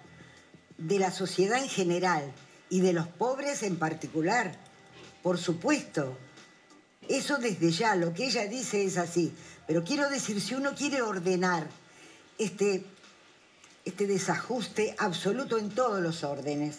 [0.77, 2.31] de la sociedad en general
[2.69, 4.55] y de los pobres en particular.
[5.23, 6.19] Por supuesto.
[7.09, 9.33] Eso desde ya, lo que ella dice es así.
[9.67, 11.67] Pero quiero decir, si uno quiere ordenar
[12.39, 12.85] este,
[13.85, 16.79] este desajuste absoluto en todos los órdenes,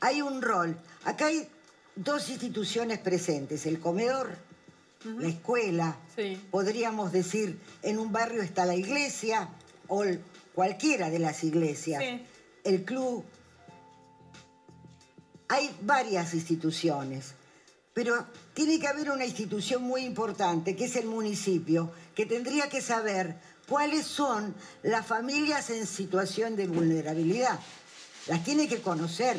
[0.00, 0.76] hay un rol.
[1.04, 1.48] Acá hay
[1.94, 4.36] dos instituciones presentes, el comedor,
[5.04, 5.96] la escuela,
[6.50, 9.48] podríamos decir, en un barrio está la iglesia
[9.88, 10.04] o
[10.54, 12.26] cualquiera de las iglesias, Sí.
[12.64, 13.24] el club.
[15.48, 17.34] Hay varias instituciones,
[17.92, 22.80] pero tiene que haber una institución muy importante, que es el municipio, que tendría que
[22.80, 23.36] saber
[23.68, 27.58] cuáles son las familias en situación de vulnerabilidad.
[28.26, 29.36] Las tiene que conocer.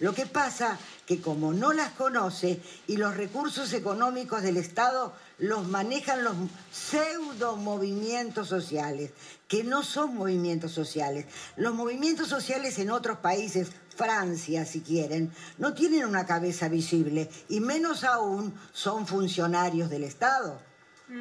[0.00, 5.66] Lo que pasa que como no las conoce y los recursos económicos del Estado los
[5.66, 6.34] manejan los
[6.70, 9.10] pseudo movimientos sociales,
[9.48, 11.26] que no son movimientos sociales.
[11.56, 17.58] Los movimientos sociales en otros países, Francia si quieren, no tienen una cabeza visible y
[17.58, 20.60] menos aún son funcionarios del Estado,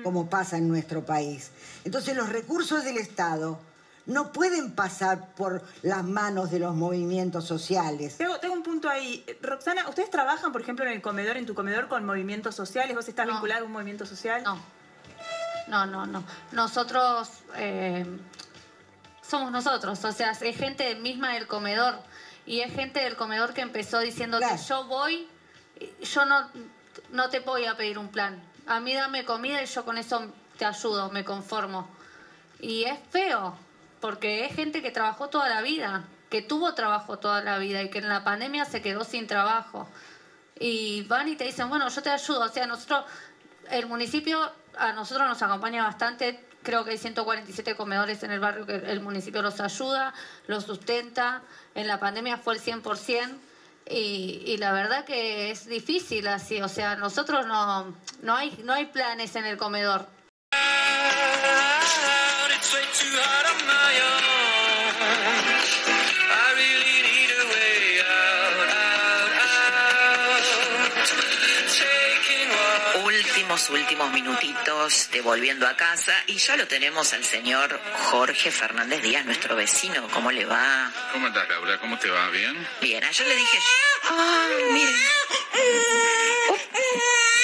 [0.03, 1.51] como pasa en nuestro país.
[1.83, 3.59] Entonces los recursos del Estado
[4.07, 8.17] no pueden pasar por las manos de los movimientos sociales.
[8.17, 9.25] Tengo, tengo un punto ahí.
[9.41, 12.95] Roxana, ¿ustedes trabajan, por ejemplo, en el comedor, en tu comedor, con movimientos sociales?
[12.95, 14.43] ¿Vos estás vinculada a un movimiento social?
[14.43, 14.59] No.
[15.67, 16.23] No, no, no.
[16.53, 18.05] Nosotros eh,
[19.21, 20.03] somos nosotros.
[20.05, 21.95] O sea, es gente misma del comedor.
[22.45, 25.27] Y es gente del comedor que empezó diciendo que yo voy,
[26.01, 26.49] yo no,
[27.11, 28.41] no te voy a pedir un plan.
[28.67, 31.87] A mí dame comida y yo con eso te ayudo, me conformo.
[32.59, 33.57] Y es feo,
[34.01, 37.89] porque es gente que trabajó toda la vida, que tuvo trabajo toda la vida y
[37.89, 39.87] que en la pandemia se quedó sin trabajo.
[40.59, 42.41] Y van y te dicen, bueno, yo te ayudo.
[42.41, 43.05] O sea, nosotros,
[43.69, 46.43] el municipio a nosotros nos acompaña bastante.
[46.63, 50.13] Creo que hay 147 comedores en el barrio que el municipio los ayuda,
[50.47, 51.41] los sustenta.
[51.73, 53.37] En la pandemia fue el 100%.
[53.89, 58.73] Y, y, la verdad que es difícil así, o sea, nosotros no, no, hay, no
[58.73, 60.07] hay planes en el comedor.
[73.57, 77.81] Últimos, últimos minutitos de volviendo a casa y ya lo tenemos al señor
[78.11, 80.07] Jorge Fernández Díaz, nuestro vecino.
[80.09, 80.91] ¿Cómo le va?
[81.11, 81.79] ¿Cómo estás, Laura?
[81.79, 82.29] ¿Cómo te va?
[82.29, 82.55] ¿Bien?
[82.81, 83.57] Bien, ayer le dije,
[84.11, 86.26] ah, mire.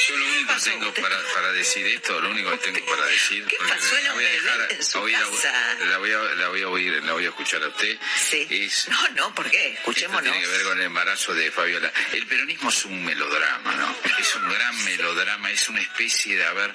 [0.07, 3.45] Yo lo único que tengo para, para decir esto, lo único que tengo para decir,
[3.45, 5.75] ¿Qué pasó en la voy a dejar, en su la voy a- casa?
[5.85, 7.97] la voy a, la voy a oír, la voy a escuchar a usted.
[8.30, 8.47] Sí.
[8.49, 9.67] Es, No, no, ¿por qué?
[9.69, 10.23] esto Escuchémonos.
[10.23, 11.91] tiene que ver con el embarazo de Fabiola.
[12.11, 13.95] El peronismo es un melodrama, ¿no?
[14.19, 16.73] Es un gran melodrama, es una especie de, a ver,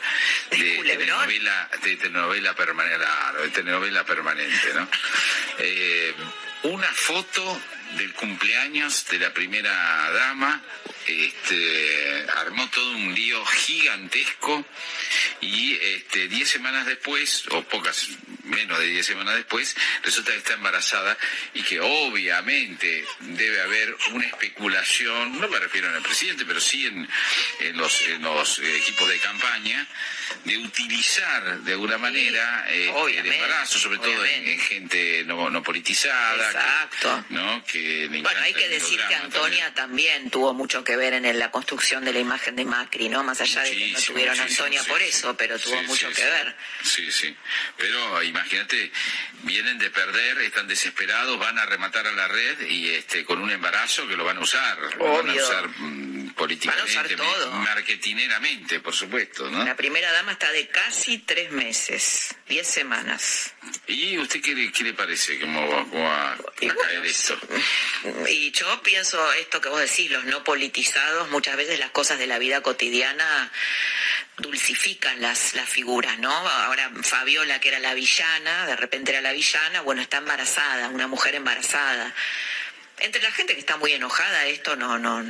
[0.50, 3.04] de telenovela, de telenovela permanente,
[3.42, 4.88] de telenovela permanente, ¿no?
[5.58, 6.14] Eh,
[6.62, 7.60] una foto
[7.96, 10.62] del cumpleaños de la primera dama,
[11.06, 14.64] este, armó todo un lío gigantesco
[15.40, 18.08] y este, diez semanas después, o pocas,
[18.44, 21.16] menos de diez semanas después, resulta que está embarazada
[21.54, 26.86] y que obviamente debe haber una especulación, no me refiero en el presidente, pero sí
[26.86, 27.08] en,
[27.60, 29.86] en los, en los eh, equipos de campaña,
[30.44, 35.62] de utilizar de alguna manera eh, el embarazo, sobre todo en, en gente no, no
[35.62, 37.24] politizada, que- Exacto.
[37.30, 37.64] ¿no?
[37.64, 37.77] que
[38.08, 42.04] Bueno, hay que el decir que Antonia también tuvo mucho que ver en la construcción
[42.04, 43.22] de la imagen de Macri, ¿no?
[43.24, 46.56] Más allá de que no tuvieron a Antonia por eso, pero tuvo mucho que ver.
[46.82, 47.34] Sí, sí.
[47.76, 48.90] Pero imagínate,
[49.42, 53.50] vienen de perder, están desesperados, van a rematar a la red y este con un
[53.50, 54.78] embarazo que lo van a usar.
[54.96, 55.44] Lo van a Obvio.
[55.44, 57.52] usar mm, políticamente, todo.
[57.52, 59.64] marketineramente, por supuesto, ¿no?
[59.64, 63.54] La primera dama está de casi tres meses, diez semanas.
[63.86, 65.38] ¿Y usted qué le, qué le parece?
[65.40, 67.38] ¿Cómo va, cómo va a caer esto?
[68.28, 72.26] Y yo pienso esto que vos decís, los no politizados, muchas veces las cosas de
[72.26, 73.50] la vida cotidiana
[74.38, 76.30] dulcifican las, las figuras, ¿no?
[76.30, 81.06] Ahora Fabiola, que era la villana, de repente era la villana, bueno, está embarazada, una
[81.06, 82.14] mujer embarazada.
[82.98, 85.24] Entre la gente que está muy enojada, esto no, no,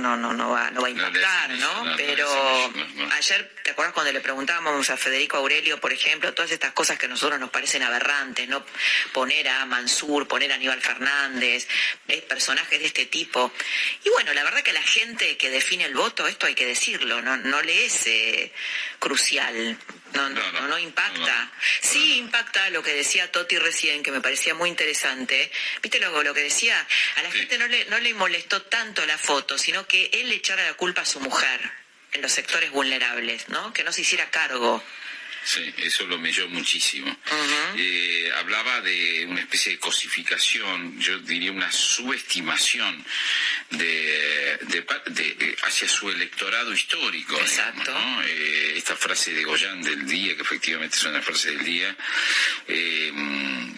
[0.00, 1.96] no, no, no va, no va a impactar, ¿no?
[1.96, 2.26] Pero
[3.12, 7.06] ayer, ¿te acuerdas cuando le preguntábamos a Federico Aurelio, por ejemplo, todas estas cosas que
[7.06, 8.64] a nosotros nos parecen aberrantes, ¿no?
[9.12, 11.68] Poner a Mansur, poner a Aníbal Fernández,
[12.08, 13.52] eh, personajes de este tipo.
[14.04, 17.20] Y bueno, la verdad que la gente que define el voto, esto hay que decirlo,
[17.20, 18.52] no, no le es eh,
[18.98, 19.76] crucial.
[20.14, 21.50] No, no, no, no impacta.
[21.80, 25.50] Sí impacta lo que decía Toti recién, que me parecía muy interesante.
[25.82, 26.86] ¿Viste lo, lo que decía?
[27.16, 30.36] A la gente no le, no le molestó tanto la foto, sino que él le
[30.36, 31.60] echara la culpa a su mujer
[32.12, 33.72] en los sectores vulnerables, ¿no?
[33.72, 34.82] Que no se hiciera cargo.
[35.44, 37.16] Sí, eso lo melló muchísimo.
[37.76, 43.04] Eh, hablaba de una especie de cosificación, yo diría una subestimación
[43.70, 47.36] de, de de- hacia su electorado histórico.
[47.38, 48.22] digamos, ¿no?
[48.22, 51.96] Eh, esta frase de Goyán del día, que efectivamente es una frase del día,
[52.68, 53.12] eh,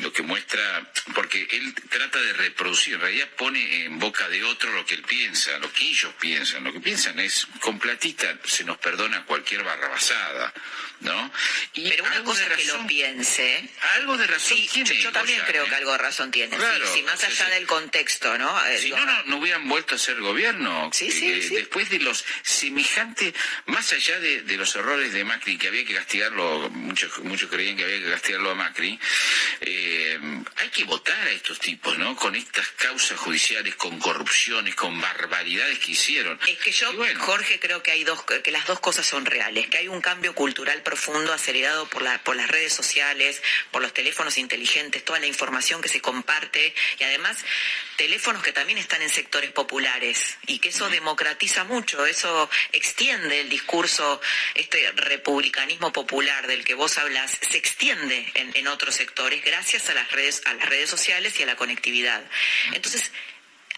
[0.01, 4.73] lo que muestra, porque él trata de reproducir, en realidad pone en boca de otro
[4.73, 6.65] lo que él piensa, lo que ellos piensan.
[6.65, 10.53] Lo que piensan es, con platita se nos perdona cualquier barrabasada,
[11.01, 11.33] ¿no?
[11.75, 13.69] Y Pero una cosa es que lo piense.
[13.97, 15.01] Algo de razón tiene.
[15.01, 16.57] Yo, también creo que algo de razón tiene.
[16.57, 18.67] Claro, sí, más allá del contexto, ¿no?
[18.67, 20.91] Eh, si no, no, hubieran vuelto a ser gobierno.
[20.93, 23.35] Sí, sí, eh, Después de los semejantes,
[23.67, 27.85] más allá de, los errores de Macri, que había que castigarlo, muchos, muchos creían que
[27.85, 28.99] había que castigarlo a Macri,
[29.61, 30.19] eh,
[30.57, 32.17] hay que votar a estos tipos, ¿no?
[32.17, 36.39] Con estas causas judiciales, con corrupciones, con barbaridades que hicieron.
[36.47, 39.79] Es que yo, Jorge, creo que hay dos, que las dos cosas son reales, que
[39.79, 44.39] hay un cambio cultural profundo acelerado por, la, por las redes sociales, por los teléfonos
[44.39, 47.37] inteligentes, toda la información que se comparte y además
[47.97, 53.51] teléfonos que también están en sectores populares y que eso democratiza mucho, eso extiende el
[53.51, 54.23] discurso,
[54.55, 59.95] este republicanismo popular del que vos hablas, se extiende en, en otros sectores gracias a
[59.95, 62.25] las redes, a las redes sociales y a la conectividad.
[62.73, 63.13] Entonces,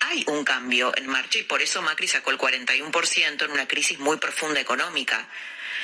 [0.00, 3.98] hay un cambio en marcha y por eso Macri sacó el 41% en una crisis
[3.98, 5.26] muy profunda económica.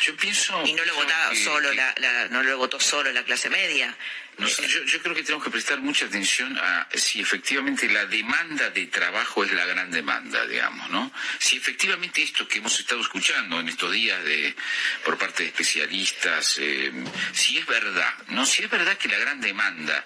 [0.02, 1.94] Yo pienso y no lo votaba solo la,
[2.28, 3.96] no lo votó solo la clase media.
[4.36, 9.44] yo, creo que tenemos que prestar mucha atención a si efectivamente la demanda de trabajo
[9.44, 11.12] es la gran demanda, digamos, ¿no?
[11.38, 14.56] Si efectivamente esto que hemos estado escuchando en estos días de
[15.04, 16.92] por parte de especialistas, eh,
[17.32, 20.04] si es verdad, no, si es verdad que la gran demanda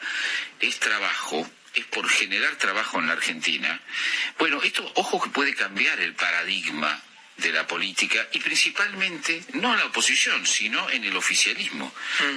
[0.60, 3.80] es trabajo, es por generar trabajo en la Argentina.
[4.38, 7.02] Bueno, esto, ojo que puede cambiar el paradigma
[7.36, 11.92] de la política y principalmente no en la oposición, sino en el oficialismo.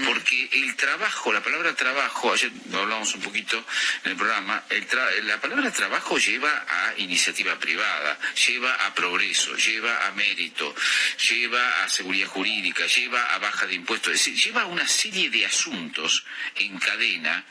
[0.05, 3.63] Porque el trabajo, la palabra trabajo, ayer hablamos un poquito
[4.03, 4.63] en el programa,
[5.23, 10.75] la palabra trabajo lleva a iniciativa privada, lleva a progreso, lleva a mérito,
[11.29, 15.29] lleva a seguridad jurídica, lleva a baja de impuestos, es decir, lleva a una serie
[15.29, 17.45] de asuntos en cadena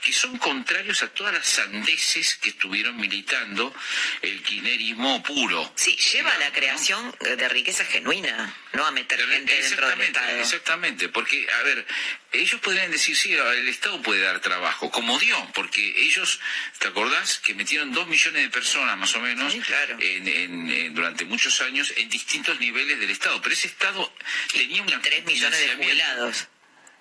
[0.00, 3.74] que son contrarios a todas las sandeces que estuvieron militando
[4.20, 5.72] el kirchnerismo puro.
[5.74, 10.36] Sí, lleva a la creación de riqueza genuina, no a meter gente dentro del Estado.
[10.38, 11.86] Exactamente, porque, a ver,
[12.32, 16.40] ellos podrían decir, sí, el Estado puede dar trabajo, como dio, porque ellos,
[16.78, 17.38] ¿te acordás?
[17.38, 19.54] Que metieron dos millones de personas, más o menos,
[19.98, 24.12] en, durante muchos años, en distintos niveles del Estado, pero ese Estado
[24.52, 25.00] tenía una...
[25.00, 26.48] tres millones de jubilados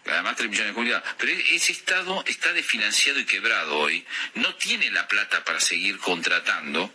[0.06, 1.10] además 3 millones de jubilados.
[1.18, 4.06] Pero ese Estado está desfinanciado y quebrado hoy,
[4.36, 6.94] no tiene la plata para seguir contratando,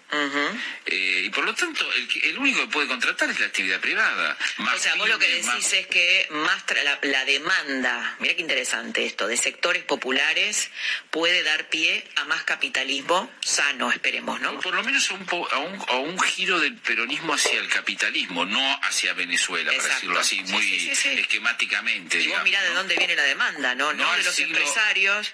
[0.87, 1.85] eh, y por lo tanto
[2.23, 4.37] el, único que puede contratar es la actividad privada.
[4.59, 6.65] o sea, vos lo que decís es que más
[7.03, 10.71] la, demanda, mira qué interesante esto, de sectores populares
[11.11, 14.61] puede dar pie a más capitalismo sano, esperemos, ¿no?
[14.61, 18.45] Por lo menos a un, a un, a un giro del peronismo hacia el capitalismo,
[18.45, 22.21] no hacia Venezuela, para decirlo así, muy esquemáticamente.
[22.21, 23.93] Y vos mirá de dónde viene la demanda, ¿no?
[23.93, 25.33] No, de los empresarios,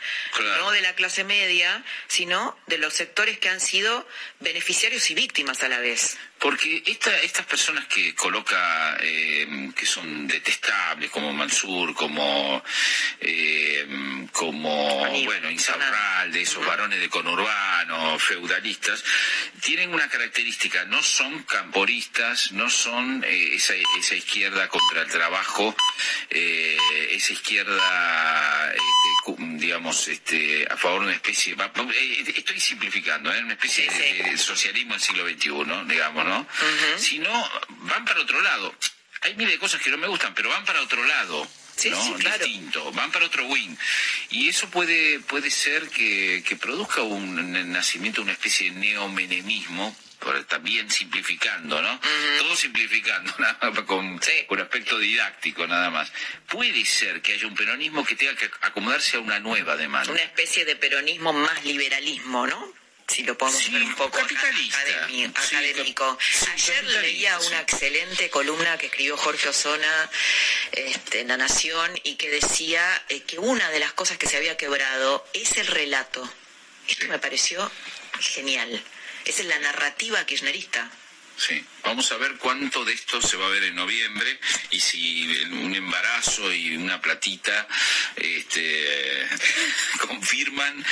[0.59, 4.07] no de la clase media, sino de los sectores que han sido
[4.41, 6.19] beneficiarios y víctimas a la vez.
[6.43, 12.61] Porque esta, estas personas que coloca, eh, que son detestables, como Mansur, como,
[13.21, 19.05] eh, como bueno, Insaurral, de esos varones de conurbano, feudalistas,
[19.61, 25.77] tienen una característica, no son camporistas, no son eh, esa, esa, izquierda contra el trabajo,
[26.29, 31.55] esa izquierda, este, digamos, este, a favor de una especie,
[32.35, 36.32] estoy simplificando, una especie de, socialismo del siglo XXI, digamos, ¿no?
[36.97, 38.75] Si no, van para otro lado.
[39.23, 41.49] Hay miles de cosas que no me gustan, pero van para otro lado.
[41.91, 42.17] ¿no?
[42.17, 43.77] Distinto, van para otro wing.
[44.31, 49.97] Y eso puede, puede ser que, produzca un nacimiento, una especie de neomenemismo,
[50.49, 52.01] también simplificando, ¿no?
[52.39, 53.33] Todo simplificando,
[53.87, 56.13] con, con aspecto didáctico nada más.
[56.49, 60.13] Puede ser que haya un peronismo que tenga que acomodarse a una nueva demanda.
[60.13, 62.82] Una especie de peronismo más liberalismo, ¿no?
[63.13, 66.19] Si lo podemos ver un poco académico.
[66.55, 70.11] Ayer leía una excelente columna que escribió Jorge Osona
[70.73, 74.39] este, en La Nación y que decía eh, que una de las cosas que se
[74.39, 76.29] había quebrado es el relato.
[76.89, 77.71] Esto me pareció
[78.21, 78.83] genial.
[79.27, 80.91] Esa es la narrativa kirchnerista.
[81.37, 84.39] Sí, vamos a ver cuánto de esto se va a ver en noviembre
[84.71, 87.67] y si un embarazo y una platita
[88.17, 89.29] este,
[90.07, 90.85] confirman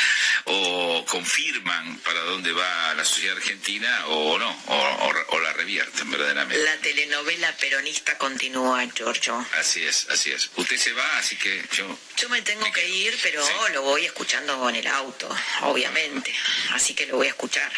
[0.44, 6.62] o confirman para dónde va la sociedad argentina o no, o, la revierten verdaderamente.
[6.62, 9.46] La telenovela peronista continúa, Giorgio.
[9.58, 10.50] Así es, así es.
[10.56, 11.98] Usted se va, así que yo...
[12.16, 13.42] Yo me tengo que ir, pero
[13.72, 16.34] lo voy escuchando en el auto, obviamente.
[16.72, 17.72] Así que lo voy a escuchar.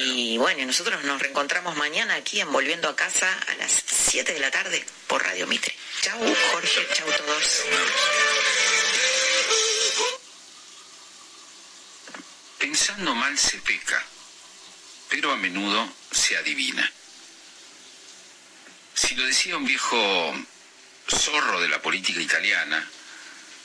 [0.00, 4.50] Y bueno, nosotros nos reencontramos mañana aquí en a Casa a las 7 de la
[4.50, 5.74] tarde por Radio Mitre.
[6.02, 6.20] Chau,
[6.52, 7.62] Jorge, chau todos.
[12.58, 14.04] Pensando mal se peca,
[15.08, 16.92] pero a menudo se adivina.
[18.92, 20.34] Si lo decía un viejo
[21.08, 22.86] zorro de la política italiana,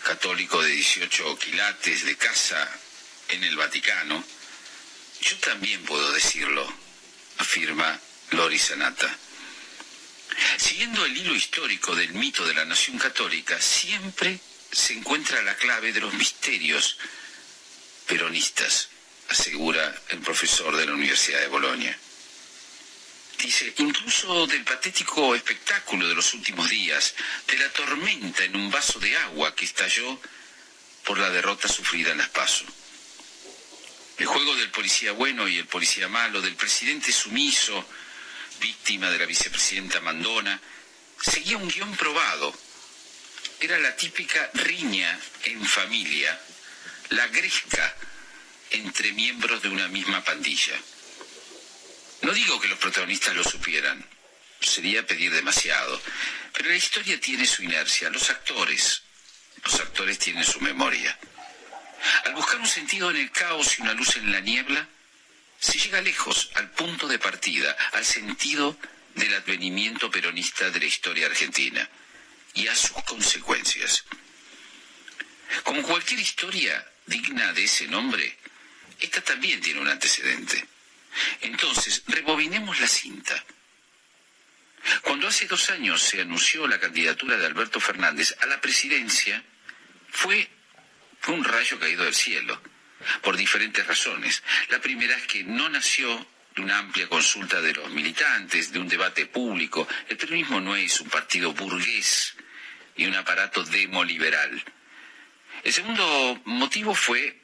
[0.06, 2.66] católico de 18 quilates de casa
[3.28, 4.24] en el Vaticano,
[5.20, 6.66] yo también puedo decirlo,
[7.40, 8.00] afirma
[8.34, 9.16] Lori Sanata.
[10.58, 14.40] Siguiendo el hilo histórico del mito de la nación católica, siempre
[14.72, 16.98] se encuentra la clave de los misterios
[18.08, 18.90] peronistas,
[19.30, 21.98] asegura el profesor de la Universidad de Bolonia.
[23.38, 27.14] Dice, incluso del patético espectáculo de los últimos días,
[27.48, 30.20] de la tormenta en un vaso de agua que estalló
[31.04, 32.68] por la derrota sufrida en las pasos.
[34.18, 37.86] El juego del policía bueno y el policía malo, del presidente sumiso,
[38.64, 40.60] víctima de la vicepresidenta Mandona,
[41.22, 42.56] seguía un guion probado.
[43.60, 46.40] Era la típica riña en familia,
[47.10, 47.94] la gresca
[48.72, 50.76] entre miembros de una misma pandilla.
[52.22, 54.04] No digo que los protagonistas lo supieran,
[54.62, 56.02] sería pedir demasiado,
[56.54, 59.04] pero la historia tiene su inercia, los actores,
[59.62, 61.20] los actores tienen su memoria.
[62.24, 64.88] Al buscar un sentido en el caos y una luz en la niebla,
[65.64, 68.78] se llega lejos, al punto de partida, al sentido
[69.16, 71.90] del advenimiento peronista de la historia argentina
[72.54, 74.04] y a sus consecuencias.
[75.64, 78.38] Como cualquier historia digna de ese nombre,
[79.00, 80.68] esta también tiene un antecedente.
[81.40, 83.42] Entonces, rebobinemos la cinta.
[85.02, 89.42] Cuando hace dos años se anunció la candidatura de Alberto Fernández a la presidencia,
[90.12, 90.50] fue
[91.22, 92.62] fue un rayo caído del cielo,
[93.22, 94.44] por diferentes razones.
[94.70, 98.88] La primera es que no nació de una amplia consulta de los militantes, de un
[98.88, 99.88] debate público.
[100.08, 102.36] El peronismo no es un partido burgués
[102.96, 104.64] y un aparato demoliberal.
[105.64, 107.42] El segundo motivo fue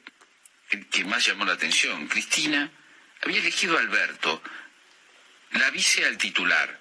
[0.70, 2.06] el que más llamó la atención.
[2.06, 2.70] Cristina
[3.22, 4.42] había elegido a Alberto,
[5.52, 6.78] la vice al titular.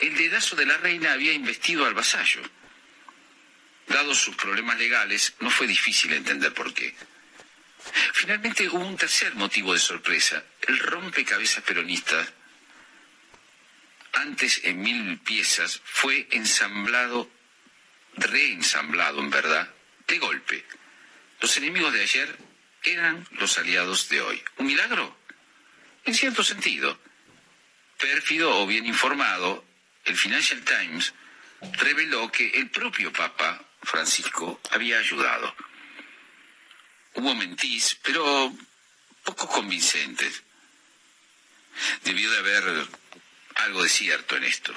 [0.00, 2.42] El dedazo de la reina había investido al vasallo.
[3.86, 6.94] Dados sus problemas legales, no fue difícil entender por qué.
[8.12, 12.26] Finalmente hubo un tercer motivo de sorpresa, el rompecabezas peronista.
[14.12, 17.28] Antes en mil piezas fue ensamblado,
[18.16, 19.68] reensamblado en verdad,
[20.06, 20.64] de golpe.
[21.40, 22.38] Los enemigos de ayer
[22.82, 24.42] eran los aliados de hoy.
[24.58, 25.16] ¿Un milagro?
[26.04, 26.98] En cierto sentido.
[27.98, 29.64] Pérfido o bien informado,
[30.04, 31.14] el Financial Times
[31.78, 35.54] reveló que el propio Papa Francisco había ayudado.
[37.14, 38.52] Hubo mentís, pero
[39.22, 40.42] poco convincentes.
[42.02, 42.88] Debió de haber
[43.56, 44.74] algo de cierto en esto.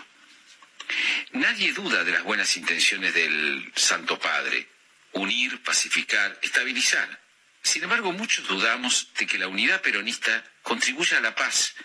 [1.33, 4.69] Nadie duda de las buenas intenciones del Santo Padre,
[5.13, 7.21] unir, pacificar, estabilizar.
[7.61, 11.75] Sin embargo, muchos dudamos de que la unidad peronista contribuya a la paz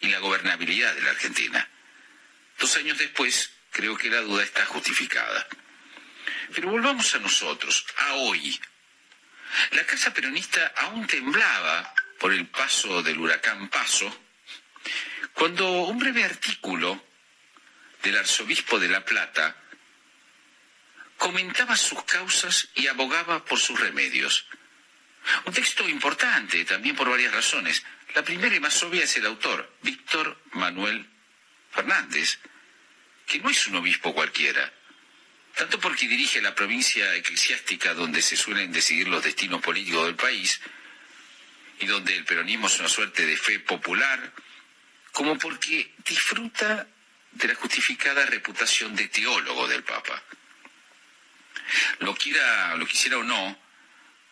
[0.00, 1.68] y la gobernabilidad de la Argentina.
[2.58, 5.48] Dos años después, creo que la duda está justificada.
[6.54, 8.60] Pero volvamos a nosotros, a hoy.
[9.72, 14.14] La casa peronista aún temblaba por el paso del huracán Paso,
[15.32, 17.02] cuando un breve artículo
[18.02, 19.56] del arzobispo de La Plata
[21.16, 24.46] comentaba sus causas y abogaba por sus remedios.
[25.44, 27.82] Un texto importante también por varias razones.
[28.14, 31.08] La primera y más obvia es el autor, Víctor Manuel
[31.70, 32.38] Fernández,
[33.26, 34.72] que no es un obispo cualquiera,
[35.54, 40.60] tanto porque dirige la provincia eclesiástica donde se suelen decidir los destinos políticos del país
[41.80, 44.32] y donde el peronismo es una suerte de fe popular,
[45.12, 46.86] como porque disfruta
[47.32, 50.22] de la justificada reputación de teólogo del Papa.
[52.00, 53.58] Lo quiera, lo quisiera o no,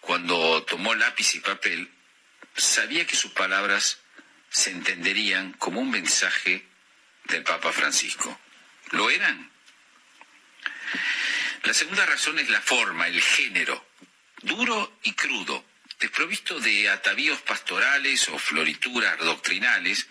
[0.00, 1.90] cuando tomó lápiz y papel,
[2.56, 4.00] sabía que sus palabras
[4.50, 6.66] se entenderían como un mensaje
[7.24, 8.38] del Papa Francisco.
[8.90, 9.47] ¿Lo eran?
[11.64, 13.88] La segunda razón es la forma, el género,
[14.42, 15.64] duro y crudo,
[15.98, 20.06] desprovisto de atavíos pastorales o florituras doctrinales,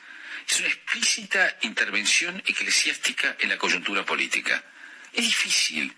[0.48, 4.64] es una explícita intervención eclesiástica en la coyuntura política.
[5.14, 5.94] Es difícil,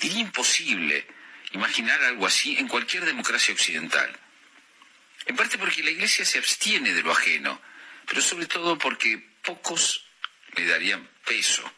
[0.00, 1.06] diría imposible,
[1.52, 4.18] imaginar algo así en cualquier democracia occidental.
[5.26, 7.60] En parte porque la Iglesia se abstiene de lo ajeno,
[8.06, 10.04] pero sobre todo porque pocos
[10.54, 11.70] le darían peso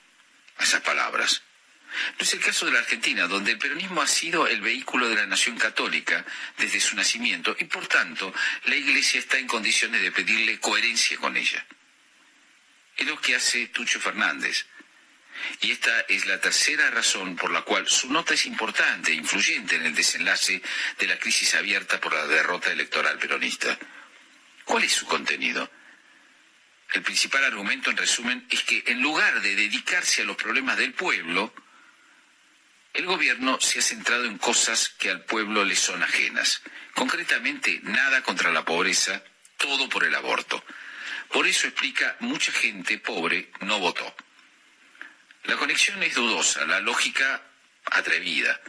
[0.59, 1.43] a esas palabras.
[2.19, 5.17] No es el caso de la Argentina, donde el peronismo ha sido el vehículo de
[5.17, 6.25] la nación católica
[6.59, 8.33] desde su nacimiento y por tanto
[8.65, 11.65] la Iglesia está en condiciones de pedirle coherencia con ella.
[12.97, 14.67] Es lo que hace Tucho Fernández.
[15.61, 19.77] Y esta es la tercera razón por la cual su nota es importante e influyente
[19.77, 20.63] en el desenlace
[20.99, 23.77] de la crisis abierta por la derrota electoral peronista.
[24.65, 25.71] ¿Cuál es su contenido?
[26.93, 30.93] El principal argumento, en resumen, es que en lugar de dedicarse a los problemas del
[30.93, 31.53] pueblo,
[32.95, 36.63] el gobierno se ha centrado en cosas que al pueblo le son ajenas.
[36.95, 39.23] Concretamente, nada contra la pobreza,
[39.57, 40.65] todo por el aborto.
[41.31, 44.15] Por eso explica, mucha gente pobre no votó.
[45.45, 47.43] La conexión es dudosa, la lógica
[47.85, 48.61] atrevida.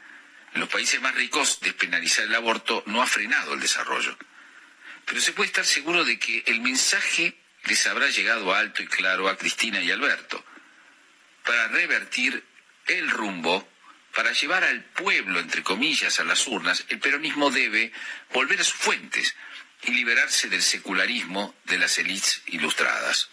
[0.53, 4.17] En los países más ricos, despenalizar el aborto no ha frenado el desarrollo.
[5.05, 9.29] Pero se puede estar seguro de que el mensaje les habrá llegado alto y claro
[9.29, 10.43] a Cristina y Alberto
[11.45, 12.43] para revertir
[12.87, 13.67] el rumbo,
[14.15, 17.91] para llevar al pueblo, entre comillas, a las urnas, el peronismo debe
[18.33, 19.35] volver a sus fuentes
[19.83, 23.29] y liberarse del secularismo de las élites ilustradas.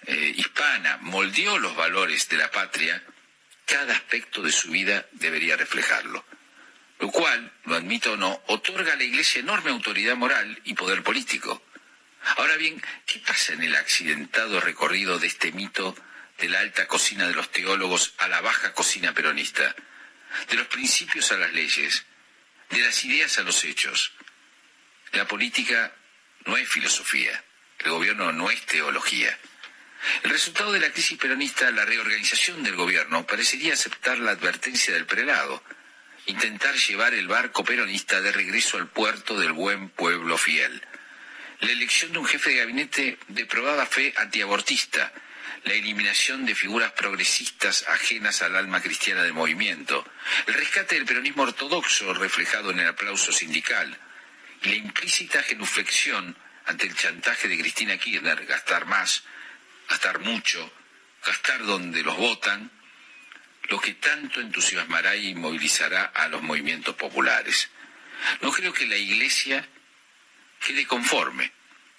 [0.07, 3.03] eh, hispana moldeó los valores de la patria,
[3.67, 6.25] cada aspecto de su vida debería reflejarlo.
[7.03, 11.03] Lo cual, lo admito o no, otorga a la Iglesia enorme autoridad moral y poder
[11.03, 11.61] político.
[12.37, 15.97] Ahora bien, ¿qué pasa en el accidentado recorrido de este mito
[16.39, 19.75] de la alta cocina de los teólogos a la baja cocina peronista?
[20.49, 22.07] De los principios a las leyes,
[22.71, 24.13] de las ideas a los hechos.
[25.11, 25.93] La política
[26.47, 27.43] no es filosofía,
[27.81, 29.37] el gobierno no es teología.
[30.23, 35.07] El resultado de la crisis peronista, la reorganización del gobierno, parecería aceptar la advertencia del
[35.07, 35.65] prelado,
[36.27, 40.83] intentar llevar el barco peronista de regreso al puerto del buen pueblo fiel.
[41.61, 45.13] La elección de un jefe de gabinete de probada fe antiabortista,
[45.65, 50.05] la eliminación de figuras progresistas ajenas al alma cristiana del movimiento,
[50.47, 53.97] el rescate del peronismo ortodoxo reflejado en el aplauso sindical
[54.63, 56.37] y la implícita genuflexión
[56.67, 59.23] ante el chantaje de Cristina Kirchner, gastar más,
[59.89, 60.73] gastar mucho,
[61.25, 62.71] gastar donde los votan,
[63.69, 67.71] lo que tanto entusiasmará y movilizará a los movimientos populares.
[68.41, 69.67] No creo que la Iglesia
[70.65, 71.53] quede conforme.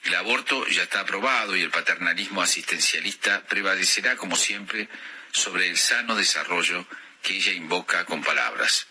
[0.03, 4.89] El aborto ya está aprobado y el paternalismo asistencialista prevalecerá, como siempre,
[5.31, 6.85] sobre el sano desarrollo
[7.21, 8.87] que ella invoca con palabras.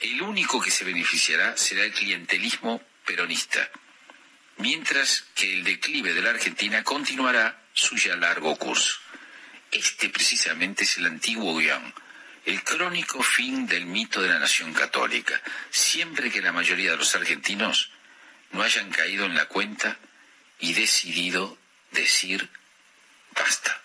[0.00, 3.70] El único que se beneficiará será el clientelismo peronista,
[4.58, 9.03] mientras que el declive de la Argentina continuará su ya largo curso.
[9.74, 11.92] Este precisamente es el antiguo guion,
[12.44, 17.16] el crónico fin del mito de la nación católica, siempre que la mayoría de los
[17.16, 17.90] argentinos
[18.52, 19.98] no hayan caído en la cuenta
[20.60, 21.58] y decidido
[21.90, 22.48] decir
[23.34, 23.83] basta.